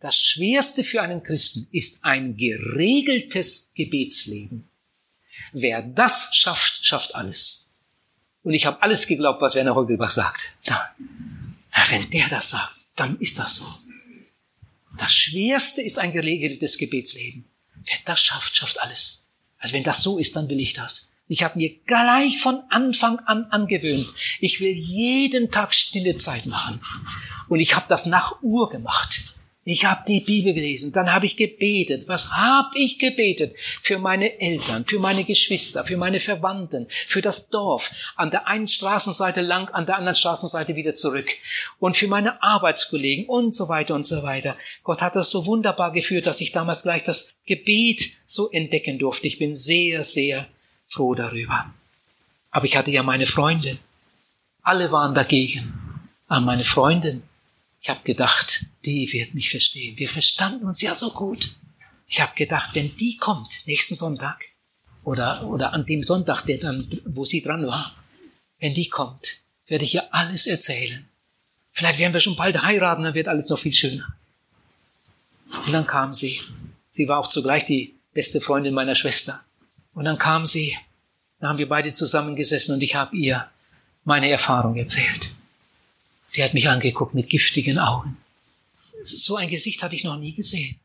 Das 0.00 0.16
Schwerste 0.16 0.84
für 0.84 1.02
einen 1.02 1.22
Christen 1.22 1.68
ist 1.72 2.04
ein 2.04 2.36
geregeltes 2.36 3.72
Gebetsleben. 3.74 4.68
Wer 5.52 5.82
das 5.82 6.30
schafft, 6.34 6.84
schafft 6.84 7.14
alles. 7.14 7.72
Und 8.42 8.54
ich 8.54 8.66
habe 8.66 8.82
alles 8.82 9.06
geglaubt, 9.06 9.40
was 9.40 9.54
Werner 9.54 9.74
Heugelbach 9.74 10.10
sagt. 10.10 10.40
Ja. 10.62 10.90
Wenn 11.90 12.10
der 12.10 12.28
das 12.28 12.50
sagt, 12.50 12.74
dann 12.96 13.18
ist 13.20 13.38
das 13.38 13.56
so. 13.56 13.66
Das 14.98 15.12
Schwerste 15.12 15.82
ist 15.82 15.98
ein 15.98 16.12
geregeltes 16.12 16.78
Gebetsleben. 16.78 17.44
Wer 17.84 17.98
das 18.04 18.20
schafft, 18.20 18.56
schafft 18.56 18.80
alles. 18.80 19.30
Also 19.58 19.74
wenn 19.74 19.84
das 19.84 20.02
so 20.02 20.18
ist, 20.18 20.36
dann 20.36 20.48
will 20.48 20.60
ich 20.60 20.74
das. 20.74 21.12
Ich 21.28 21.42
habe 21.42 21.58
mir 21.58 21.74
gleich 21.86 22.40
von 22.40 22.62
Anfang 22.70 23.18
an 23.20 23.44
angewöhnt, 23.44 24.08
ich 24.40 24.60
will 24.60 24.72
jeden 24.72 25.50
Tag 25.50 25.74
stille 25.74 26.14
Zeit 26.14 26.46
machen. 26.46 26.80
Und 27.48 27.60
ich 27.60 27.76
habe 27.76 27.86
das 27.88 28.06
nach 28.06 28.42
Uhr 28.42 28.70
gemacht. 28.70 29.34
Ich 29.70 29.84
habe 29.84 30.02
die 30.08 30.20
Bibel 30.20 30.54
gelesen, 30.54 30.92
dann 30.92 31.12
habe 31.12 31.26
ich 31.26 31.36
gebetet. 31.36 32.08
Was 32.08 32.32
habe 32.32 32.70
ich 32.74 32.98
gebetet? 32.98 33.54
Für 33.82 33.98
meine 33.98 34.40
Eltern, 34.40 34.86
für 34.86 34.98
meine 34.98 35.24
Geschwister, 35.24 35.84
für 35.84 35.98
meine 35.98 36.20
Verwandten, 36.20 36.86
für 37.06 37.20
das 37.20 37.50
Dorf. 37.50 37.90
An 38.16 38.30
der 38.30 38.46
einen 38.46 38.68
Straßenseite 38.68 39.42
lang, 39.42 39.68
an 39.68 39.84
der 39.84 39.96
anderen 39.96 40.14
Straßenseite 40.14 40.74
wieder 40.74 40.94
zurück. 40.94 41.28
Und 41.78 41.98
für 41.98 42.08
meine 42.08 42.42
Arbeitskollegen 42.42 43.26
und 43.26 43.54
so 43.54 43.68
weiter 43.68 43.94
und 43.94 44.06
so 44.06 44.22
weiter. 44.22 44.56
Gott 44.84 45.02
hat 45.02 45.14
das 45.14 45.30
so 45.30 45.44
wunderbar 45.44 45.92
geführt, 45.92 46.26
dass 46.26 46.40
ich 46.40 46.52
damals 46.52 46.84
gleich 46.84 47.04
das 47.04 47.34
Gebet 47.44 48.12
so 48.24 48.50
entdecken 48.50 48.98
durfte. 48.98 49.26
Ich 49.26 49.38
bin 49.38 49.54
sehr, 49.54 50.02
sehr 50.02 50.46
froh 50.88 51.14
darüber. 51.14 51.66
Aber 52.50 52.64
ich 52.64 52.74
hatte 52.74 52.90
ja 52.90 53.02
meine 53.02 53.26
Freunde. 53.26 53.76
Alle 54.62 54.90
waren 54.92 55.14
dagegen. 55.14 55.74
Aber 56.26 56.40
meine 56.40 56.64
Freundin, 56.64 57.22
ich 57.88 57.94
habe 57.94 58.04
gedacht, 58.04 58.66
die 58.84 59.10
wird 59.14 59.32
mich 59.32 59.48
verstehen. 59.48 59.96
Wir 59.96 60.10
verstanden 60.10 60.66
uns 60.66 60.82
ja 60.82 60.94
so 60.94 61.08
gut. 61.08 61.48
Ich 62.06 62.20
habe 62.20 62.34
gedacht, 62.34 62.74
wenn 62.74 62.94
die 62.96 63.16
kommt 63.16 63.48
nächsten 63.64 63.94
Sonntag 63.94 64.44
oder, 65.04 65.46
oder 65.46 65.72
an 65.72 65.86
dem 65.86 66.02
Sonntag, 66.04 66.44
der 66.44 66.58
dann, 66.58 67.00
wo 67.06 67.24
sie 67.24 67.42
dran 67.42 67.66
war, 67.66 67.96
wenn 68.58 68.74
die 68.74 68.90
kommt, 68.90 69.38
werde 69.68 69.86
ich 69.86 69.94
ihr 69.94 70.12
alles 70.12 70.46
erzählen. 70.46 71.08
Vielleicht 71.72 71.98
werden 71.98 72.12
wir 72.12 72.20
schon 72.20 72.36
bald 72.36 72.60
heiraten, 72.62 73.04
dann 73.04 73.14
wird 73.14 73.26
alles 73.26 73.48
noch 73.48 73.58
viel 73.58 73.72
schöner. 73.72 74.06
Und 75.64 75.72
dann 75.72 75.86
kam 75.86 76.12
sie. 76.12 76.42
Sie 76.90 77.08
war 77.08 77.18
auch 77.18 77.28
zugleich 77.28 77.64
die 77.64 77.94
beste 78.12 78.42
Freundin 78.42 78.74
meiner 78.74 78.96
Schwester. 78.96 79.40
Und 79.94 80.04
dann 80.04 80.18
kam 80.18 80.44
sie. 80.44 80.76
Dann 81.40 81.48
haben 81.48 81.58
wir 81.58 81.70
beide 81.70 81.94
zusammengesessen 81.94 82.74
und 82.74 82.82
ich 82.82 82.96
habe 82.96 83.16
ihr 83.16 83.48
meine 84.04 84.30
Erfahrung 84.30 84.76
erzählt. 84.76 85.30
Die 86.34 86.42
hat 86.42 86.54
mich 86.54 86.68
angeguckt 86.68 87.14
mit 87.14 87.30
giftigen 87.30 87.78
Augen. 87.78 88.16
So 89.04 89.36
ein 89.36 89.48
Gesicht 89.48 89.82
hatte 89.82 89.96
ich 89.96 90.04
noch 90.04 90.18
nie 90.18 90.34
gesehen, 90.34 90.78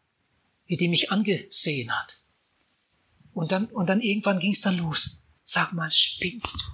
wie 0.67 0.77
die 0.77 0.88
mich 0.88 1.12
angesehen 1.12 1.91
hat. 1.91 2.17
Und 3.34 3.51
dann, 3.51 3.65
und 3.65 3.88
dann 3.88 4.01
irgendwann 4.01 4.39
ging 4.39 4.53
es 4.53 4.62
dann 4.62 4.77
los. 4.77 5.23
Sag 5.43 5.73
mal, 5.73 5.91
spinnst 5.91 6.56
du? 6.56 6.65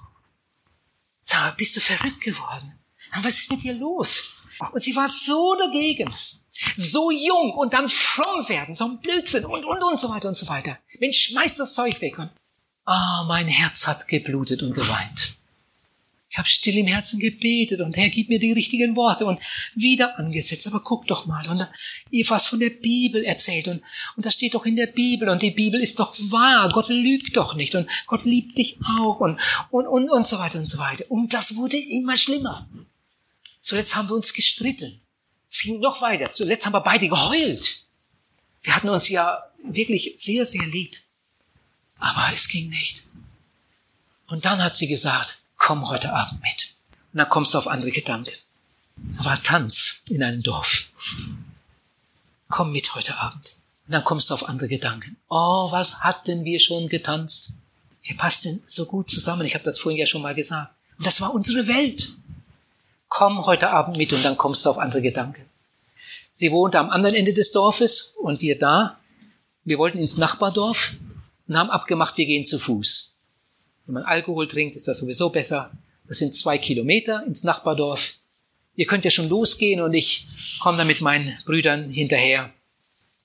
Sag 1.23 1.41
mal, 1.41 1.51
bist 1.51 1.75
du 1.75 1.79
verrückt 1.79 2.21
geworden? 2.21 2.73
Was 3.21 3.39
ist 3.39 3.51
mit 3.51 3.63
dir 3.63 3.73
los? 3.73 4.41
Und 4.71 4.83
sie 4.83 4.95
war 4.95 5.07
so 5.07 5.55
dagegen. 5.57 6.13
So 6.75 7.09
jung 7.09 7.53
und 7.53 7.73
dann 7.73 7.87
fromm 7.87 8.47
werden, 8.49 8.75
so 8.75 8.85
ein 8.85 8.99
Blödsinn 8.99 9.45
und, 9.45 9.63
und, 9.63 9.81
und 9.81 9.99
so 9.99 10.09
weiter 10.09 10.27
und 10.27 10.37
so 10.37 10.47
weiter. 10.49 10.77
Mensch, 10.99 11.27
schmeiß 11.27 11.55
das 11.55 11.73
Zeug 11.73 12.01
weg. 12.01 12.19
Und, 12.19 12.31
ah, 12.83 13.23
mein 13.27 13.47
Herz 13.47 13.87
hat 13.87 14.09
geblutet 14.09 14.61
und 14.61 14.73
geweint. 14.73 15.37
Ich 16.31 16.37
habe 16.37 16.47
still 16.47 16.77
im 16.77 16.85
Herzen 16.85 17.19
gebetet 17.19 17.81
und 17.81 17.97
Herr, 17.97 18.09
gib 18.09 18.29
mir 18.29 18.39
die 18.39 18.51
richtigen 18.51 18.95
Worte 18.95 19.25
und 19.25 19.39
wieder 19.73 20.19
angesetzt. 20.19 20.67
Aber 20.67 20.81
guck 20.81 21.07
doch 21.07 21.25
mal. 21.25 21.49
Und 21.49 21.67
ihr 22.11 22.29
was 22.29 22.45
von 22.45 22.59
der 22.59 22.69
Bibel 22.69 23.23
erzählt 23.23 23.67
und, 23.67 23.81
und 24.15 24.25
das 24.25 24.35
steht 24.35 24.53
doch 24.53 24.65
in 24.65 24.75
der 24.75 24.87
Bibel 24.87 25.27
und 25.27 25.41
die 25.41 25.49
Bibel 25.49 25.81
ist 25.81 25.99
doch 25.99 26.15
wahr. 26.29 26.69
Gott 26.71 26.89
lügt 26.89 27.35
doch 27.35 27.55
nicht 27.55 27.73
und 27.73 27.89
Gott 28.05 28.25
liebt 28.25 28.57
dich 28.57 28.77
auch 28.99 29.19
und, 29.19 29.39
und, 29.71 29.87
und, 29.87 30.09
und 30.09 30.27
so 30.27 30.37
weiter 30.37 30.59
und 30.59 30.67
so 30.67 30.77
weiter. 30.77 31.03
Und 31.09 31.33
das 31.33 31.55
wurde 31.55 31.77
immer 31.77 32.15
schlimmer. 32.15 32.69
Zuletzt 33.63 33.95
haben 33.95 34.09
wir 34.09 34.15
uns 34.15 34.33
gestritten. 34.33 34.99
Es 35.51 35.61
ging 35.61 35.79
noch 35.79 36.01
weiter. 36.01 36.31
Zuletzt 36.31 36.65
haben 36.67 36.73
wir 36.73 36.81
beide 36.81 37.09
geheult. 37.09 37.81
Wir 38.61 38.75
hatten 38.75 38.89
uns 38.89 39.09
ja 39.09 39.43
wirklich 39.63 40.13
sehr, 40.15 40.45
sehr 40.45 40.65
lieb. 40.67 40.95
Aber 41.97 42.31
es 42.33 42.47
ging 42.47 42.69
nicht. 42.69 43.01
Und 44.27 44.45
dann 44.45 44.63
hat 44.63 44.75
sie 44.75 44.87
gesagt, 44.87 45.39
komm 45.59 45.87
heute 45.87 46.11
Abend 46.11 46.41
mit. 46.41 46.67
Und 47.13 47.19
dann 47.19 47.29
kommst 47.29 47.53
du 47.53 47.59
auf 47.59 47.67
andere 47.67 47.91
Gedanken. 47.91 48.33
Da 49.17 49.25
war 49.25 49.43
Tanz 49.43 50.01
in 50.07 50.23
einem 50.23 50.41
Dorf. 50.41 50.89
Komm 52.49 52.71
mit 52.71 52.95
heute 52.95 53.19
Abend. 53.19 53.51
Und 53.85 53.93
dann 53.93 54.03
kommst 54.03 54.29
du 54.29 54.33
auf 54.33 54.49
andere 54.49 54.67
Gedanken. 54.67 55.17
Oh, 55.29 55.71
was 55.71 56.03
hatten 56.03 56.43
wir 56.43 56.59
schon 56.59 56.89
getanzt? 56.89 57.53
Wir 58.03 58.17
passten 58.17 58.63
so 58.65 58.85
gut 58.85 59.09
zusammen. 59.09 59.45
Ich 59.45 59.53
habe 59.53 59.63
das 59.63 59.79
vorhin 59.79 59.99
ja 59.99 60.05
schon 60.05 60.23
mal 60.23 60.33
gesagt. 60.33 60.73
Und 60.97 61.05
das 61.05 61.21
war 61.21 61.33
unsere 61.33 61.67
Welt. 61.67 62.07
Komm 63.07 63.45
heute 63.45 63.69
Abend 63.69 63.97
mit 63.97 64.13
und 64.13 64.23
dann 64.23 64.37
kommst 64.37 64.65
du 64.65 64.69
auf 64.69 64.77
andere 64.77 65.01
Gedanken. 65.01 65.45
Sie 66.33 66.51
wohnte 66.51 66.79
am 66.79 66.89
anderen 66.89 67.15
Ende 67.15 67.33
des 67.33 67.51
Dorfes 67.51 68.15
und 68.21 68.41
wir 68.41 68.57
da. 68.57 68.97
Wir 69.65 69.77
wollten 69.77 69.99
ins 69.99 70.17
Nachbardorf 70.17 70.95
und 71.47 71.57
haben 71.57 71.69
abgemacht, 71.69 72.17
wir 72.17 72.25
gehen 72.25 72.45
zu 72.45 72.59
Fuß. 72.59 73.08
Wenn 73.89 73.95
man 73.95 74.03
Alkohol 74.03 74.47
trinkt, 74.47 74.75
ist 74.75 74.87
das 74.87 74.99
sowieso 74.99 75.31
besser. 75.31 75.71
Das 76.07 76.19
sind 76.19 76.35
zwei 76.35 76.59
Kilometer 76.59 77.23
ins 77.25 77.43
Nachbardorf. 77.43 77.99
Ihr 78.75 78.85
könnt 78.85 79.03
ja 79.03 79.09
schon 79.09 79.29
losgehen 79.29 79.81
und 79.81 79.95
ich 79.95 80.27
komme 80.61 80.77
dann 80.77 80.85
mit 80.85 81.01
meinen 81.01 81.39
Brüdern 81.43 81.89
hinterher. 81.89 82.51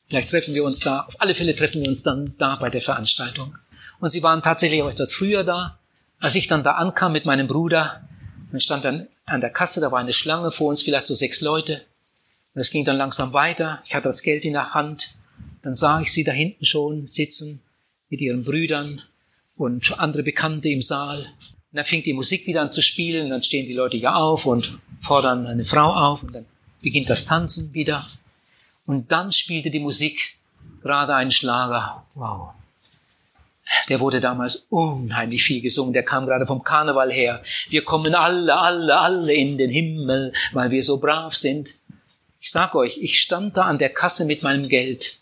Vielleicht 0.08 0.30
treffen 0.30 0.54
wir 0.54 0.64
uns 0.64 0.80
da. 0.80 1.00
Auf 1.00 1.20
alle 1.20 1.34
Fälle 1.34 1.54
treffen 1.54 1.82
wir 1.82 1.88
uns 1.90 2.02
dann 2.02 2.32
da 2.38 2.56
bei 2.56 2.70
der 2.70 2.80
Veranstaltung. 2.80 3.58
Und 4.00 4.08
sie 4.08 4.22
waren 4.22 4.40
tatsächlich 4.40 4.80
auch 4.80 4.88
etwas 4.88 5.12
früher 5.12 5.44
da. 5.44 5.78
Als 6.18 6.34
ich 6.34 6.46
dann 6.46 6.64
da 6.64 6.76
ankam 6.76 7.12
mit 7.12 7.26
meinem 7.26 7.46
Bruder, 7.46 8.08
dann 8.50 8.58
stand 8.58 8.86
dann 8.86 9.08
an 9.26 9.42
der 9.42 9.50
Kasse, 9.50 9.82
da 9.82 9.92
war 9.92 9.98
eine 9.98 10.14
Schlange 10.14 10.50
vor 10.50 10.68
uns, 10.68 10.82
vielleicht 10.82 11.08
so 11.08 11.14
sechs 11.14 11.42
Leute. 11.42 11.82
Und 12.54 12.62
es 12.62 12.70
ging 12.70 12.86
dann 12.86 12.96
langsam 12.96 13.34
weiter. 13.34 13.82
Ich 13.84 13.94
hatte 13.94 14.08
das 14.08 14.22
Geld 14.22 14.46
in 14.46 14.54
der 14.54 14.72
Hand. 14.72 15.10
Dann 15.60 15.74
sah 15.74 16.00
ich 16.00 16.10
sie 16.10 16.24
da 16.24 16.32
hinten 16.32 16.64
schon 16.64 17.06
sitzen 17.06 17.60
mit 18.08 18.22
ihren 18.22 18.44
Brüdern 18.44 19.02
und 19.56 19.98
andere 20.00 20.22
Bekannte 20.22 20.68
im 20.68 20.82
Saal. 20.82 21.18
Und 21.18 21.78
dann 21.78 21.84
fing 21.84 22.02
die 22.02 22.12
Musik 22.12 22.46
wieder 22.46 22.62
an 22.62 22.72
zu 22.72 22.82
spielen. 22.82 23.30
Dann 23.30 23.42
stehen 23.42 23.66
die 23.66 23.74
Leute 23.74 23.96
ja 23.96 24.14
auf 24.14 24.46
und 24.46 24.78
fordern 25.02 25.46
eine 25.46 25.64
Frau 25.64 25.92
auf. 25.92 26.22
Und 26.22 26.34
dann 26.34 26.46
beginnt 26.82 27.10
das 27.10 27.26
Tanzen 27.26 27.72
wieder. 27.74 28.08
Und 28.86 29.10
dann 29.10 29.32
spielte 29.32 29.70
die 29.70 29.80
Musik 29.80 30.18
gerade 30.82 31.14
einen 31.14 31.30
Schlager. 31.30 32.04
Wow. 32.14 32.50
Der 33.88 34.00
wurde 34.00 34.20
damals 34.20 34.66
unheimlich 34.68 35.42
viel 35.42 35.62
gesungen. 35.62 35.94
Der 35.94 36.04
kam 36.04 36.26
gerade 36.26 36.46
vom 36.46 36.62
Karneval 36.62 37.10
her. 37.10 37.42
Wir 37.70 37.82
kommen 37.82 38.14
alle, 38.14 38.54
alle, 38.54 38.98
alle 38.98 39.34
in 39.34 39.56
den 39.56 39.70
Himmel, 39.70 40.32
weil 40.52 40.70
wir 40.70 40.82
so 40.82 41.00
brav 41.00 41.34
sind. 41.34 41.70
Ich 42.40 42.50
sag 42.50 42.74
euch, 42.74 42.98
ich 42.98 43.18
stand 43.20 43.56
da 43.56 43.62
an 43.62 43.78
der 43.78 43.88
Kasse 43.88 44.26
mit 44.26 44.42
meinem 44.42 44.68
Geld. 44.68 45.16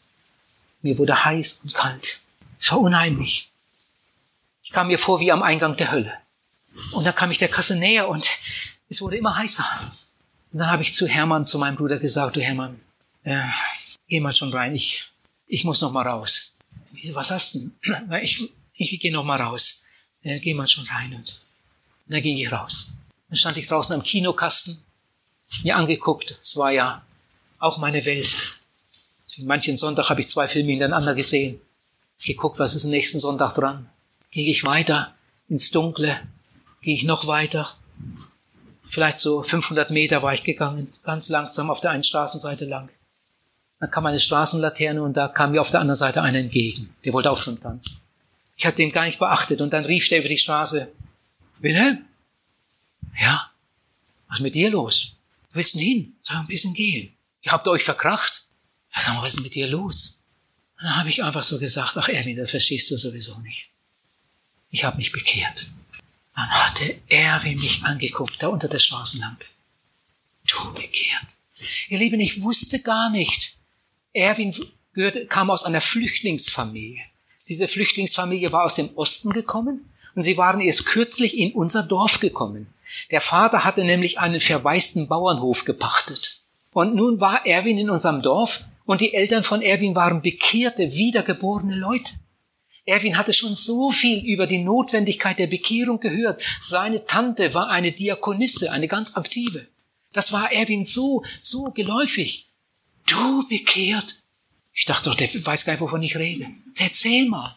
Mir 0.82 0.98
wurde 0.98 1.24
heiß 1.24 1.60
und 1.62 1.74
kalt. 1.74 2.18
Es 2.58 2.72
war 2.72 2.80
unheimlich. 2.80 3.51
Ich 4.72 4.74
kam 4.74 4.86
mir 4.86 4.98
vor 4.98 5.20
wie 5.20 5.30
am 5.30 5.42
Eingang 5.42 5.76
der 5.76 5.92
Hölle. 5.92 6.14
Und 6.92 7.04
dann 7.04 7.14
kam 7.14 7.30
ich 7.30 7.36
der 7.36 7.50
Kasse 7.50 7.76
näher 7.76 8.08
und 8.08 8.30
es 8.88 9.02
wurde 9.02 9.18
immer 9.18 9.36
heißer. 9.36 9.66
Und 10.50 10.60
dann 10.60 10.70
habe 10.70 10.82
ich 10.82 10.94
zu 10.94 11.06
Hermann, 11.06 11.46
zu 11.46 11.58
meinem 11.58 11.76
Bruder 11.76 11.98
gesagt, 11.98 12.36
du 12.36 12.40
Hermann, 12.40 12.80
äh, 13.22 13.48
geh 14.08 14.18
mal 14.18 14.34
schon 14.34 14.50
rein, 14.50 14.74
ich, 14.74 15.04
ich 15.46 15.64
muss 15.64 15.82
noch 15.82 15.92
mal 15.92 16.08
raus. 16.08 16.56
Was 17.12 17.30
hast 17.30 17.54
du 17.54 17.70
denn? 17.84 18.12
Ich, 18.22 18.50
ich 18.72 18.98
gehe 18.98 19.12
noch 19.12 19.24
mal 19.24 19.42
raus. 19.42 19.84
Äh, 20.22 20.40
geh 20.40 20.54
mal 20.54 20.66
schon 20.66 20.86
rein. 20.86 21.12
Und, 21.12 21.42
und 22.06 22.14
dann 22.14 22.22
ging 22.22 22.38
ich 22.38 22.50
raus. 22.50 22.94
Dann 23.28 23.36
stand 23.36 23.58
ich 23.58 23.66
draußen 23.66 23.94
am 23.94 24.02
Kinokasten, 24.02 24.78
mir 25.64 25.76
angeguckt. 25.76 26.38
Es 26.40 26.56
war 26.56 26.72
ja 26.72 27.02
auch 27.58 27.76
meine 27.76 28.06
Welt. 28.06 28.56
Manchen 29.36 29.76
Sonntag 29.76 30.08
habe 30.08 30.22
ich 30.22 30.28
zwei 30.28 30.48
Filme 30.48 30.70
hintereinander 30.70 31.14
gesehen. 31.14 31.60
Geguckt, 32.24 32.58
was 32.58 32.74
ist 32.74 32.86
am 32.86 32.90
nächsten 32.90 33.18
Sonntag 33.18 33.54
dran. 33.54 33.90
Gehe 34.32 34.50
ich 34.50 34.64
weiter 34.64 35.14
ins 35.48 35.70
Dunkle, 35.70 36.20
gehe 36.80 36.94
ich 36.94 37.04
noch 37.04 37.26
weiter. 37.26 37.76
Vielleicht 38.88 39.20
so 39.20 39.42
500 39.42 39.90
Meter 39.90 40.22
war 40.22 40.34
ich 40.34 40.42
gegangen, 40.42 40.92
ganz 41.04 41.28
langsam 41.28 41.70
auf 41.70 41.80
der 41.80 41.90
einen 41.90 42.02
Straßenseite 42.02 42.64
lang. 42.64 42.88
Dann 43.78 43.90
kam 43.90 44.06
eine 44.06 44.20
Straßenlaterne 44.20 45.02
und 45.02 45.14
da 45.14 45.28
kam 45.28 45.52
mir 45.52 45.60
auf 45.60 45.70
der 45.70 45.80
anderen 45.80 45.96
Seite 45.96 46.22
einer 46.22 46.38
entgegen. 46.38 46.94
Der 47.04 47.12
wollte 47.12 47.30
auch 47.30 47.40
zum 47.40 47.60
Tanz. 47.60 48.00
Ich 48.56 48.64
hatte 48.64 48.76
den 48.76 48.92
gar 48.92 49.04
nicht 49.06 49.18
beachtet 49.18 49.60
und 49.60 49.72
dann 49.72 49.84
rief 49.84 50.08
der 50.08 50.20
über 50.20 50.28
die 50.28 50.38
Straße, 50.38 50.88
Wilhelm? 51.58 52.04
Ja? 53.20 53.50
Was 54.28 54.38
ist 54.38 54.42
mit 54.42 54.54
dir 54.54 54.70
los? 54.70 55.16
Wo 55.50 55.56
willst 55.56 55.74
du 55.74 55.78
denn 55.78 55.88
hin? 55.88 56.16
Soll 56.22 56.36
ein 56.36 56.46
bisschen 56.46 56.74
gehen? 56.74 57.12
Ihr 57.42 57.52
habt 57.52 57.68
euch 57.68 57.84
verkracht? 57.84 58.44
Ja, 58.94 59.02
sag 59.02 59.14
mal, 59.14 59.22
was 59.22 59.34
ist 59.34 59.42
mit 59.42 59.54
dir 59.54 59.66
los? 59.66 60.24
Und 60.78 60.84
dann 60.84 60.96
habe 60.96 61.08
ich 61.08 61.22
einfach 61.22 61.42
so 61.42 61.58
gesagt, 61.58 61.96
ach 61.96 62.08
Erwin, 62.08 62.36
das 62.36 62.50
verstehst 62.50 62.90
du 62.90 62.96
sowieso 62.96 63.38
nicht. 63.40 63.68
Ich 64.72 64.84
habe 64.84 64.96
mich 64.96 65.12
bekehrt. 65.12 65.66
Dann 66.34 66.48
hatte 66.48 66.96
Erwin 67.08 67.58
mich 67.58 67.84
angeguckt, 67.84 68.36
da 68.40 68.48
unter 68.48 68.68
der 68.68 68.78
Straßenlampe. 68.78 69.44
Du 70.48 70.72
bekehrt. 70.72 71.26
Ihr 71.88 71.98
Lieben, 71.98 72.18
ich 72.18 72.42
wusste 72.42 72.80
gar 72.80 73.10
nicht. 73.10 73.54
Erwin 74.14 74.54
gehörte, 74.94 75.26
kam 75.26 75.50
aus 75.50 75.64
einer 75.64 75.82
Flüchtlingsfamilie. 75.82 77.02
Diese 77.48 77.68
Flüchtlingsfamilie 77.68 78.50
war 78.50 78.64
aus 78.64 78.74
dem 78.74 78.88
Osten 78.96 79.32
gekommen 79.32 79.92
und 80.14 80.22
sie 80.22 80.38
waren 80.38 80.60
erst 80.60 80.86
kürzlich 80.86 81.36
in 81.36 81.52
unser 81.52 81.82
Dorf 81.82 82.18
gekommen. 82.18 82.66
Der 83.10 83.20
Vater 83.20 83.64
hatte 83.64 83.84
nämlich 83.84 84.18
einen 84.18 84.40
verwaisten 84.40 85.06
Bauernhof 85.06 85.64
gepachtet. 85.64 86.38
Und 86.72 86.94
nun 86.94 87.20
war 87.20 87.46
Erwin 87.46 87.78
in 87.78 87.90
unserem 87.90 88.22
Dorf 88.22 88.60
und 88.86 89.02
die 89.02 89.12
Eltern 89.12 89.44
von 89.44 89.60
Erwin 89.60 89.94
waren 89.94 90.22
bekehrte, 90.22 90.92
wiedergeborene 90.92 91.76
Leute. 91.76 92.14
Erwin 92.84 93.16
hatte 93.16 93.32
schon 93.32 93.54
so 93.54 93.92
viel 93.92 94.24
über 94.24 94.46
die 94.46 94.58
Notwendigkeit 94.58 95.38
der 95.38 95.46
Bekehrung 95.46 96.00
gehört. 96.00 96.42
Seine 96.60 97.04
Tante 97.04 97.54
war 97.54 97.68
eine 97.68 97.92
Diakonisse, 97.92 98.72
eine 98.72 98.88
ganz 98.88 99.16
aktive. 99.16 99.66
Das 100.12 100.32
war 100.32 100.52
Erwin 100.52 100.84
so, 100.84 101.24
so 101.40 101.70
geläufig. 101.70 102.46
Du 103.06 103.46
bekehrt. 103.48 104.16
Ich 104.74 104.84
dachte 104.84 105.10
doch, 105.10 105.16
der 105.16 105.28
weiß 105.28 105.64
gar 105.64 105.74
nicht, 105.74 105.80
wovon 105.80 106.02
ich 106.02 106.16
rede. 106.16 106.46
Erzähl 106.76 107.28
mal. 107.28 107.56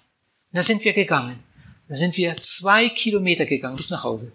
Und 0.51 0.57
da 0.57 0.61
sind 0.61 0.83
wir 0.83 0.93
gegangen. 0.93 1.39
Da 1.87 1.95
sind 1.95 2.17
wir 2.17 2.37
zwei 2.37 2.89
Kilometer 2.89 3.45
gegangen 3.45 3.77
bis 3.77 3.89
nach 3.89 4.03
Hause. 4.03 4.31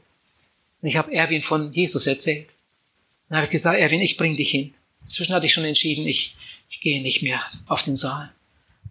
Und 0.82 0.88
ich 0.88 0.96
habe 0.96 1.12
Erwin 1.12 1.42
von 1.42 1.72
Jesus 1.72 2.06
erzählt. 2.06 2.48
Dann 3.28 3.36
habe 3.36 3.46
ich 3.46 3.52
gesagt, 3.52 3.78
Erwin, 3.78 4.00
ich 4.00 4.16
bring 4.16 4.36
dich 4.36 4.50
hin. 4.50 4.74
Inzwischen 5.04 5.34
hatte 5.34 5.46
ich 5.46 5.52
schon 5.52 5.64
entschieden, 5.64 6.06
ich, 6.06 6.36
ich 6.68 6.80
gehe 6.80 7.02
nicht 7.02 7.22
mehr 7.22 7.42
auf 7.66 7.82
den 7.82 7.96
Saal. 7.96 8.30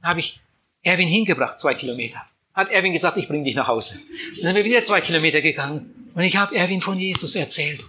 Dann 0.01 0.11
habe 0.11 0.19
ich 0.19 0.39
Erwin 0.83 1.07
hingebracht, 1.07 1.59
zwei 1.59 1.73
Kilometer. 1.73 2.21
Hat 2.53 2.69
Erwin 2.71 2.93
gesagt, 2.93 3.17
ich 3.17 3.27
bring 3.27 3.43
dich 3.43 3.55
nach 3.55 3.67
Hause. 3.67 3.99
Dann 4.35 4.53
sind 4.53 4.55
wir 4.55 4.63
wieder 4.65 4.83
zwei 4.83 5.01
Kilometer 5.01 5.41
gegangen 5.41 6.11
und 6.13 6.23
ich 6.23 6.37
habe 6.37 6.55
Erwin 6.55 6.81
von 6.81 6.99
Jesus 6.99 7.35
erzählt. 7.35 7.81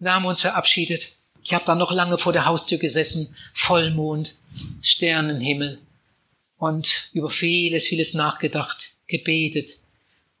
Da 0.00 0.14
haben 0.14 0.24
wir 0.24 0.28
uns 0.28 0.40
verabschiedet. 0.40 1.02
Ich 1.42 1.54
habe 1.54 1.64
dann 1.64 1.78
noch 1.78 1.92
lange 1.92 2.18
vor 2.18 2.32
der 2.32 2.46
Haustür 2.46 2.78
gesessen, 2.78 3.34
Vollmond, 3.54 4.34
Sternenhimmel 4.82 5.78
und 6.58 7.10
über 7.12 7.30
vieles, 7.30 7.86
vieles 7.86 8.14
nachgedacht, 8.14 8.92
gebetet. 9.06 9.70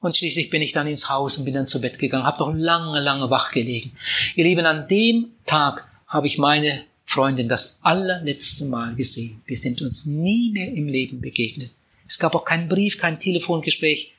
Und 0.00 0.16
schließlich 0.16 0.50
bin 0.50 0.62
ich 0.62 0.72
dann 0.72 0.86
ins 0.86 1.08
Haus 1.08 1.38
und 1.38 1.44
bin 1.44 1.54
dann 1.54 1.66
zu 1.66 1.80
Bett 1.80 1.98
gegangen, 1.98 2.24
habe 2.24 2.38
doch 2.38 2.52
lange, 2.52 3.00
lange 3.00 3.30
wach 3.30 3.50
gelegen. 3.50 3.92
Ihr 4.36 4.44
Lieben, 4.44 4.66
an 4.66 4.86
dem 4.88 5.32
Tag 5.46 5.88
habe 6.06 6.26
ich 6.26 6.38
meine 6.38 6.84
Freundin 7.04 7.48
das 7.48 7.80
allerletzte 7.82 8.66
Mal 8.66 8.94
gesehen. 8.94 9.42
Wir 9.46 9.56
sind 9.56 9.82
uns 9.82 10.06
nie 10.06 10.50
mehr 10.50 10.72
im 10.72 10.88
Leben 10.88 11.20
begegnet. 11.20 11.70
Es 12.08 12.18
gab 12.18 12.34
auch 12.34 12.44
keinen 12.44 12.68
Brief, 12.68 12.98
kein 12.98 13.20
Telefongespräch, 13.20 14.14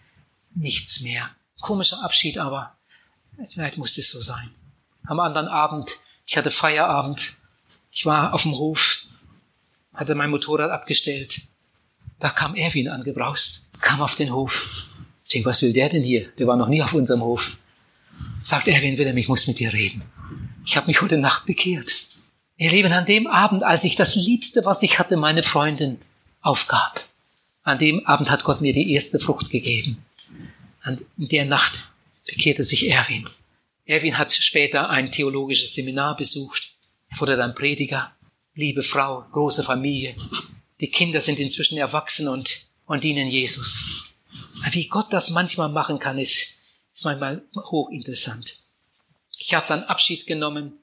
nichts 0.53 1.01
mehr. 1.01 1.29
Komischer 1.59 2.03
Abschied, 2.03 2.37
aber 2.37 2.77
vielleicht 3.53 3.77
musste 3.77 4.01
es 4.01 4.11
so 4.11 4.21
sein. 4.21 4.51
Am 5.05 5.19
anderen 5.19 5.47
Abend, 5.47 5.89
ich 6.25 6.37
hatte 6.37 6.51
Feierabend, 6.51 7.33
ich 7.91 8.05
war 8.05 8.33
auf 8.33 8.43
dem 8.43 8.53
Hof, 8.53 9.05
hatte 9.93 10.15
mein 10.15 10.29
Motorrad 10.29 10.69
abgestellt. 10.69 11.41
Da 12.19 12.29
kam 12.29 12.55
Erwin 12.55 12.87
angebraust, 12.87 13.71
kam 13.81 14.01
auf 14.01 14.15
den 14.15 14.31
Hof. 14.31 14.53
Ich 15.25 15.31
denke, 15.31 15.49
was 15.49 15.61
will 15.61 15.73
der 15.73 15.89
denn 15.89 16.03
hier? 16.03 16.31
Der 16.37 16.47
war 16.47 16.57
noch 16.57 16.67
nie 16.67 16.83
auf 16.83 16.93
unserem 16.93 17.21
Hof. 17.21 17.41
Sagt 18.43 18.67
Erwin 18.67 18.97
Willem, 18.97 19.17
ich 19.17 19.27
muss 19.27 19.47
mit 19.47 19.59
dir 19.59 19.73
reden. 19.73 20.03
Ich 20.65 20.77
habe 20.77 20.87
mich 20.87 21.01
heute 21.01 21.17
Nacht 21.17 21.45
bekehrt. 21.45 21.91
Ihr 22.57 22.71
Lieben, 22.71 22.91
an 22.91 23.05
dem 23.05 23.25
Abend, 23.25 23.63
als 23.63 23.83
ich 23.83 23.95
das 23.95 24.15
Liebste, 24.15 24.65
was 24.65 24.83
ich 24.83 24.99
hatte, 24.99 25.17
meine 25.17 25.43
Freundin 25.43 25.99
aufgab, 26.41 27.01
an 27.63 27.79
dem 27.79 28.05
Abend 28.05 28.29
hat 28.29 28.43
Gott 28.43 28.61
mir 28.61 28.73
die 28.73 28.93
erste 28.93 29.19
Frucht 29.19 29.49
gegeben. 29.49 30.03
An 30.81 31.05
der 31.17 31.45
Nacht 31.45 31.79
bekehrte 32.25 32.63
sich 32.63 32.89
Erwin. 32.89 33.29
Erwin 33.85 34.17
hat 34.17 34.31
später 34.31 34.89
ein 34.89 35.11
theologisches 35.11 35.73
Seminar 35.73 36.15
besucht, 36.15 36.69
wurde 37.17 37.37
dann 37.37 37.55
Prediger, 37.55 38.11
liebe 38.53 38.83
Frau, 38.83 39.25
große 39.31 39.63
Familie. 39.63 40.15
Die 40.79 40.89
Kinder 40.89 41.21
sind 41.21 41.39
inzwischen 41.39 41.77
erwachsen 41.77 42.27
und, 42.27 42.59
und 42.85 43.03
dienen 43.03 43.27
Jesus. 43.27 43.83
Wie 44.71 44.87
Gott 44.87 45.11
das 45.11 45.31
manchmal 45.31 45.69
machen 45.69 45.99
kann, 45.99 46.19
ist, 46.19 46.61
ist 46.93 47.03
manchmal 47.03 47.43
hochinteressant. 47.55 48.59
Ich 49.39 49.53
habe 49.53 49.65
dann 49.67 49.83
Abschied 49.83 50.27
genommen. 50.27 50.73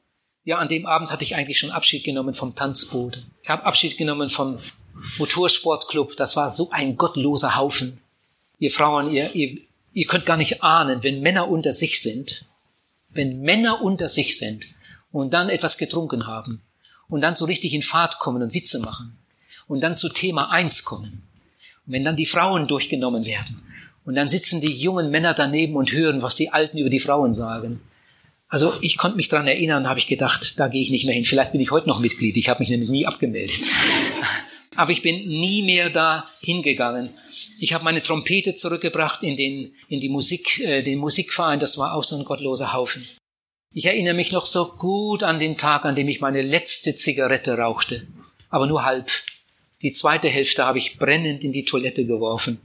Ja, 0.44 0.58
an 0.58 0.68
dem 0.68 0.86
Abend 0.86 1.10
hatte 1.10 1.24
ich 1.24 1.36
eigentlich 1.36 1.58
schon 1.58 1.70
Abschied 1.70 2.04
genommen 2.04 2.34
vom 2.34 2.54
Tanzboden. 2.54 3.30
Ich 3.42 3.48
habe 3.48 3.64
Abschied 3.64 3.96
genommen 3.98 4.28
vom 4.28 4.58
Motorsportclub. 5.18 6.16
Das 6.16 6.36
war 6.36 6.52
so 6.52 6.70
ein 6.70 6.96
gottloser 6.96 7.56
Haufen. 7.56 7.98
Ihr 8.58 8.70
Frauen, 8.70 9.12
ihr, 9.12 9.34
ihr, 9.34 9.58
ihr 9.92 10.06
könnt 10.06 10.26
gar 10.26 10.36
nicht 10.36 10.62
ahnen, 10.62 11.02
wenn 11.02 11.20
Männer 11.20 11.48
unter 11.48 11.72
sich 11.72 12.00
sind, 12.00 12.44
wenn 13.10 13.42
Männer 13.42 13.82
unter 13.82 14.08
sich 14.08 14.38
sind 14.38 14.66
und 15.12 15.32
dann 15.32 15.48
etwas 15.48 15.78
getrunken 15.78 16.26
haben 16.26 16.62
und 17.08 17.20
dann 17.20 17.34
so 17.34 17.44
richtig 17.44 17.74
in 17.74 17.82
Fahrt 17.82 18.18
kommen 18.18 18.42
und 18.42 18.54
Witze 18.54 18.80
machen 18.80 19.16
und 19.68 19.80
dann 19.80 19.96
zu 19.96 20.08
Thema 20.08 20.50
eins 20.50 20.84
kommen. 20.84 21.22
Und 21.86 21.92
wenn 21.92 22.04
dann 22.04 22.16
die 22.16 22.26
Frauen 22.26 22.68
durchgenommen 22.68 23.24
werden 23.24 23.62
und 24.04 24.14
dann 24.14 24.28
sitzen 24.28 24.60
die 24.60 24.76
jungen 24.76 25.10
Männer 25.10 25.34
daneben 25.34 25.76
und 25.76 25.92
hören, 25.92 26.22
was 26.22 26.36
die 26.36 26.52
Alten 26.52 26.78
über 26.78 26.90
die 26.90 27.00
Frauen 27.00 27.34
sagen. 27.34 27.80
Also 28.48 28.74
ich 28.80 28.96
konnte 28.96 29.16
mich 29.16 29.28
daran 29.28 29.48
erinnern, 29.48 29.88
habe 29.88 29.98
ich 29.98 30.06
gedacht, 30.06 30.58
da 30.60 30.68
gehe 30.68 30.80
ich 30.80 30.90
nicht 30.90 31.04
mehr 31.04 31.14
hin. 31.14 31.24
Vielleicht 31.24 31.52
bin 31.52 31.60
ich 31.60 31.72
heute 31.72 31.88
noch 31.88 31.98
Mitglied, 31.98 32.36
ich 32.36 32.48
habe 32.48 32.60
mich 32.60 32.68
nämlich 32.68 32.88
nie 32.88 33.06
abgemeldet. 33.06 33.60
Aber 34.76 34.92
ich 34.92 35.02
bin 35.02 35.26
nie 35.26 35.62
mehr 35.62 35.90
da 35.90 36.28
hingegangen. 36.40 37.10
Ich 37.58 37.72
habe 37.72 37.84
meine 37.84 38.02
Trompete 38.02 38.54
zurückgebracht 38.54 39.22
in 39.22 39.36
den, 39.36 39.74
in 39.88 40.00
die 40.00 40.08
Musik, 40.08 40.60
äh, 40.60 40.82
den 40.82 40.98
Musikverein, 40.98 41.60
das 41.60 41.78
war 41.78 41.94
auch 41.94 42.04
so 42.04 42.16
ein 42.16 42.24
gottloser 42.24 42.72
Haufen. 42.72 43.06
Ich 43.72 43.86
erinnere 43.86 44.14
mich 44.14 44.32
noch 44.32 44.46
so 44.46 44.76
gut 44.78 45.22
an 45.22 45.38
den 45.38 45.56
Tag, 45.56 45.84
an 45.84 45.96
dem 45.96 46.08
ich 46.08 46.20
meine 46.20 46.42
letzte 46.42 46.96
Zigarette 46.96 47.58
rauchte, 47.58 48.06
aber 48.48 48.66
nur 48.66 48.84
halb. 48.84 49.10
Die 49.82 49.92
zweite 49.92 50.28
Hälfte 50.28 50.64
habe 50.64 50.78
ich 50.78 50.98
brennend 50.98 51.42
in 51.42 51.52
die 51.52 51.64
Toilette 51.64 52.06
geworfen. 52.06 52.60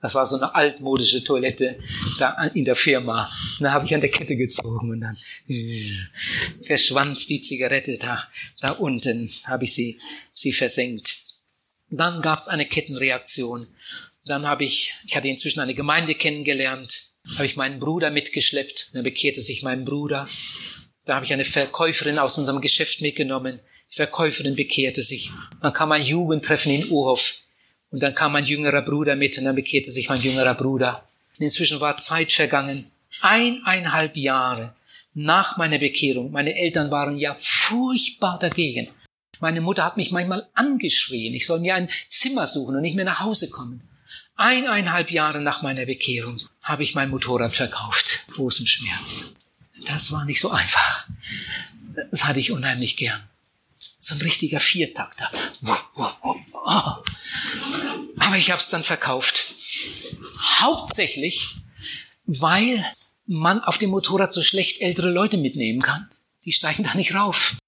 Das 0.00 0.14
war 0.14 0.26
so 0.26 0.36
eine 0.36 0.54
altmodische 0.54 1.24
Toilette 1.24 1.78
da 2.18 2.44
in 2.48 2.66
der 2.66 2.76
Firma. 2.76 3.30
Und 3.58 3.64
da 3.64 3.72
habe 3.72 3.86
ich 3.86 3.94
an 3.94 4.02
der 4.02 4.10
Kette 4.10 4.36
gezogen 4.36 4.90
und 4.90 5.00
dann 5.00 5.16
äh, 5.48 5.80
verschwand 6.66 7.28
die 7.30 7.40
Zigarette 7.40 7.96
da, 7.96 8.22
da 8.60 8.72
unten, 8.72 9.32
habe 9.44 9.64
ich 9.64 9.72
sie, 9.72 9.98
sie 10.34 10.52
versenkt. 10.52 11.23
Dann 11.90 12.22
gab 12.22 12.40
es 12.40 12.48
eine 12.48 12.66
Kettenreaktion. 12.66 13.66
Dann 14.24 14.46
habe 14.46 14.64
ich, 14.64 14.94
ich 15.06 15.16
hatte 15.16 15.28
inzwischen 15.28 15.60
eine 15.60 15.74
Gemeinde 15.74 16.14
kennengelernt, 16.14 17.10
habe 17.34 17.46
ich 17.46 17.56
meinen 17.56 17.80
Bruder 17.80 18.10
mitgeschleppt, 18.10 18.90
dann 18.94 19.02
bekehrte 19.02 19.40
sich 19.40 19.62
mein 19.62 19.84
Bruder. 19.84 20.28
Da 21.04 21.16
habe 21.16 21.26
ich 21.26 21.32
eine 21.32 21.44
Verkäuferin 21.44 22.18
aus 22.18 22.38
unserem 22.38 22.60
Geschäft 22.60 23.02
mitgenommen. 23.02 23.60
Die 23.90 23.96
Verkäuferin 23.96 24.56
bekehrte 24.56 25.02
sich. 25.02 25.30
Dann 25.60 25.74
kam 25.74 25.92
ein 25.92 26.04
Jugendtreffen 26.04 26.72
in 26.72 26.88
Urhof. 26.90 27.40
Und 27.90 28.02
dann 28.02 28.14
kam 28.14 28.32
mein 28.32 28.44
jüngerer 28.44 28.82
Bruder 28.82 29.14
mit 29.14 29.36
und 29.38 29.44
dann 29.44 29.54
bekehrte 29.54 29.90
sich 29.90 30.08
mein 30.08 30.20
jüngerer 30.20 30.54
Bruder. 30.54 31.06
Und 31.38 31.44
inzwischen 31.44 31.80
war 31.80 31.98
Zeit 31.98 32.32
vergangen. 32.32 32.90
Eineinhalb 33.20 34.16
Jahre 34.16 34.74
nach 35.14 35.56
meiner 35.56 35.78
Bekehrung. 35.78 36.32
Meine 36.32 36.56
Eltern 36.56 36.90
waren 36.90 37.18
ja 37.18 37.36
furchtbar 37.40 38.38
dagegen. 38.38 38.88
Meine 39.44 39.60
Mutter 39.60 39.84
hat 39.84 39.98
mich 39.98 40.10
manchmal 40.10 40.48
angeschrien. 40.54 41.34
Ich 41.34 41.44
soll 41.44 41.60
mir 41.60 41.74
ein 41.74 41.90
Zimmer 42.08 42.46
suchen 42.46 42.76
und 42.76 42.80
nicht 42.80 42.96
mehr 42.96 43.04
nach 43.04 43.20
Hause 43.20 43.50
kommen. 43.50 43.86
Eineinhalb 44.36 45.10
Jahre 45.10 45.38
nach 45.38 45.60
meiner 45.60 45.84
Bekehrung 45.84 46.40
habe 46.62 46.82
ich 46.82 46.94
mein 46.94 47.10
Motorrad 47.10 47.54
verkauft. 47.54 48.20
Großem 48.32 48.66
Schmerz. 48.66 49.34
Das 49.84 50.10
war 50.12 50.24
nicht 50.24 50.40
so 50.40 50.50
einfach. 50.50 51.06
Das 52.10 52.24
hatte 52.24 52.40
ich 52.40 52.52
unheimlich 52.52 52.96
gern. 52.96 53.22
So 53.98 54.14
ein 54.14 54.22
richtiger 54.22 54.60
Viertakter. 54.60 55.30
Oh. 55.94 56.08
Aber 58.16 58.36
ich 58.38 58.50
habe 58.50 58.60
es 58.60 58.70
dann 58.70 58.82
verkauft. 58.82 59.52
Hauptsächlich, 60.62 61.56
weil 62.24 62.82
man 63.26 63.60
auf 63.60 63.76
dem 63.76 63.90
Motorrad 63.90 64.32
so 64.32 64.42
schlecht 64.42 64.80
ältere 64.80 65.10
Leute 65.10 65.36
mitnehmen 65.36 65.82
kann. 65.82 66.08
Die 66.46 66.52
steigen 66.52 66.84
da 66.84 66.94
nicht 66.94 67.14
rauf. 67.14 67.58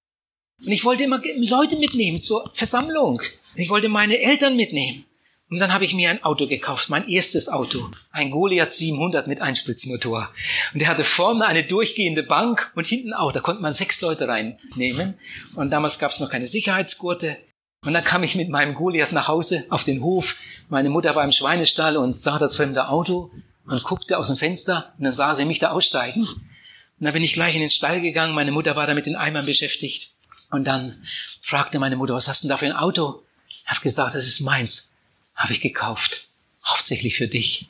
Und 0.59 0.71
ich 0.71 0.85
wollte 0.85 1.03
immer 1.03 1.21
Leute 1.37 1.77
mitnehmen 1.77 2.21
zur 2.21 2.49
Versammlung. 2.53 3.21
Ich 3.55 3.69
wollte 3.69 3.89
meine 3.89 4.19
Eltern 4.19 4.55
mitnehmen. 4.55 5.05
Und 5.49 5.59
dann 5.59 5.73
habe 5.73 5.85
ich 5.85 5.93
mir 5.93 6.09
ein 6.09 6.23
Auto 6.23 6.45
gekauft, 6.45 6.89
mein 6.89 7.07
erstes 7.07 7.47
Auto. 7.47 7.89
Ein 8.11 8.31
Goliath 8.31 8.73
700 8.73 9.27
mit 9.27 9.41
Einspritzmotor. 9.41 10.29
Und 10.73 10.81
der 10.81 10.89
hatte 10.89 11.05
vorne 11.05 11.45
eine 11.45 11.63
durchgehende 11.63 12.23
Bank 12.23 12.73
und 12.75 12.85
hinten 12.85 13.13
auch. 13.13 13.31
Da 13.31 13.39
konnte 13.39 13.61
man 13.61 13.73
sechs 13.73 14.01
Leute 14.01 14.27
reinnehmen. 14.27 15.13
Und 15.55 15.69
damals 15.69 15.99
gab 15.99 16.11
es 16.11 16.19
noch 16.19 16.29
keine 16.29 16.45
Sicherheitsgurte. 16.45 17.37
Und 17.85 17.93
dann 17.93 18.03
kam 18.03 18.23
ich 18.23 18.35
mit 18.35 18.49
meinem 18.49 18.73
Goliath 18.73 19.13
nach 19.13 19.29
Hause 19.29 19.63
auf 19.69 19.85
den 19.85 20.01
Hof. 20.01 20.35
Meine 20.67 20.89
Mutter 20.89 21.15
war 21.15 21.23
im 21.23 21.31
Schweinestall 21.31 21.95
und 21.95 22.21
sah 22.21 22.39
das 22.39 22.57
fremde 22.57 22.89
Auto 22.89 23.31
und 23.65 23.83
guckte 23.83 24.17
aus 24.17 24.27
dem 24.27 24.37
Fenster 24.37 24.93
und 24.97 25.05
dann 25.05 25.13
sah 25.13 25.35
sie 25.35 25.45
mich 25.45 25.59
da 25.59 25.71
aussteigen. 25.71 26.23
Und 26.23 27.05
dann 27.05 27.13
bin 27.13 27.23
ich 27.23 27.33
gleich 27.33 27.55
in 27.55 27.61
den 27.61 27.69
Stall 27.69 28.01
gegangen. 28.01 28.35
Meine 28.35 28.51
Mutter 28.51 28.75
war 28.75 28.87
da 28.87 28.93
mit 28.93 29.05
den 29.05 29.15
Eimern 29.15 29.45
beschäftigt. 29.45 30.16
Und 30.49 30.65
dann 30.65 31.05
fragte 31.41 31.79
meine 31.79 31.95
Mutter, 31.95 32.13
was 32.13 32.27
hast 32.27 32.43
du 32.43 32.47
denn 32.47 32.49
da 32.49 32.57
für 32.57 32.65
ein 32.65 32.73
Auto? 32.73 33.23
Ich 33.49 33.67
habe 33.67 33.81
gesagt, 33.81 34.15
das 34.15 34.25
ist 34.25 34.39
meins. 34.39 34.91
Habe 35.35 35.53
ich 35.53 35.61
gekauft. 35.61 36.25
Hauptsächlich 36.65 37.17
für 37.17 37.27
dich. 37.27 37.67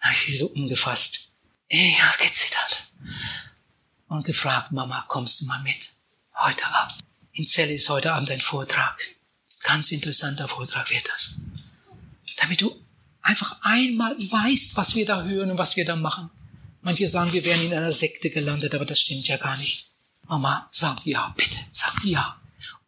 Dann 0.00 0.10
habe 0.10 0.14
ich 0.14 0.22
sie 0.22 0.36
so 0.36 0.46
umgefasst. 0.48 1.30
Ich 1.68 2.02
habe 2.02 2.18
gezittert. 2.22 2.84
Und 4.08 4.24
gefragt, 4.24 4.72
Mama, 4.72 5.04
kommst 5.08 5.40
du 5.40 5.46
mal 5.46 5.62
mit? 5.62 5.90
Heute 6.34 6.64
Abend. 6.66 6.98
In 7.32 7.46
Zelle 7.46 7.72
ist 7.72 7.88
heute 7.88 8.12
Abend 8.12 8.30
ein 8.30 8.40
Vortrag. 8.40 8.98
Ganz 9.62 9.92
interessanter 9.92 10.48
Vortrag 10.48 10.90
wird 10.90 11.08
das. 11.08 11.40
Damit 12.36 12.60
du 12.60 12.74
einfach 13.22 13.58
einmal 13.62 14.16
weißt, 14.16 14.76
was 14.76 14.94
wir 14.94 15.04
da 15.04 15.24
hören 15.24 15.50
und 15.50 15.58
was 15.58 15.76
wir 15.76 15.84
da 15.84 15.96
machen. 15.96 16.30
Manche 16.80 17.08
sagen, 17.08 17.32
wir 17.32 17.44
wären 17.44 17.66
in 17.66 17.74
einer 17.74 17.92
Sekte 17.92 18.30
gelandet, 18.30 18.74
aber 18.74 18.86
das 18.86 19.00
stimmt 19.00 19.28
ja 19.28 19.36
gar 19.36 19.56
nicht. 19.56 19.87
Mama, 20.28 20.68
sag 20.70 21.04
ja, 21.06 21.32
bitte, 21.36 21.56
sag 21.70 22.04
ja. 22.04 22.36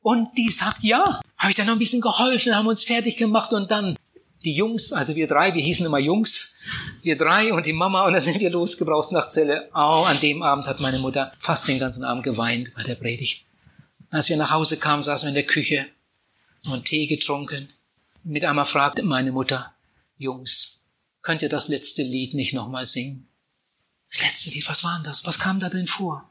Und 0.03 0.36
die 0.36 0.51
sagt 0.51 0.82
ja. 0.82 1.20
Habe 1.36 1.51
ich 1.51 1.57
dann 1.57 1.66
noch 1.66 1.74
ein 1.74 1.78
bisschen 1.78 2.01
geholfen, 2.03 2.55
haben 2.55 2.66
uns 2.66 2.84
fertig 2.84 3.16
gemacht 3.16 3.53
und 3.53 3.70
dann 3.70 3.97
die 4.45 4.55
Jungs, 4.55 4.93
also 4.93 5.14
wir 5.16 5.26
drei, 5.26 5.55
wir 5.55 5.62
hießen 5.62 5.84
immer 5.84 5.99
Jungs, 5.99 6.61
wir 7.03 7.16
drei 7.16 7.53
und 7.53 7.66
die 7.66 7.72
Mama 7.72 8.07
und 8.07 8.12
dann 8.12 8.22
sind 8.22 8.41
wir 8.41 8.51
losgebraucht 8.51 9.12
nach 9.12 9.28
Zelle. 9.28 9.68
Oh, 9.74 10.05
an 10.07 10.18
dem 10.20 10.43
Abend 10.43 10.66
hat 10.66 10.80
meine 10.80 10.99
Mutter 10.99 11.32
fast 11.41 11.68
den 11.68 11.78
ganzen 11.78 12.05
Abend 12.05 12.24
geweint 12.24 12.74
bei 12.74 12.82
der 12.82 12.95
Predigt. 12.95 13.45
Als 14.11 14.28
wir 14.28 14.36
nach 14.36 14.51
Hause 14.51 14.78
kamen, 14.78 15.03
saßen 15.03 15.26
wir 15.26 15.30
in 15.30 15.34
der 15.34 15.47
Küche 15.47 15.86
und 16.64 16.84
Tee 16.84 17.07
getrunken. 17.07 17.68
Mit 18.24 18.45
einmal 18.45 18.64
fragte 18.66 19.03
meine 19.03 19.32
Mutter, 19.32 19.72
Jungs, 20.18 20.86
könnt 21.22 21.43
ihr 21.43 21.49
das 21.49 21.68
letzte 21.68 22.03
Lied 22.03 22.34
nicht 22.34 22.55
nochmal 22.55 22.86
singen? 22.86 23.28
Das 24.11 24.22
letzte 24.22 24.51
Lied, 24.51 24.68
was 24.68 24.84
war 24.84 24.97
denn 24.97 25.05
das? 25.05 25.26
Was 25.26 25.38
kam 25.38 25.61
da 25.61 25.68
denn 25.68 25.86
vor? 25.86 26.28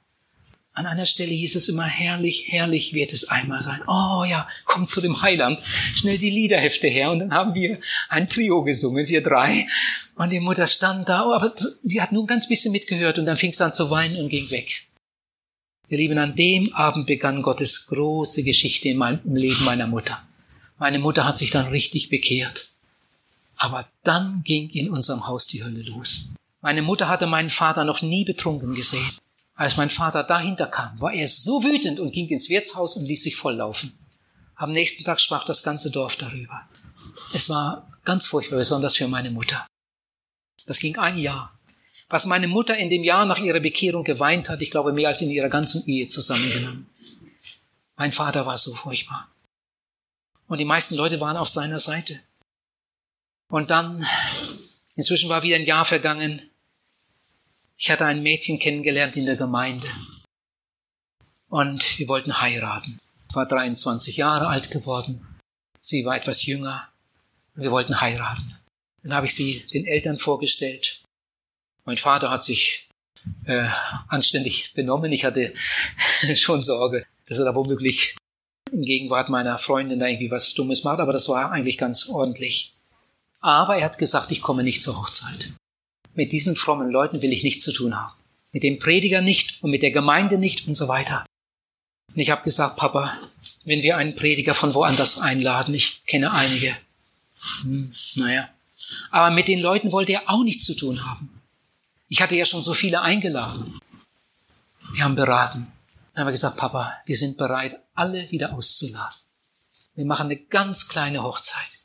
An 0.80 0.88
einer 0.88 1.06
Stelle 1.06 1.34
hieß 1.34 1.58
es 1.58 1.68
immer, 1.68 1.84
herrlich, 1.84 2.54
herrlich 2.54 2.94
wird 2.94 3.12
es 3.12 3.28
einmal 3.28 3.62
sein. 3.64 3.82
Oh 3.86 4.24
ja, 4.24 4.48
komm 4.64 4.88
zu 4.88 5.02
dem 5.02 5.22
Heiland. 5.22 5.60
Schnell 5.94 6.18
die 6.18 6.30
Liederhefte 6.30 6.88
her. 6.88 7.12
Und 7.12 7.20
dann 7.20 7.34
haben 7.34 7.54
wir 7.54 7.82
ein 8.08 8.30
Trio 8.30 8.64
gesungen, 8.64 9.06
wir 9.10 9.22
drei. 9.22 9.68
Und 10.16 10.30
die 10.30 10.40
Mutter 10.40 10.66
stand 10.68 11.10
da, 11.10 11.26
oh, 11.26 11.34
aber 11.34 11.54
die 11.84 12.00
hat 12.02 12.14
nur 12.14 12.24
ein 12.24 12.28
ganz 12.28 12.48
bisschen 12.48 12.72
mitgehört 12.72 13.20
und 13.20 13.26
dann 13.26 13.36
fing 13.36 13.52
es 13.52 13.60
an 13.60 13.74
zu 13.74 13.90
weinen 13.90 14.24
und 14.24 14.30
ging 14.30 14.50
weg. 14.52 14.88
Ihr 15.90 15.98
Lieben, 15.98 16.18
an 16.18 16.38
dem 16.38 16.74
Abend 16.74 17.08
begann 17.08 17.42
Gottes 17.42 17.88
große 17.88 18.44
Geschichte 18.44 18.96
meinem 18.96 19.36
Leben 19.36 19.66
meiner 19.66 19.88
Mutter. 19.88 20.24
Meine 20.78 21.00
Mutter 21.00 21.26
hat 21.26 21.38
sich 21.38 21.52
dann 21.52 21.68
richtig 21.68 22.08
bekehrt. 22.08 22.70
Aber 23.58 23.90
dann 24.06 24.44
ging 24.46 24.70
in 24.70 24.90
unserem 24.90 25.28
Haus 25.28 25.46
die 25.46 25.62
Hölle 25.62 25.82
los. 25.82 26.36
Meine 26.62 26.82
Mutter 26.82 27.10
hatte 27.10 27.28
meinen 27.28 27.50
Vater 27.50 27.84
noch 27.84 28.02
nie 28.02 28.24
betrunken 28.24 28.76
gesehen. 28.76 29.12
Als 29.60 29.76
mein 29.76 29.90
Vater 29.90 30.24
dahinter 30.24 30.68
kam, 30.68 31.02
war 31.02 31.12
er 31.12 31.28
so 31.28 31.62
wütend 31.66 32.00
und 32.00 32.14
ging 32.14 32.30
ins 32.30 32.50
Wirtshaus 32.50 32.96
und 32.96 33.06
ließ 33.06 33.24
sich 33.24 33.36
volllaufen. 33.36 33.92
Am 34.56 34.72
nächsten 34.72 35.04
Tag 35.04 35.20
sprach 35.20 35.44
das 35.44 35.64
ganze 35.64 35.92
Dorf 35.92 36.16
darüber. 36.16 36.62
Es 37.34 37.50
war 37.50 37.92
ganz 38.06 38.26
furchtbar, 38.26 38.56
besonders 38.56 38.96
für 38.96 39.10
meine 39.10 39.32
Mutter. 39.32 39.68
Das 40.66 40.80
ging 40.80 40.98
ein 40.98 41.18
Jahr. 41.18 41.60
Was 42.08 42.26
meine 42.26 42.48
Mutter 42.48 42.78
in 42.78 42.90
dem 42.90 43.04
Jahr 43.04 43.26
nach 43.26 43.40
ihrer 43.40 43.60
Bekehrung 43.60 44.06
geweint 44.06 44.48
hat, 44.48 44.62
ich 44.62 44.72
glaube 44.72 44.94
mehr 44.94 45.10
als 45.10 45.22
in 45.22 45.30
ihrer 45.30 45.50
ganzen 45.50 45.86
Ehe 45.88 46.08
zusammengenommen. 46.08 46.88
Mein 47.98 48.14
Vater 48.14 48.46
war 48.46 48.58
so 48.58 48.74
furchtbar. 48.74 49.28
Und 50.48 50.60
die 50.60 50.66
meisten 50.66 50.96
Leute 50.96 51.20
waren 51.20 51.36
auf 51.36 51.50
seiner 51.50 51.80
Seite. 51.80 52.18
Und 53.50 53.72
dann, 53.72 54.08
inzwischen 54.96 55.30
war 55.30 55.44
wieder 55.44 55.58
ein 55.58 55.66
Jahr 55.66 55.84
vergangen, 55.84 56.49
ich 57.80 57.90
hatte 57.90 58.06
ein 58.06 58.22
Mädchen 58.22 58.60
kennengelernt 58.60 59.16
in 59.16 59.26
der 59.26 59.38
Gemeinde. 59.38 59.88
Und 61.48 61.98
wir 61.98 62.10
wollten 62.10 62.42
heiraten. 62.42 63.00
Ich 63.30 63.36
war 63.36 63.48
23 63.48 64.18
Jahre 64.18 64.48
alt 64.48 64.70
geworden. 64.70 65.26
Sie 65.80 66.04
war 66.04 66.18
etwas 66.18 66.46
jünger. 66.46 66.90
Wir 67.56 67.72
wollten 67.72 68.02
heiraten. 68.02 68.58
Dann 69.02 69.14
habe 69.14 69.28
ich 69.28 69.34
sie 69.34 69.66
den 69.68 69.88
Eltern 69.88 70.20
vorgestellt. 70.20 71.02
Mein 71.86 71.98
Vater 71.98 72.30
hat 72.30 72.44
sich 72.44 72.90
äh, 73.46 73.70
anständig 74.10 74.74
benommen. 74.74 75.12
Ich 75.14 75.24
hatte 75.24 75.54
schon 76.36 76.62
Sorge, 76.62 77.06
dass 77.28 77.40
er 77.40 77.46
da 77.46 77.56
womöglich 77.56 78.18
in 78.72 78.84
Gegenwart 78.84 79.30
meiner 79.30 79.58
Freundin 79.58 80.00
da 80.00 80.06
irgendwie 80.06 80.32
was 80.32 80.54
Dummes 80.54 80.84
macht, 80.84 81.00
aber 81.00 81.14
das 81.14 81.30
war 81.30 81.52
eigentlich 81.52 81.78
ganz 81.78 82.10
ordentlich. 82.10 82.74
Aber 83.40 83.78
er 83.78 83.86
hat 83.86 83.98
gesagt, 83.98 84.32
ich 84.32 84.42
komme 84.42 84.64
nicht 84.64 84.84
zur 84.84 84.98
Hochzeit. 84.98 85.54
Mit 86.20 86.34
diesen 86.34 86.58
frommen 86.58 86.92
Leuten 86.92 87.22
will 87.22 87.32
ich 87.32 87.44
nichts 87.44 87.64
zu 87.64 87.72
tun 87.72 87.96
haben. 87.96 88.12
Mit 88.52 88.64
dem 88.64 88.78
Prediger 88.78 89.22
nicht 89.22 89.64
und 89.64 89.72
mit 89.72 89.82
der 89.82 89.92
Gemeinde 89.92 90.38
nicht 90.38 90.68
und 90.68 90.76
so 90.76 90.90
weiter. 90.90 91.24
Und 92.14 92.20
ich 92.20 92.30
habe 92.30 92.44
gesagt, 92.44 92.76
Papa, 92.76 93.18
wenn 93.64 93.84
wir 93.84 93.96
einen 93.96 94.18
Prediger 94.18 94.54
von 94.54 94.74
woanders 94.74 95.22
einladen, 95.22 95.74
ich 95.74 96.06
kenne 96.08 96.34
einige. 96.34 96.76
Hm, 97.62 97.96
naja. 98.16 98.50
Aber 99.12 99.34
mit 99.34 99.48
den 99.48 99.62
Leuten 99.62 99.94
wollte 99.94 100.12
er 100.12 100.24
auch 100.30 100.44
nichts 100.44 100.66
zu 100.66 100.76
tun 100.76 101.06
haben. 101.06 101.42
Ich 102.10 102.22
hatte 102.22 102.36
ja 102.36 102.44
schon 102.44 102.64
so 102.64 102.74
viele 102.74 103.00
eingeladen. 103.00 103.80
Wir 104.92 105.06
haben 105.06 105.16
beraten. 105.16 105.72
Dann 106.14 106.24
haben 106.24 106.28
wir 106.28 106.34
gesagt, 106.34 106.58
Papa, 106.58 106.98
wir 107.06 107.16
sind 107.16 107.38
bereit, 107.38 107.80
alle 107.96 108.30
wieder 108.30 108.52
auszuladen. 108.52 109.18
Wir 109.96 110.04
machen 110.04 110.26
eine 110.26 110.36
ganz 110.36 110.90
kleine 110.90 111.24
Hochzeit. 111.24 111.80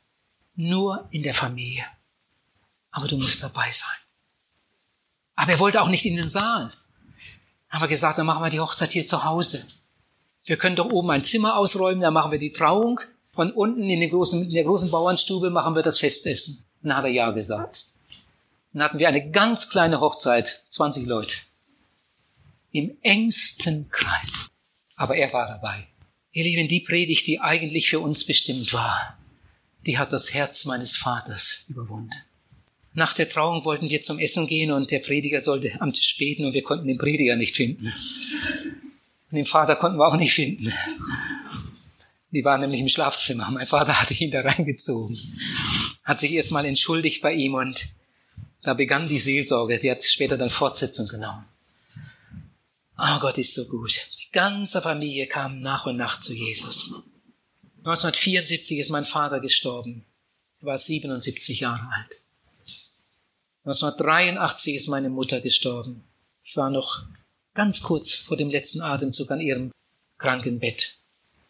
Nur 0.57 1.07
in 1.11 1.23
der 1.23 1.35
Familie. 1.35 1.85
Aber 2.91 3.07
du 3.07 3.15
musst 3.15 3.41
dabei 3.41 3.71
sein. 3.71 3.95
Aber 5.35 5.51
er 5.51 5.59
wollte 5.59 5.81
auch 5.81 5.89
nicht 5.89 6.05
in 6.05 6.15
den 6.15 6.29
Saal. 6.29 6.71
Haben 7.69 7.81
wir 7.81 7.87
gesagt, 7.87 8.17
dann 8.17 8.25
machen 8.25 8.43
wir 8.43 8.49
die 8.49 8.59
Hochzeit 8.59 8.93
hier 8.93 9.05
zu 9.05 9.23
Hause. 9.23 9.67
Wir 10.45 10.57
können 10.57 10.75
doch 10.75 10.89
oben 10.89 11.09
ein 11.11 11.23
Zimmer 11.23 11.57
ausräumen, 11.57 12.01
dann 12.01 12.13
machen 12.13 12.31
wir 12.31 12.39
die 12.39 12.53
Trauung. 12.53 12.99
Von 13.33 13.51
unten 13.51 13.89
in, 13.89 14.09
großen, 14.09 14.43
in 14.43 14.53
der 14.53 14.63
großen 14.63 14.91
Bauernstube 14.91 15.49
machen 15.49 15.75
wir 15.75 15.83
das 15.83 15.99
Festessen. 15.99 16.63
dann 16.81 16.95
hat 16.95 17.03
er 17.03 17.11
Ja 17.11 17.31
gesagt. 17.31 17.85
Dann 18.71 18.83
hatten 18.83 18.99
wir 18.99 19.07
eine 19.07 19.29
ganz 19.31 19.69
kleine 19.69 19.99
Hochzeit, 19.99 20.65
20 20.69 21.05
Leute. 21.05 21.35
Im 22.71 22.97
engsten 23.01 23.89
Kreis. 23.89 24.47
Aber 24.95 25.15
er 25.17 25.33
war 25.33 25.47
dabei. 25.47 25.87
Ihr 26.31 26.43
Lieben, 26.43 26.67
die 26.67 26.81
Predigt, 26.81 27.27
die 27.27 27.39
eigentlich 27.39 27.89
für 27.89 27.99
uns 27.99 28.25
bestimmt 28.25 28.71
war, 28.73 29.17
die 29.85 29.97
hat 29.97 30.11
das 30.11 30.33
Herz 30.33 30.65
meines 30.65 30.97
Vaters 30.97 31.65
überwunden. 31.69 32.11
Nach 32.95 33.13
der 33.13 33.29
Trauung 33.29 33.65
wollten 33.65 33.89
wir 33.89 34.01
zum 34.01 34.19
Essen 34.19 34.47
gehen 34.47 34.71
und 34.71 34.89
der 34.89 34.99
Prediger 34.99 35.41
sollte 35.41 35.73
am 35.81 35.91
Tisch 35.91 36.17
beten 36.17 36.45
und 36.45 36.53
wir 36.53 36.63
konnten 36.63 36.87
den 36.87 36.97
Prediger 36.97 37.35
nicht 37.35 37.55
finden. 37.55 37.93
Und 39.29 39.35
den 39.35 39.45
Vater 39.45 39.75
konnten 39.75 39.99
wir 39.99 40.07
auch 40.07 40.15
nicht 40.15 40.33
finden. 40.33 40.73
Die 42.31 42.43
waren 42.45 42.61
nämlich 42.61 42.79
im 42.79 42.87
Schlafzimmer. 42.87 43.51
Mein 43.51 43.67
Vater 43.67 44.01
hatte 44.01 44.13
ihn 44.13 44.31
da 44.31 44.41
reingezogen. 44.41 45.17
Hat 46.03 46.19
sich 46.19 46.31
erstmal 46.31 46.65
entschuldigt 46.65 47.21
bei 47.21 47.33
ihm 47.33 47.55
und 47.55 47.85
da 48.61 48.73
begann 48.73 49.09
die 49.09 49.19
Seelsorge. 49.19 49.77
Die 49.77 49.91
hat 49.91 50.03
später 50.03 50.37
dann 50.37 50.49
Fortsetzung 50.49 51.07
genommen. 51.07 51.45
Oh, 52.97 53.19
Gott 53.19 53.37
ist 53.37 53.53
so 53.53 53.67
gut. 53.67 53.91
Die 54.21 54.31
ganze 54.31 54.81
Familie 54.81 55.27
kam 55.27 55.59
nach 55.59 55.85
und 55.85 55.97
nach 55.97 56.19
zu 56.19 56.33
Jesus. 56.33 56.93
1974 57.79 58.79
ist 58.79 58.89
mein 58.89 59.05
Vater 59.05 59.41
gestorben. 59.41 60.05
Er 60.61 60.67
war 60.67 60.77
77 60.77 61.59
Jahre 61.59 61.89
alt. 61.93 62.21
1983 63.65 64.75
ist 64.75 64.87
meine 64.89 65.09
Mutter 65.09 65.41
gestorben. 65.41 66.03
Ich 66.43 66.55
war 66.55 66.69
noch 66.69 67.03
ganz 67.55 67.81
kurz 67.81 68.13
vor 68.13 68.37
dem 68.37 68.51
letzten 68.51 68.81
Atemzug 68.81 69.31
an 69.31 69.41
ihrem 69.41 69.71
Krankenbett. 70.19 70.97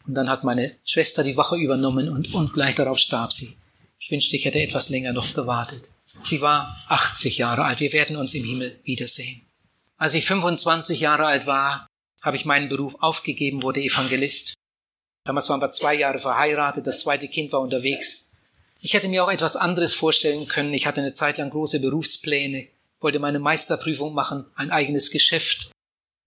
Und 0.08 0.16
dann 0.16 0.30
hat 0.30 0.46
meine 0.46 0.76
Schwester 0.86 1.26
die 1.26 1.36
Wache 1.36 1.58
übernommen 1.58 2.08
und, 2.08 2.34
und 2.34 2.54
gleich 2.54 2.76
darauf 2.76 3.00
starb 3.00 3.34
sie. 3.34 3.58
Ich 4.00 4.12
wünschte, 4.12 4.38
ich 4.38 4.46
hätte 4.46 4.62
etwas 4.62 4.90
länger 4.90 5.12
noch 5.12 5.34
gewartet. 5.34 5.84
Sie 6.24 6.40
war 6.40 6.78
80 6.88 7.38
Jahre 7.38 7.66
alt. 7.66 7.82
Wir 7.82 7.92
werden 7.92 8.16
uns 8.16 8.34
im 8.34 8.46
Himmel 8.46 8.80
wiedersehen. 8.84 9.42
Als 9.98 10.14
ich 10.14 10.26
25 10.26 11.02
Jahre 11.02 11.26
alt 11.26 11.46
war, 11.46 11.88
habe 12.22 12.38
ich 12.38 12.46
meinen 12.46 12.70
Beruf 12.70 12.96
aufgegeben, 13.02 13.62
wurde 13.62 13.82
Evangelist. 13.82 14.56
Damals 15.26 15.50
waren 15.50 15.60
wir 15.60 15.72
zwei 15.72 15.96
Jahre 15.96 16.20
verheiratet, 16.20 16.88
das 16.88 17.02
zweite 17.02 17.28
Kind 17.28 17.52
war 17.52 17.60
unterwegs. 17.60 18.35
Ich 18.86 18.94
hätte 18.94 19.08
mir 19.08 19.24
auch 19.24 19.32
etwas 19.32 19.56
anderes 19.56 19.96
vorstellen 19.96 20.48
können. 20.48 20.72
Ich 20.76 20.86
hatte 20.86 21.02
eine 21.02 21.12
Zeit 21.12 21.40
lang 21.40 21.50
große 21.50 21.80
Berufspläne, 21.80 22.68
wollte 23.00 23.18
meine 23.18 23.40
Meisterprüfung 23.40 24.14
machen, 24.14 24.46
ein 24.54 24.70
eigenes 24.70 25.10
Geschäft 25.10 25.72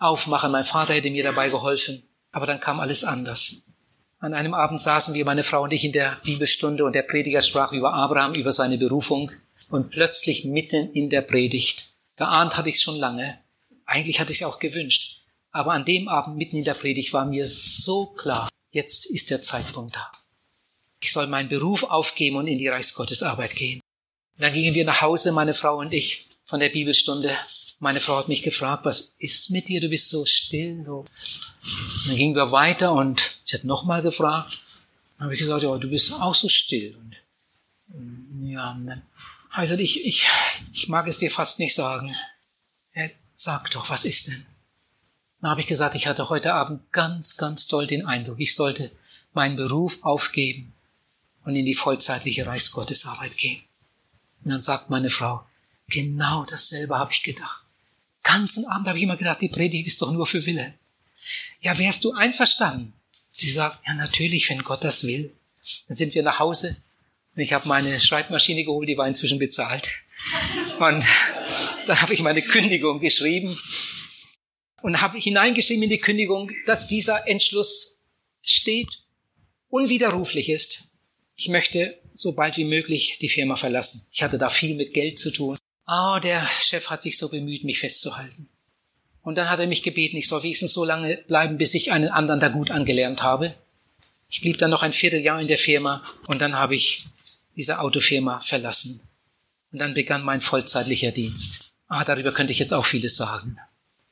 aufmachen. 0.01 0.51
Mein 0.51 0.65
Vater 0.65 0.95
hätte 0.95 1.09
mir 1.09 1.23
dabei 1.23 1.51
geholfen. 1.51 2.03
Aber 2.33 2.47
dann 2.47 2.59
kam 2.59 2.81
alles 2.81 3.05
anders. 3.05 3.71
An 4.19 4.35
einem 4.35 4.55
Abend 4.55 4.83
saßen 4.83 5.15
wir, 5.15 5.25
meine 5.25 5.45
Frau 5.45 5.63
und 5.63 5.73
ich, 5.73 5.85
in 5.85 5.93
der 5.93 6.19
Bibelstunde 6.25 6.85
und 6.85 6.95
der 6.95 7.05
Prediger 7.05 7.43
sprach 7.43 7.71
über 7.71 7.95
Abraham, 7.95 8.35
über 8.35 8.51
seine 8.51 8.77
Berufung. 8.77 9.31
Und 9.71 9.91
plötzlich 9.91 10.45
mitten 10.45 10.93
in 10.95 11.11
der 11.11 11.23
Predigt, 11.23 11.85
geahnt 12.17 12.57
hatte 12.57 12.71
ich 12.71 12.75
es 12.75 12.83
schon 12.83 12.99
lange, 12.99 13.39
eigentlich 13.87 14.19
hatte 14.19 14.33
ich 14.33 14.41
es 14.41 14.47
auch 14.49 14.59
gewünscht, 14.59 15.21
aber 15.53 15.75
an 15.75 15.85
dem 15.85 16.09
Abend 16.09 16.37
mitten 16.37 16.57
in 16.57 16.65
der 16.65 16.75
Predigt 16.75 17.13
war 17.13 17.25
mir 17.25 17.47
so 17.47 18.07
klar, 18.07 18.49
jetzt 18.73 19.07
ist 19.07 19.31
der 19.31 19.43
Zeitpunkt 19.43 19.95
da. 19.95 20.11
Ich 21.01 21.13
soll 21.13 21.27
meinen 21.27 21.49
Beruf 21.49 21.85
aufgeben 21.85 22.37
und 22.37 22.47
in 22.47 22.59
die 22.59 22.69
Reichsgottesarbeit 22.69 23.55
gehen. 23.55 23.81
Und 24.37 24.43
dann 24.43 24.53
gingen 24.53 24.75
wir 24.75 24.85
nach 24.85 25.01
Hause, 25.01 25.33
meine 25.33 25.55
Frau 25.55 25.79
und 25.79 25.93
ich, 25.93 26.27
von 26.47 26.61
der 26.61 26.71
Bibelstunde. 26.71 27.37
Meine 27.79 28.01
Frau 28.01 28.17
hat 28.17 28.29
mich 28.29 28.43
gefragt, 28.43 28.85
was 28.85 29.17
ist 29.19 29.51
mit 29.51 29.69
dir? 29.69 29.81
Du 29.81 29.89
bist 29.89 30.11
so 30.11 30.27
still, 30.27 30.83
so 30.85 31.05
dann 32.07 32.17
gingen 32.17 32.35
wir 32.35 32.51
weiter 32.51 32.93
und 32.93 33.41
sie 33.45 33.57
hat 33.57 33.65
nochmal 33.65 34.03
gefragt. 34.03 34.59
Dann 35.17 35.27
habe 35.27 35.35
ich 35.35 35.41
gesagt, 35.41 35.63
ja, 35.63 35.77
du 35.77 35.89
bist 35.89 36.13
auch 36.13 36.35
so 36.35 36.49
still. 36.49 36.97
Und, 36.97 38.49
ja, 38.49 38.73
und 38.73 38.87
dann 38.87 39.03
habe 39.51 39.83
ich 39.83 39.97
ich, 39.97 40.07
ich, 40.07 40.29
ich 40.73 40.89
mag 40.89 41.07
es 41.07 41.19
dir 41.19 41.31
fast 41.31 41.59
nicht 41.59 41.75
sagen. 41.75 42.15
Er 42.93 43.11
sag 43.35 43.71
doch, 43.71 43.91
was 43.91 44.05
ist 44.05 44.29
denn? 44.29 44.47
Dann 45.41 45.51
habe 45.51 45.61
ich 45.61 45.67
gesagt, 45.69 45.95
ich 45.95 46.09
hatte 46.09 46.29
heute 46.29 46.55
Abend 46.55 46.93
ganz, 46.93 47.37
ganz 47.37 47.69
doll 47.69 47.87
den 47.87 48.07
Eindruck, 48.07 48.41
ich 48.41 48.57
sollte 48.57 48.91
meinen 49.33 49.57
Beruf 49.57 49.99
aufgeben 50.03 50.75
und 51.49 51.57
in 51.57 51.67
die 51.67 51.75
vollzeitliche 51.75 52.47
Reichsgottesarbeit 52.47 53.37
gehen. 53.37 53.61
Und 54.45 54.53
dann 54.53 54.63
sagt 54.63 54.89
meine 54.89 55.11
Frau, 55.11 55.45
genau 55.89 56.45
dasselbe 56.45 56.97
habe 56.97 57.11
ich 57.11 57.25
gedacht. 57.25 57.65
Ganzen 58.23 58.67
Abend 58.67 58.87
habe 58.87 58.99
ich 58.99 59.05
immer 59.05 59.17
gedacht, 59.17 59.41
die 59.41 59.49
Predigt 59.49 59.89
ist 59.89 60.01
doch 60.01 60.13
nur 60.13 60.27
für 60.29 60.47
Wille 60.47 60.75
ja, 61.61 61.79
wärst 61.79 62.05
du 62.05 62.13
einverstanden? 62.13 62.93
Sie 63.33 63.51
sagt, 63.51 63.87
ja, 63.87 63.95
natürlich, 63.95 64.49
wenn 64.51 64.63
Gott 64.63 64.85
das 64.85 65.05
will. 65.05 65.33
Dann 65.87 65.97
sind 65.97 66.15
wir 66.15 66.23
nach 66.23 66.39
Hause 66.39 66.77
und 67.35 67.43
ich 67.43 67.53
habe 67.53 67.69
meine 67.69 68.01
Schreibmaschine 68.01 68.65
geholt, 68.65 68.89
die 68.89 68.97
war 68.97 69.07
inzwischen 69.07 69.39
bezahlt. 69.39 69.93
Und 70.79 71.05
dann 71.87 72.01
habe 72.01 72.15
ich 72.15 72.23
meine 72.23 72.43
Kündigung 72.43 73.01
geschrieben 73.01 73.59
und 74.83 75.01
habe 75.01 75.19
hineingeschrieben 75.19 75.85
in 75.85 75.91
die 75.91 76.01
Kündigung, 76.01 76.51
dass 76.67 76.89
dieser 76.89 77.29
Entschluss 77.29 78.01
steht, 78.43 79.03
unwiderruflich 79.69 80.49
ist. 80.49 80.97
Ich 81.39 81.49
möchte 81.49 81.97
so 82.15 82.33
bald 82.33 82.57
wie 82.57 82.65
möglich 82.65 83.19
die 83.21 83.29
Firma 83.29 83.55
verlassen. 83.55 84.09
Ich 84.11 84.25
hatte 84.25 84.39
da 84.39 84.51
viel 84.51 84.75
mit 84.75 84.93
Geld 84.93 85.21
zu 85.21 85.31
tun. 85.31 85.57
Oh, 85.87 86.19
der 86.21 86.45
Chef 86.49 86.91
hat 86.91 87.01
sich 87.01 87.17
so 87.17 87.29
bemüht, 87.29 87.63
mich 87.63 87.79
festzuhalten. 87.79 88.49
Und 89.23 89.37
dann 89.37 89.49
hat 89.49 89.61
er 89.61 89.69
mich 89.69 89.85
gebeten, 89.85 90.17
ich 90.17 90.27
soll 90.27 90.43
wenigstens 90.43 90.73
so 90.73 90.85
lange 90.85 91.17
bleiben, 91.29 91.57
bis 91.57 91.75
ich 91.75 91.93
einen 91.93 92.09
anderen 92.09 92.41
da 92.41 92.49
gut 92.49 92.73
angelernt 92.73 93.23
habe. 93.23 93.55
Ich 94.29 94.41
blieb 94.41 94.59
dann 94.59 94.71
noch 94.71 94.83
ein 94.83 94.93
Vierteljahr 94.93 95.41
in 95.41 95.47
der 95.47 95.59
Firma 95.59 96.03
und 96.27 96.43
dann 96.43 96.57
habe 96.57 96.75
ich 96.75 97.05
diese 97.55 97.79
Autofirma 97.79 98.41
verlassen. 98.41 99.01
Und 99.71 99.79
dann 99.79 99.95
begann 99.95 100.25
mein 100.25 100.41
vollzeitlicher 100.41 101.13
Dienst. 101.13 101.67
Ah, 101.87 102.05
darüber 102.05 102.33
könnte 102.33 102.53
ich 102.53 102.59
jetzt 102.59 102.75
auch 102.75 102.87
vieles 102.87 103.17
sagen. 103.17 103.59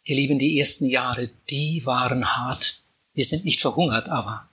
Ihr 0.04 0.14
Lieben, 0.14 0.38
die 0.38 0.60
ersten 0.60 0.86
Jahre, 0.86 1.30
die 1.50 1.84
waren 1.86 2.36
hart. 2.36 2.78
Wir 3.14 3.24
sind 3.24 3.44
nicht 3.44 3.60
verhungert, 3.60 4.08
aber 4.08 4.48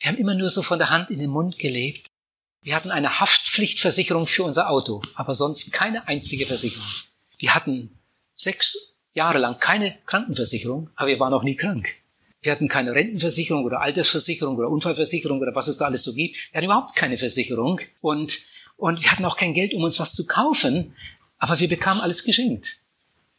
wir 0.00 0.08
haben 0.08 0.16
immer 0.16 0.34
nur 0.34 0.48
so 0.48 0.62
von 0.62 0.78
der 0.78 0.90
Hand 0.90 1.10
in 1.10 1.18
den 1.18 1.30
Mund 1.30 1.58
gelebt. 1.58 2.06
Wir 2.62 2.74
hatten 2.74 2.90
eine 2.90 3.20
Haftpflichtversicherung 3.20 4.26
für 4.26 4.44
unser 4.44 4.70
Auto, 4.70 5.02
aber 5.14 5.34
sonst 5.34 5.72
keine 5.72 6.08
einzige 6.08 6.46
Versicherung. 6.46 6.88
Wir 7.38 7.54
hatten 7.54 7.98
sechs 8.34 9.00
jahrelang 9.12 9.58
keine 9.58 9.98
Krankenversicherung, 10.06 10.90
aber 10.96 11.08
wir 11.08 11.20
waren 11.20 11.34
auch 11.34 11.42
nie 11.42 11.56
krank. 11.56 11.88
Wir 12.40 12.52
hatten 12.52 12.68
keine 12.68 12.92
Rentenversicherung 12.94 13.64
oder 13.64 13.82
Altersversicherung 13.82 14.56
oder 14.56 14.70
Unfallversicherung 14.70 15.40
oder 15.40 15.54
was 15.54 15.68
es 15.68 15.76
da 15.76 15.86
alles 15.86 16.02
so 16.02 16.14
gibt. 16.14 16.36
Wir 16.36 16.58
hatten 16.58 16.64
überhaupt 16.64 16.96
keine 16.96 17.18
Versicherung 17.18 17.80
und, 18.00 18.38
und 18.76 19.02
wir 19.02 19.12
hatten 19.12 19.26
auch 19.26 19.36
kein 19.36 19.52
Geld, 19.52 19.74
um 19.74 19.84
uns 19.84 20.00
was 20.00 20.14
zu 20.14 20.26
kaufen, 20.26 20.94
aber 21.38 21.60
wir 21.60 21.68
bekamen 21.68 22.00
alles 22.00 22.24
geschenkt. 22.24 22.78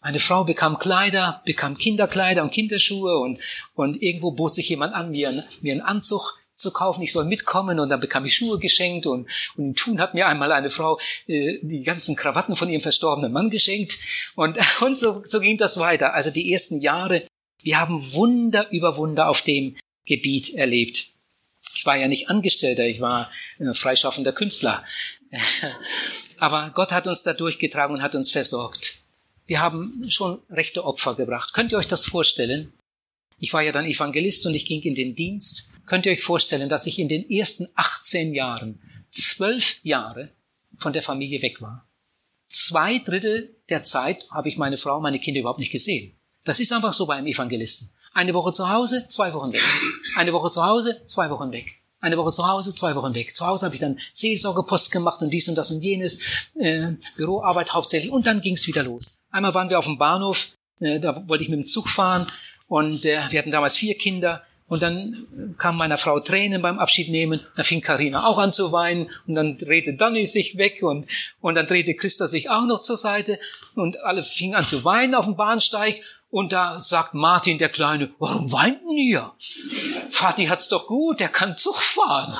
Meine 0.02 0.20
Frau 0.20 0.44
bekam 0.44 0.78
Kleider, 0.78 1.42
bekam 1.46 1.78
Kinderkleider 1.78 2.44
und 2.44 2.52
Kinderschuhe 2.52 3.18
und, 3.18 3.40
und 3.74 4.02
irgendwo 4.02 4.32
bot 4.32 4.54
sich 4.54 4.70
jemand 4.70 4.94
an, 4.94 5.12
mir, 5.12 5.46
mir 5.62 5.74
einen 5.74 5.82
Anzug 5.82 6.41
zu 6.62 6.72
kaufen, 6.72 7.02
ich 7.02 7.12
soll 7.12 7.26
mitkommen 7.26 7.80
und 7.80 7.90
dann 7.90 8.00
bekam 8.00 8.26
ich 8.26 8.34
Schuhe 8.34 8.60
geschenkt 8.60 9.06
und, 9.06 9.28
und 9.58 9.66
in 9.66 9.74
Thun 9.76 10.00
hat 10.00 10.14
mir 10.14 10.28
einmal 10.28 10.52
eine 10.52 10.70
Frau 10.70 11.00
äh, 11.28 11.60
die 11.62 11.84
ganzen 11.84 12.16
Krawatten 12.16 12.56
von 12.56 12.70
ihrem 12.70 12.82
verstorbenen 12.82 13.32
Mann 13.32 13.50
geschenkt 13.50 13.98
und, 14.36 14.58
und 14.82 14.98
so, 14.98 15.24
so 15.26 15.40
ging 15.40 15.58
das 15.58 15.80
weiter. 15.80 16.14
Also 16.14 16.32
die 16.32 16.52
ersten 16.54 16.82
Jahre, 16.82 17.28
wir 17.62 17.80
haben 17.80 18.14
Wunder 18.14 18.72
über 18.72 18.98
Wunder 18.98 19.28
auf 19.28 19.42
dem 19.42 19.76
Gebiet 20.06 20.54
erlebt. 20.56 21.08
Ich 21.76 21.86
war 21.86 21.98
ja 21.98 22.08
nicht 22.08 22.30
Angestellter, 22.30 22.86
ich 22.86 23.02
war 23.02 23.32
äh, 23.60 23.74
freischaffender 23.74 24.34
Künstler. 24.34 24.84
Aber 26.38 26.72
Gott 26.74 26.92
hat 26.92 27.08
uns 27.08 27.24
da 27.24 27.34
durchgetragen 27.34 27.96
und 27.96 28.02
hat 28.02 28.16
uns 28.16 28.32
versorgt. 28.32 28.96
Wir 29.46 29.60
haben 29.60 30.06
schon 30.10 30.40
rechte 30.50 30.84
Opfer 30.86 31.16
gebracht. 31.16 31.54
Könnt 31.54 31.72
ihr 31.72 31.78
euch 31.78 31.88
das 31.88 32.06
vorstellen? 32.06 32.74
Ich 33.40 33.54
war 33.54 33.62
ja 33.62 33.72
dann 33.72 33.86
Evangelist 33.86 34.46
und 34.46 34.54
ich 34.54 34.66
ging 34.66 34.82
in 34.84 34.96
den 34.96 35.16
Dienst. 35.16 35.71
Könnt 35.92 36.06
ihr 36.06 36.14
euch 36.14 36.24
vorstellen, 36.24 36.70
dass 36.70 36.88
ich 36.88 37.00
in 37.00 37.10
den 37.10 37.30
ersten 37.30 37.68
18 37.76 38.34
Jahren 38.34 38.80
zwölf 39.10 39.84
Jahre 39.84 40.30
von 40.78 40.94
der 40.94 41.02
Familie 41.02 41.42
weg 41.42 41.62
war? 41.62 41.86
Zwei 42.48 43.00
Drittel 43.00 43.58
der 43.68 43.84
Zeit 43.84 44.24
habe 44.32 44.48
ich 44.48 44.56
meine 44.56 44.78
Frau, 44.78 45.02
meine 45.02 45.20
Kinder 45.20 45.42
überhaupt 45.42 45.60
nicht 45.60 45.74
gesehen. 45.74 46.18
Das 46.46 46.62
ist 46.62 46.72
einfach 46.72 46.94
so 46.94 47.08
bei 47.08 47.16
einem 47.16 47.28
Evangelisten. 47.28 47.90
Eine 48.14 48.34
Woche 48.34 48.54
zu 48.54 48.70
Hause, 48.70 49.06
zwei 49.10 49.34
Wochen 49.34 49.52
weg. 49.52 49.62
Eine 50.16 50.32
Woche 50.32 50.50
zu 50.50 50.66
Hause, 50.66 51.04
zwei 51.08 51.30
Wochen 51.30 51.52
weg. 51.52 51.74
Eine 52.00 52.16
Woche 52.16 52.32
zu 52.32 52.48
Hause, 52.48 52.74
zwei 52.74 52.96
Wochen 52.96 53.14
weg. 53.14 53.36
Zu 53.36 53.46
Hause 53.46 53.66
habe 53.66 53.76
ich 53.76 53.82
dann 53.82 54.00
Seelsorgepost 54.14 54.94
gemacht 54.94 55.22
und 55.22 55.30
dies 55.30 55.50
und 55.50 55.56
das 55.56 55.72
und 55.72 55.82
jenes, 55.82 56.24
äh, 56.56 56.94
Büroarbeit 57.18 57.74
hauptsächlich 57.74 58.14
und 58.14 58.28
dann 58.28 58.40
ging 58.40 58.54
es 58.54 58.66
wieder 58.66 58.84
los. 58.84 59.18
Einmal 59.30 59.54
waren 59.54 59.70
wir 59.70 59.78
auf 59.78 59.88
dem 59.88 59.98
Bahnhof, 59.98 60.56
äh, 60.80 61.02
da 61.02 61.28
wollte 61.28 61.44
ich 61.44 61.50
mit 61.50 61.60
dem 61.60 61.66
Zug 61.66 61.90
fahren 61.90 62.32
und 62.70 63.06
äh, 63.06 63.20
wir 63.30 63.40
hatten 63.40 63.52
damals 63.52 63.76
vier 63.76 63.98
Kinder 63.98 64.42
Und 64.72 64.82
dann 64.82 65.56
kam 65.58 65.76
meiner 65.76 65.98
Frau 65.98 66.22
Tränen 66.22 66.62
beim 66.62 66.80
Abschied 66.80 67.10
nehmen. 67.10 67.42
Da 67.58 67.64
fing 67.64 67.82
Karina 67.82 68.26
auch 68.26 68.38
an 68.38 68.54
zu 68.54 68.72
weinen. 68.72 69.10
Und 69.28 69.36
dann 69.36 69.58
drehte 69.58 69.96
Danny 69.96 70.26
sich 70.26 70.56
weg. 70.56 70.82
Und, 70.82 71.08
und 71.42 71.56
dann 71.56 71.68
drehte 71.68 71.94
Christa 71.94 72.30
sich 72.30 72.50
auch 72.50 72.64
noch 72.64 72.82
zur 72.82 72.96
Seite. 72.96 73.38
Und 73.76 74.00
alle 74.00 74.24
fingen 74.24 74.56
an 74.56 74.66
zu 74.66 74.86
weinen 74.86 75.14
auf 75.14 75.26
dem 75.26 75.36
Bahnsteig. 75.36 76.02
Und 76.30 76.54
da 76.54 76.80
sagt 76.80 77.14
Martin, 77.14 77.58
der 77.58 77.68
Kleine, 77.68 78.12
warum 78.18 78.50
weint 78.54 78.80
denn 78.80 78.98
ihr? 78.98 79.34
Vati 80.10 80.46
hat's 80.46 80.70
doch 80.70 80.88
gut, 80.88 81.20
der 81.20 81.28
kann 81.28 81.58
Zug 81.58 81.76
fahren. 81.76 82.38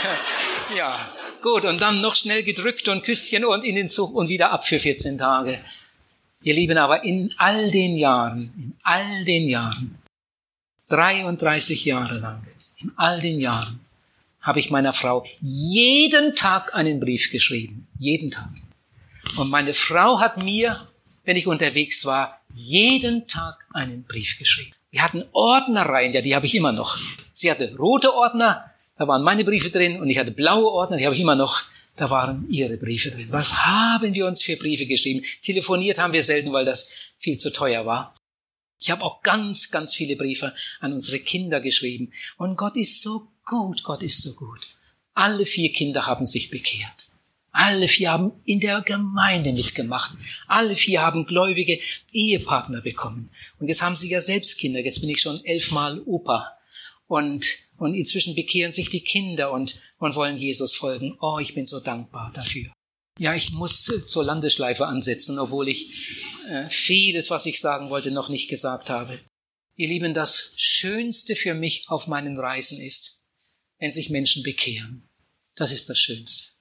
ja, 0.78 0.94
gut. 1.42 1.64
Und 1.64 1.80
dann 1.80 2.00
noch 2.00 2.14
schnell 2.14 2.44
gedrückt 2.44 2.88
und 2.88 3.02
Küsschen 3.02 3.44
und 3.44 3.64
in 3.64 3.74
den 3.74 3.88
Zug 3.88 4.14
und 4.14 4.28
wieder 4.28 4.52
ab 4.52 4.68
für 4.68 4.78
14 4.78 5.18
Tage. 5.18 5.58
Ihr 6.40 6.54
Lieben, 6.54 6.78
aber 6.78 7.02
in 7.02 7.28
all 7.38 7.68
den 7.72 7.96
Jahren, 7.96 8.52
in 8.56 8.76
all 8.84 9.24
den 9.24 9.48
Jahren, 9.48 9.97
33 10.88 11.84
Jahre 11.84 12.18
lang, 12.18 12.46
in 12.80 12.92
all 12.96 13.20
den 13.20 13.40
Jahren, 13.40 13.80
habe 14.40 14.60
ich 14.60 14.70
meiner 14.70 14.92
Frau 14.92 15.26
jeden 15.40 16.34
Tag 16.34 16.74
einen 16.74 17.00
Brief 17.00 17.30
geschrieben. 17.30 17.86
Jeden 17.98 18.30
Tag. 18.30 18.48
Und 19.36 19.50
meine 19.50 19.74
Frau 19.74 20.20
hat 20.20 20.38
mir, 20.38 20.88
wenn 21.24 21.36
ich 21.36 21.46
unterwegs 21.46 22.06
war, 22.06 22.40
jeden 22.54 23.26
Tag 23.26 23.56
einen 23.74 24.04
Brief 24.04 24.38
geschrieben. 24.38 24.72
Wir 24.90 25.02
hatten 25.02 25.24
Ordnereien, 25.32 26.12
ja, 26.12 26.22
die 26.22 26.34
habe 26.34 26.46
ich 26.46 26.54
immer 26.54 26.72
noch. 26.72 26.96
Sie 27.32 27.50
hatte 27.50 27.74
rote 27.76 28.14
Ordner, 28.14 28.64
da 28.96 29.06
waren 29.06 29.22
meine 29.22 29.44
Briefe 29.44 29.70
drin, 29.70 30.00
und 30.00 30.08
ich 30.08 30.18
hatte 30.18 30.30
blaue 30.30 30.70
Ordner, 30.70 30.96
die 30.96 31.04
habe 31.04 31.14
ich 31.14 31.20
immer 31.20 31.36
noch. 31.36 31.62
Da 31.96 32.08
waren 32.10 32.46
ihre 32.48 32.76
Briefe 32.76 33.10
drin. 33.10 33.26
Was 33.30 33.66
haben 33.66 34.14
wir 34.14 34.26
uns 34.26 34.40
für 34.42 34.56
Briefe 34.56 34.86
geschrieben? 34.86 35.24
Telefoniert 35.42 35.98
haben 35.98 36.12
wir 36.12 36.22
selten, 36.22 36.52
weil 36.52 36.64
das 36.64 36.94
viel 37.18 37.36
zu 37.38 37.52
teuer 37.52 37.84
war. 37.84 38.14
Ich 38.78 38.90
habe 38.90 39.02
auch 39.02 39.22
ganz, 39.22 39.70
ganz 39.70 39.94
viele 39.94 40.16
Briefe 40.16 40.54
an 40.80 40.92
unsere 40.92 41.18
Kinder 41.18 41.60
geschrieben. 41.60 42.12
Und 42.36 42.56
Gott 42.56 42.76
ist 42.76 43.02
so 43.02 43.28
gut, 43.44 43.82
Gott 43.82 44.02
ist 44.02 44.22
so 44.22 44.34
gut. 44.34 44.60
Alle 45.14 45.46
vier 45.46 45.72
Kinder 45.72 46.06
haben 46.06 46.24
sich 46.24 46.50
bekehrt. 46.50 47.08
Alle 47.50 47.88
vier 47.88 48.12
haben 48.12 48.32
in 48.44 48.60
der 48.60 48.82
Gemeinde 48.82 49.52
mitgemacht. 49.52 50.12
Alle 50.46 50.76
vier 50.76 51.02
haben 51.02 51.26
gläubige 51.26 51.80
Ehepartner 52.12 52.80
bekommen. 52.82 53.30
Und 53.58 53.66
jetzt 53.66 53.82
haben 53.82 53.96
sie 53.96 54.10
ja 54.10 54.20
selbst 54.20 54.58
Kinder. 54.58 54.78
Jetzt 54.78 55.00
bin 55.00 55.10
ich 55.10 55.20
schon 55.20 55.44
elfmal 55.44 56.00
Opa. 56.06 56.56
Und, 57.08 57.46
und 57.78 57.94
inzwischen 57.94 58.36
bekehren 58.36 58.70
sich 58.70 58.90
die 58.90 59.00
Kinder 59.00 59.50
und, 59.50 59.80
und 59.98 60.14
wollen 60.14 60.36
Jesus 60.36 60.74
folgen. 60.74 61.16
Oh, 61.20 61.38
ich 61.40 61.54
bin 61.54 61.66
so 61.66 61.80
dankbar 61.80 62.30
dafür. 62.32 62.70
Ja, 63.18 63.34
ich 63.34 63.50
muss 63.50 63.90
zur 64.06 64.24
Landeschleife 64.24 64.86
ansetzen, 64.86 65.40
obwohl 65.40 65.68
ich 65.68 65.90
vieles, 66.70 67.30
was 67.30 67.46
ich 67.46 67.60
sagen 67.60 67.90
wollte, 67.90 68.10
noch 68.10 68.28
nicht 68.28 68.48
gesagt 68.48 68.90
habe. 68.90 69.20
Ihr 69.76 69.88
Lieben, 69.88 70.14
das 70.14 70.54
Schönste 70.56 71.36
für 71.36 71.54
mich 71.54 71.88
auf 71.88 72.06
meinen 72.06 72.38
Reisen 72.38 72.80
ist, 72.80 73.28
wenn 73.78 73.92
sich 73.92 74.10
Menschen 74.10 74.42
bekehren. 74.42 75.08
Das 75.54 75.72
ist 75.72 75.88
das 75.88 75.98
Schönste. 75.98 76.52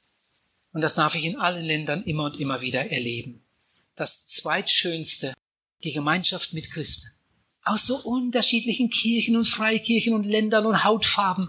Und 0.72 0.82
das 0.82 0.96
darf 0.96 1.16
ich 1.16 1.26
in 1.26 1.38
allen 1.38 1.66
Ländern 1.66 2.04
immer 2.04 2.26
und 2.26 2.40
immer 2.40 2.62
wieder 2.62 2.92
erleben. 2.92 3.44
Das 3.96 4.28
Zweitschönste, 4.28 5.34
die 5.84 5.94
Gemeinschaft 5.94 6.54
mit 6.54 6.70
Christen. 6.72 7.10
Aus 7.64 7.88
so 7.88 7.98
unterschiedlichen 7.98 8.90
Kirchen 8.90 9.36
und 9.36 9.46
Freikirchen 9.46 10.14
und 10.14 10.24
Ländern 10.24 10.66
und 10.66 10.84
Hautfarben. 10.84 11.48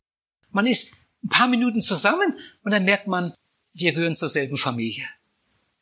Man 0.50 0.66
ist 0.66 0.94
ein 1.22 1.28
paar 1.28 1.48
Minuten 1.48 1.80
zusammen 1.80 2.38
und 2.62 2.70
dann 2.70 2.84
merkt 2.84 3.06
man, 3.06 3.34
wir 3.74 3.92
gehören 3.92 4.16
zur 4.16 4.28
selben 4.28 4.56
Familie. 4.56 5.06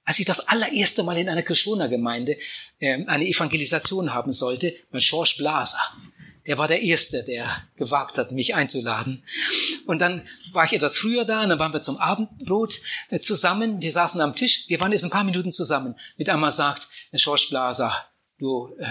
Als 0.06 0.20
ich 0.20 0.24
das 0.24 0.48
allererste 0.48 1.02
Mal 1.02 1.18
in 1.18 1.28
einer 1.28 1.42
Kirchhoner 1.42 1.88
Gemeinde 1.88 2.38
äh, 2.78 3.04
eine 3.06 3.26
Evangelisation 3.26 4.14
haben 4.14 4.30
sollte, 4.32 4.74
mein 4.92 5.02
George 5.02 5.34
Blaser, 5.38 5.80
der 6.46 6.58
war 6.58 6.68
der 6.68 6.80
Erste, 6.80 7.24
der 7.24 7.64
gewagt 7.76 8.16
hat, 8.16 8.30
mich 8.30 8.54
einzuladen. 8.54 9.24
Und 9.84 9.98
dann 9.98 10.22
war 10.52 10.64
ich 10.64 10.72
etwas 10.72 10.96
früher 10.96 11.24
da, 11.24 11.42
und 11.42 11.48
dann 11.48 11.58
waren 11.58 11.72
wir 11.72 11.80
zum 11.80 11.98
Abendbrot 11.98 12.80
äh, 13.10 13.18
zusammen. 13.18 13.80
Wir 13.80 13.90
saßen 13.90 14.20
am 14.20 14.34
Tisch, 14.34 14.68
wir 14.68 14.78
waren 14.78 14.92
jetzt 14.92 15.02
ein 15.02 15.10
paar 15.10 15.24
Minuten 15.24 15.50
zusammen. 15.50 15.96
Mit 16.16 16.28
einmal 16.28 16.52
sagt 16.52 16.88
George 17.12 17.48
Blaser, 17.50 18.06
du, 18.38 18.76
äh, 18.78 18.86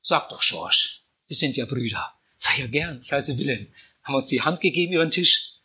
sag 0.00 0.30
doch 0.30 0.40
George, 0.40 1.00
wir 1.26 1.36
sind 1.36 1.56
ja 1.56 1.66
Brüder. 1.66 2.14
Sag 2.38 2.58
ja 2.58 2.66
gern, 2.66 3.02
ich 3.02 3.12
heiße 3.12 3.36
Wilhelm. 3.36 3.66
Haben 4.02 4.14
uns 4.14 4.26
die 4.26 4.40
Hand 4.40 4.62
gegeben 4.62 4.94
über 4.94 5.04
den 5.04 5.10
Tisch. 5.10 5.56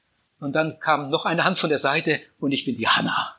Und 0.42 0.54
dann 0.54 0.78
kam 0.82 1.10
noch 1.10 1.24
eine 1.24 1.46
Hand 1.46 1.58
von 1.58 1.70
der 1.70 1.78
Seite 1.78 2.20
und 2.38 2.52
ich 2.52 2.66
bin 2.66 2.78
die 2.78 2.88
Hanna. 2.90 3.35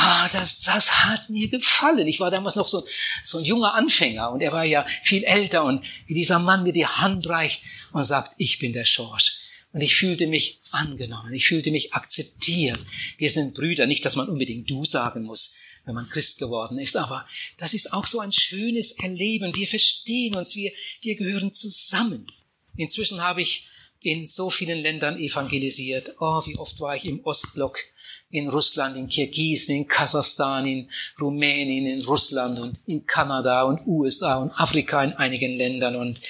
Ah, 0.00 0.28
das, 0.32 0.60
das 0.60 1.06
hat 1.06 1.28
mir 1.28 1.48
gefallen. 1.48 2.06
Ich 2.06 2.20
war 2.20 2.30
damals 2.30 2.54
noch 2.54 2.68
so, 2.68 2.86
so 3.24 3.38
ein 3.38 3.44
junger 3.44 3.74
Anfänger 3.74 4.30
und 4.30 4.40
er 4.40 4.52
war 4.52 4.62
ja 4.62 4.86
viel 5.02 5.24
älter 5.24 5.64
und 5.64 5.84
wie 6.06 6.14
dieser 6.14 6.38
Mann 6.38 6.62
mir 6.62 6.72
die 6.72 6.86
Hand 6.86 7.28
reicht 7.28 7.64
und 7.92 8.04
sagt, 8.04 8.32
ich 8.38 8.60
bin 8.60 8.72
der 8.72 8.84
Schorsch. 8.84 9.38
Und 9.72 9.80
ich 9.80 9.96
fühlte 9.96 10.28
mich 10.28 10.60
angenommen, 10.70 11.34
ich 11.34 11.48
fühlte 11.48 11.72
mich 11.72 11.94
akzeptiert. 11.94 12.78
Wir 13.16 13.28
sind 13.28 13.54
Brüder, 13.54 13.86
nicht, 13.86 14.04
dass 14.04 14.14
man 14.14 14.28
unbedingt 14.28 14.70
du 14.70 14.84
sagen 14.84 15.24
muss, 15.24 15.58
wenn 15.84 15.96
man 15.96 16.08
Christ 16.08 16.38
geworden 16.38 16.78
ist, 16.78 16.96
aber 16.96 17.26
das 17.58 17.74
ist 17.74 17.92
auch 17.92 18.06
so 18.06 18.20
ein 18.20 18.30
schönes 18.30 19.00
Erleben. 19.00 19.52
Wir 19.56 19.66
verstehen 19.66 20.36
uns, 20.36 20.54
wir, 20.54 20.70
wir 21.00 21.16
gehören 21.16 21.52
zusammen. 21.52 22.30
Inzwischen 22.76 23.20
habe 23.20 23.42
ich 23.42 23.68
in 24.00 24.28
so 24.28 24.48
vielen 24.48 24.78
Ländern 24.78 25.18
evangelisiert. 25.18 26.14
Oh, 26.20 26.40
wie 26.46 26.56
oft 26.56 26.78
war 26.78 26.94
ich 26.94 27.04
im 27.04 27.24
Ostblock, 27.24 27.80
in 28.30 28.48
Russland, 28.48 28.96
in 28.96 29.08
Kirgisien, 29.08 29.78
in 29.78 29.88
Kasachstan, 29.88 30.66
in 30.66 30.90
Rumänien, 31.20 31.86
in 31.86 32.04
Russland 32.04 32.58
und 32.58 32.78
in 32.86 33.06
Kanada 33.06 33.62
und 33.62 33.86
USA 33.86 34.36
und 34.36 34.52
Afrika 34.52 35.02
in 35.02 35.12
einigen 35.12 35.56
Ländern 35.56 35.96
und, 35.96 36.20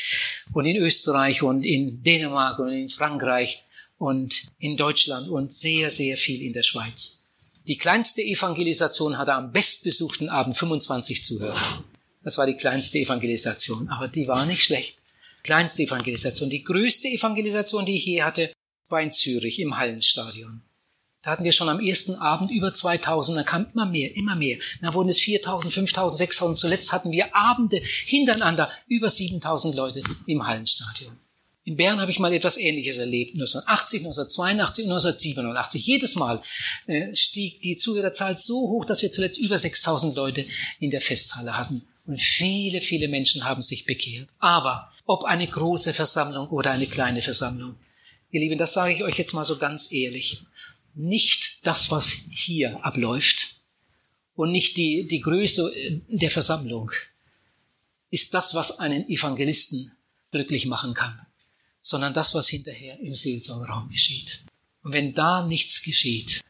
und 0.52 0.66
in 0.66 0.76
Österreich 0.76 1.42
und 1.42 1.64
in 1.64 2.02
Dänemark 2.02 2.58
und 2.58 2.70
in 2.70 2.88
Frankreich 2.88 3.64
und 3.98 4.48
in 4.58 4.76
Deutschland 4.76 5.28
und 5.28 5.52
sehr, 5.52 5.90
sehr 5.90 6.16
viel 6.16 6.42
in 6.42 6.52
der 6.52 6.62
Schweiz. 6.62 7.26
Die 7.66 7.76
kleinste 7.76 8.22
Evangelisation 8.22 9.18
hatte 9.18 9.34
am 9.34 9.52
bestbesuchten 9.52 10.28
Abend 10.28 10.56
25 10.56 11.24
Zuhörer. 11.24 11.84
Das 12.22 12.38
war 12.38 12.46
die 12.46 12.56
kleinste 12.56 12.98
Evangelisation, 12.98 13.88
aber 13.88 14.08
die 14.08 14.28
war 14.28 14.46
nicht 14.46 14.62
schlecht 14.62 14.98
kleinste 15.48 15.82
Evangelisation. 15.84 16.50
Die 16.50 16.62
größte 16.62 17.08
Evangelisation, 17.08 17.86
die 17.86 17.96
ich 17.96 18.04
je 18.04 18.22
hatte, 18.22 18.52
war 18.88 19.00
in 19.00 19.12
Zürich 19.12 19.60
im 19.60 19.78
Hallenstadion. 19.78 20.60
Da 21.22 21.32
hatten 21.32 21.44
wir 21.44 21.52
schon 21.52 21.68
am 21.68 21.80
ersten 21.80 22.14
Abend 22.14 22.50
über 22.50 22.72
2000, 22.72 23.38
da 23.38 23.42
kam 23.42 23.66
immer 23.72 23.86
mehr, 23.86 24.14
immer 24.14 24.36
mehr. 24.36 24.58
Dann 24.80 24.94
wurden 24.94 25.08
es 25.08 25.18
4000, 25.20 25.74
5000, 25.74 26.18
6000. 26.18 26.58
Zuletzt 26.58 26.92
hatten 26.92 27.10
wir 27.10 27.34
Abende 27.34 27.82
hintereinander 28.06 28.70
über 28.86 29.08
7000 29.08 29.74
Leute 29.74 30.02
im 30.26 30.46
Hallenstadion. 30.46 31.18
In 31.64 31.76
Bern 31.76 32.00
habe 32.00 32.10
ich 32.10 32.18
mal 32.18 32.32
etwas 32.32 32.56
Ähnliches 32.56 32.96
erlebt. 32.96 33.34
1980, 33.34 34.00
1982 34.00 34.84
und 34.84 34.92
1987. 34.92 35.86
Jedes 35.86 36.14
Mal 36.14 36.40
äh, 36.86 37.14
stieg 37.14 37.60
die 37.60 37.76
Zuhörerzahl 37.76 38.38
so 38.38 38.54
hoch, 38.54 38.86
dass 38.86 39.02
wir 39.02 39.12
zuletzt 39.12 39.38
über 39.38 39.58
6000 39.58 40.16
Leute 40.16 40.46
in 40.78 40.90
der 40.90 41.02
Festhalle 41.02 41.58
hatten. 41.58 41.82
Und 42.06 42.18
viele, 42.18 42.80
viele 42.80 43.08
Menschen 43.08 43.44
haben 43.44 43.60
sich 43.60 43.84
bekehrt. 43.84 44.28
Aber 44.38 44.90
ob 45.04 45.24
eine 45.24 45.46
große 45.46 45.92
Versammlung 45.92 46.48
oder 46.48 46.70
eine 46.70 46.86
kleine 46.86 47.20
Versammlung. 47.20 47.74
Ihr 48.30 48.40
Lieben, 48.40 48.58
das 48.58 48.72
sage 48.72 48.94
ich 48.94 49.04
euch 49.04 49.18
jetzt 49.18 49.34
mal 49.34 49.44
so 49.44 49.58
ganz 49.58 49.92
ehrlich. 49.92 50.38
Nicht 50.98 51.64
das, 51.64 51.92
was 51.92 52.10
hier 52.28 52.84
abläuft 52.84 53.60
und 54.34 54.50
nicht 54.50 54.76
die, 54.76 55.06
die 55.06 55.20
Größe 55.20 56.02
der 56.08 56.30
Versammlung 56.32 56.90
ist 58.10 58.34
das, 58.34 58.56
was 58.56 58.80
einen 58.80 59.08
Evangelisten 59.08 59.92
glücklich 60.32 60.66
machen 60.66 60.94
kann, 60.94 61.24
sondern 61.80 62.14
das, 62.14 62.34
was 62.34 62.48
hinterher 62.48 62.98
im 62.98 63.14
Seelsorgeraum 63.14 63.88
geschieht. 63.90 64.40
Und 64.82 64.90
wenn 64.90 65.14
da 65.14 65.46
nichts 65.46 65.84
geschieht, 65.84 66.40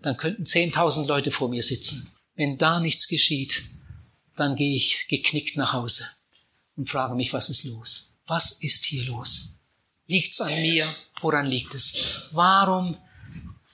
dann 0.00 0.16
könnten 0.16 0.44
10.000 0.44 1.08
Leute 1.08 1.32
vor 1.32 1.48
mir 1.48 1.64
sitzen. 1.64 2.08
Wenn 2.36 2.56
da 2.56 2.78
nichts 2.78 3.08
geschieht, 3.08 3.64
dann 4.36 4.54
gehe 4.54 4.76
ich 4.76 5.08
geknickt 5.08 5.56
nach 5.56 5.72
Hause 5.72 6.06
und 6.76 6.88
frage 6.88 7.16
mich, 7.16 7.32
was 7.32 7.50
ist 7.50 7.64
los? 7.64 8.14
Was 8.28 8.62
ist 8.62 8.84
hier 8.84 9.06
los? 9.06 9.58
Liegt's 10.06 10.40
an 10.40 10.52
mir? 10.62 10.94
Woran 11.20 11.48
liegt 11.48 11.74
es? 11.74 11.98
Warum 12.30 12.96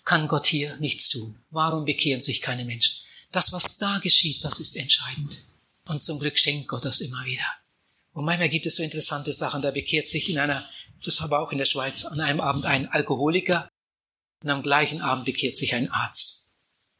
kann 0.04 0.28
Gott 0.28 0.46
hier 0.46 0.76
nichts 0.76 1.08
tun? 1.08 1.38
Warum 1.50 1.84
bekehren 1.84 2.22
sich 2.22 2.40
keine 2.40 2.64
Menschen? 2.64 3.04
Das, 3.32 3.52
was 3.52 3.78
da 3.78 3.98
geschieht, 3.98 4.44
das 4.44 4.60
ist 4.60 4.76
entscheidend. 4.76 5.36
Und 5.86 6.02
zum 6.02 6.18
Glück 6.18 6.38
schenkt 6.38 6.68
Gott 6.68 6.84
das 6.84 7.00
immer 7.00 7.24
wieder. 7.24 7.44
Und 8.12 8.24
manchmal 8.24 8.48
gibt 8.48 8.66
es 8.66 8.76
so 8.76 8.82
interessante 8.82 9.32
Sachen. 9.32 9.62
Da 9.62 9.70
bekehrt 9.70 10.08
sich 10.08 10.30
in 10.30 10.38
einer, 10.38 10.68
das 11.04 11.20
aber 11.20 11.40
auch 11.40 11.52
in 11.52 11.58
der 11.58 11.64
Schweiz, 11.64 12.04
an 12.04 12.20
einem 12.20 12.40
Abend 12.40 12.64
ein 12.64 12.88
Alkoholiker 12.88 13.68
und 14.42 14.50
am 14.50 14.62
gleichen 14.62 15.00
Abend 15.00 15.24
bekehrt 15.24 15.56
sich 15.56 15.74
ein 15.74 15.90
Arzt. 15.90 16.52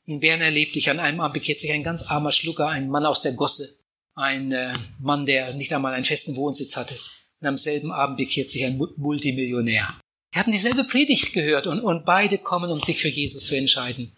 In 0.07 0.21
Bern 0.21 0.41
erlebte 0.41 0.79
ich, 0.79 0.91
an 0.91 1.01
einem 1.01 1.21
Abend 1.21 1.35
bekehrt 1.35 1.61
sich 1.61 1.73
ein 1.73 1.85
ganz 1.85 2.11
armer 2.11 2.33
Schlucker, 2.33 2.69
ein 2.69 2.91
Mann 2.91 3.07
aus 3.07 3.23
der 3.23 3.33
Gosse 3.33 3.85
ein 4.15 4.53
äh, 4.53 4.75
Mann, 5.01 5.27
der 5.27 5.55
nicht 5.55 5.73
einmal 5.73 5.95
einen 5.95 6.05
festen 6.05 6.37
Wohnsitz 6.37 6.77
hatte. 6.77 6.97
Und 7.41 7.49
am 7.49 7.57
selben 7.57 7.93
Abend 7.93 8.17
bekehrt 8.17 8.51
sich 8.51 8.65
ein 8.65 8.81
Multimillionär. 8.97 9.99
Wir 10.35 10.41
hatten 10.41 10.51
dieselbe 10.51 10.83
Predigt 10.83 11.33
gehört 11.33 11.69
und, 11.69 11.79
und 11.79 12.05
beide 12.05 12.39
kommen, 12.39 12.73
um 12.73 12.81
sich 12.81 12.99
für 12.99 13.09
Jesus 13.09 13.47
zu 13.47 13.57
entscheiden. 13.57 14.11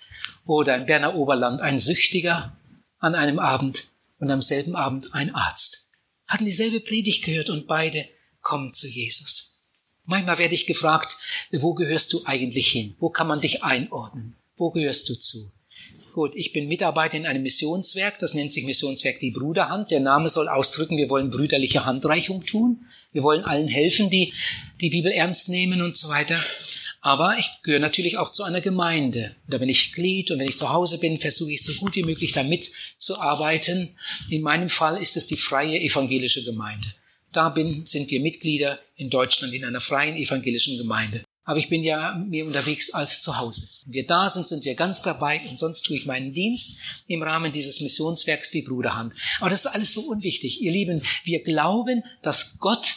Oder 0.47 0.75
im 0.75 0.87
Berner 0.87 1.15
Oberland 1.15 1.61
ein 1.61 1.79
Süchtiger 1.79 2.57
an 2.99 3.15
einem 3.15 3.39
Abend 3.39 3.85
und 4.19 4.31
am 4.31 4.41
selben 4.41 4.77
Abend 4.77 5.13
ein 5.13 5.35
Arzt. 5.35 5.93
Hatten 6.27 6.47
dieselbe 6.47 6.81
Predigt 6.81 7.23
gehört 7.23 7.51
und 7.51 7.67
beide 7.67 8.03
komm 8.41 8.73
zu 8.73 8.89
Jesus. 8.89 9.67
Manchmal 10.07 10.39
werde 10.39 10.55
ich 10.55 10.65
gefragt, 10.65 11.19
wo 11.53 11.75
gehörst 11.75 12.15
du 12.15 12.25
eigentlich 12.25 12.69
hin? 12.69 12.97
Wo 12.99 13.11
kann 13.11 13.27
man 13.27 13.43
dich 13.43 13.63
einordnen? 13.63 14.37
Wo 14.57 14.71
gehörst 14.71 15.11
du 15.11 15.17
zu? 15.17 15.53
Gut, 16.17 16.33
ich 16.35 16.55
bin 16.55 16.67
Mitarbeiter 16.67 17.19
in 17.19 17.27
einem 17.27 17.43
Missionswerk, 17.43 18.19
das 18.21 18.33
nennt 18.33 18.51
sich 18.51 18.65
Missionswerk 18.65 19.21
die 19.21 19.33
Bruderhand. 19.33 19.91
Der 19.91 20.01
Name 20.01 20.31
soll 20.31 20.49
ausdrücken, 20.49 20.97
wir 20.97 21.11
wollen 21.11 21.31
brüderliche 21.31 21.85
Handreichung 21.85 22.43
tun. 22.47 22.87
Wir 23.13 23.23
wollen 23.23 23.45
allen 23.45 23.69
helfen, 23.69 24.09
die 24.09 24.33
die 24.81 24.89
Bibel 24.89 25.13
ernst 25.13 25.51
nehmen 25.51 25.83
und 25.83 25.95
so 25.95 26.09
weiter. 26.09 26.43
Aber 27.03 27.37
ich 27.37 27.51
gehöre 27.63 27.81
natürlich 27.81 28.17
auch 28.17 28.33
zu 28.33 28.45
einer 28.45 28.63
Gemeinde. 28.63 29.37
Da 29.47 29.59
bin 29.59 29.69
ich 29.69 29.93
Glied 29.93 30.31
und 30.31 30.39
wenn 30.39 30.49
ich 30.49 30.57
zu 30.57 30.73
Hause 30.73 31.01
bin, 31.01 31.19
versuche 31.19 31.53
ich 31.53 31.63
so 31.63 31.75
gut 31.85 31.97
wie 31.97 32.05
möglich 32.05 32.33
da 32.33 32.43
mitzuarbeiten. 32.43 33.91
In 34.31 34.41
meinem 34.41 34.71
Fall 34.71 35.03
ist 35.03 35.19
es 35.19 35.27
die 35.27 35.37
freie 35.37 35.79
evangelische 35.79 36.43
Gemeinde. 36.45 36.89
Da 37.35 37.51
bin, 37.51 37.85
sind 37.85 38.11
wir 38.11 38.23
Mitglieder 38.23 38.79
in 38.97 39.11
Deutschland 39.11 39.53
in 39.53 39.67
einer 39.67 39.81
freien 39.81 40.17
evangelischen 40.17 40.79
Gemeinde. 40.79 41.25
Aber 41.47 41.61
ich 41.61 41.69
bin 41.69 41.85
ja 41.85 42.15
mehr 42.15 42.45
unterwegs 42.45 42.93
als 42.93 43.23
zu 43.23 43.39
Hause. 43.39 43.69
Wenn 43.85 43.93
wir 43.93 44.07
da 44.07 44.29
sind, 44.29 44.49
sind 44.49 44.65
wir 44.65 44.75
ganz 44.75 45.03
dabei 45.03 45.49
und 45.49 45.59
sonst 45.59 45.83
tue 45.83 45.97
ich 45.97 46.05
meinen 46.05 46.33
Dienst 46.33 46.81
im 47.07 47.23
Rahmen 47.23 47.53
dieses 47.53 47.81
Missionswerks 47.81 48.51
die 48.51 48.63
Bruderhand. 48.63 49.15
Aber 49.39 49.49
das 49.49 49.65
ist 49.65 49.73
alles 49.73 49.93
so 49.93 50.01
unwichtig. 50.03 50.61
Ihr 50.61 50.73
Lieben, 50.73 51.03
wir 51.23 51.45
glauben, 51.45 52.03
dass 52.25 52.59
Gott 52.59 52.97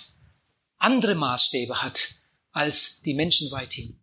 andere 0.79 1.13
Maßstäbe 1.13 1.83
hat 1.83 2.09
als 2.51 3.01
die 3.03 3.13
Menschen 3.13 3.51
weithin. 3.51 3.99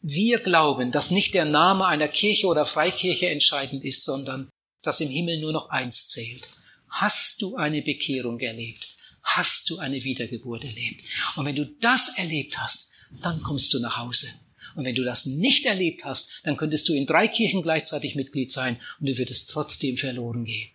Wir 0.00 0.38
glauben, 0.38 0.90
dass 0.90 1.10
nicht 1.10 1.34
der 1.34 1.44
Name 1.44 1.86
einer 1.86 2.08
Kirche 2.08 2.46
oder 2.46 2.64
Freikirche 2.64 3.28
entscheidend 3.28 3.84
ist, 3.84 4.06
sondern 4.06 4.48
dass 4.80 5.02
im 5.02 5.10
Himmel 5.10 5.38
nur 5.38 5.52
noch 5.52 5.68
eins 5.68 6.08
zählt. 6.08 6.48
Hast 6.88 7.42
du 7.42 7.56
eine 7.56 7.82
Bekehrung 7.82 8.40
erlebt? 8.40 8.88
Hast 9.22 9.68
du 9.68 9.78
eine 9.78 10.02
Wiedergeburt 10.02 10.64
erlebt? 10.64 11.04
Und 11.36 11.44
wenn 11.44 11.56
du 11.56 11.66
das 11.80 12.18
erlebt 12.18 12.58
hast, 12.58 12.92
dann 13.20 13.42
kommst 13.42 13.72
du 13.74 13.80
nach 13.80 13.98
Hause. 13.98 14.28
Und 14.74 14.84
wenn 14.84 14.94
du 14.94 15.04
das 15.04 15.26
nicht 15.26 15.66
erlebt 15.66 16.04
hast, 16.04 16.40
dann 16.44 16.56
könntest 16.56 16.88
du 16.88 16.94
in 16.94 17.06
drei 17.06 17.28
Kirchen 17.28 17.62
gleichzeitig 17.62 18.14
Mitglied 18.14 18.50
sein 18.50 18.78
und 19.00 19.06
du 19.06 19.18
würdest 19.18 19.50
trotzdem 19.50 19.96
verloren 19.96 20.44
gehen. 20.44 20.70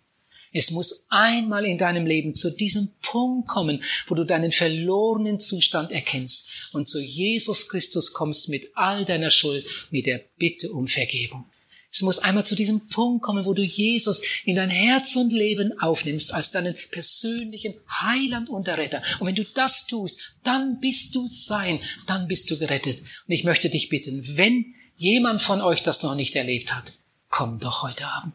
Es 0.52 0.70
muss 0.70 1.06
einmal 1.10 1.66
in 1.66 1.78
deinem 1.78 2.06
Leben 2.06 2.34
zu 2.34 2.50
diesem 2.50 2.90
Punkt 3.02 3.48
kommen, 3.48 3.82
wo 4.06 4.14
du 4.14 4.24
deinen 4.24 4.50
verlorenen 4.50 5.40
Zustand 5.40 5.92
erkennst 5.92 6.70
und 6.72 6.88
zu 6.88 7.00
Jesus 7.00 7.68
Christus 7.68 8.14
kommst 8.14 8.48
mit 8.48 8.70
all 8.74 9.04
deiner 9.04 9.30
Schuld, 9.30 9.66
mit 9.90 10.06
der 10.06 10.24
Bitte 10.38 10.72
um 10.72 10.88
Vergebung. 10.88 11.44
Es 11.90 12.02
muss 12.02 12.18
einmal 12.18 12.44
zu 12.44 12.54
diesem 12.54 12.88
Punkt 12.88 13.22
kommen, 13.22 13.44
wo 13.44 13.54
du 13.54 13.62
Jesus 13.62 14.22
in 14.44 14.56
dein 14.56 14.70
Herz 14.70 15.16
und 15.16 15.32
Leben 15.32 15.78
aufnimmst 15.80 16.34
als 16.34 16.50
deinen 16.50 16.74
persönlichen 16.90 17.74
Heiland 18.02 18.50
und 18.50 18.68
Retter. 18.68 19.02
Und 19.20 19.26
wenn 19.26 19.34
du 19.34 19.44
das 19.44 19.86
tust, 19.86 20.38
dann 20.44 20.80
bist 20.80 21.14
du 21.14 21.26
sein, 21.26 21.80
dann 22.06 22.28
bist 22.28 22.50
du 22.50 22.58
gerettet. 22.58 23.00
Und 23.00 23.32
ich 23.32 23.44
möchte 23.44 23.70
dich 23.70 23.88
bitten, 23.88 24.36
wenn 24.36 24.74
jemand 24.96 25.40
von 25.40 25.62
euch 25.62 25.82
das 25.82 26.02
noch 26.02 26.14
nicht 26.14 26.36
erlebt 26.36 26.74
hat, 26.74 26.92
komm 27.30 27.58
doch 27.58 27.82
heute 27.82 28.06
Abend. 28.06 28.34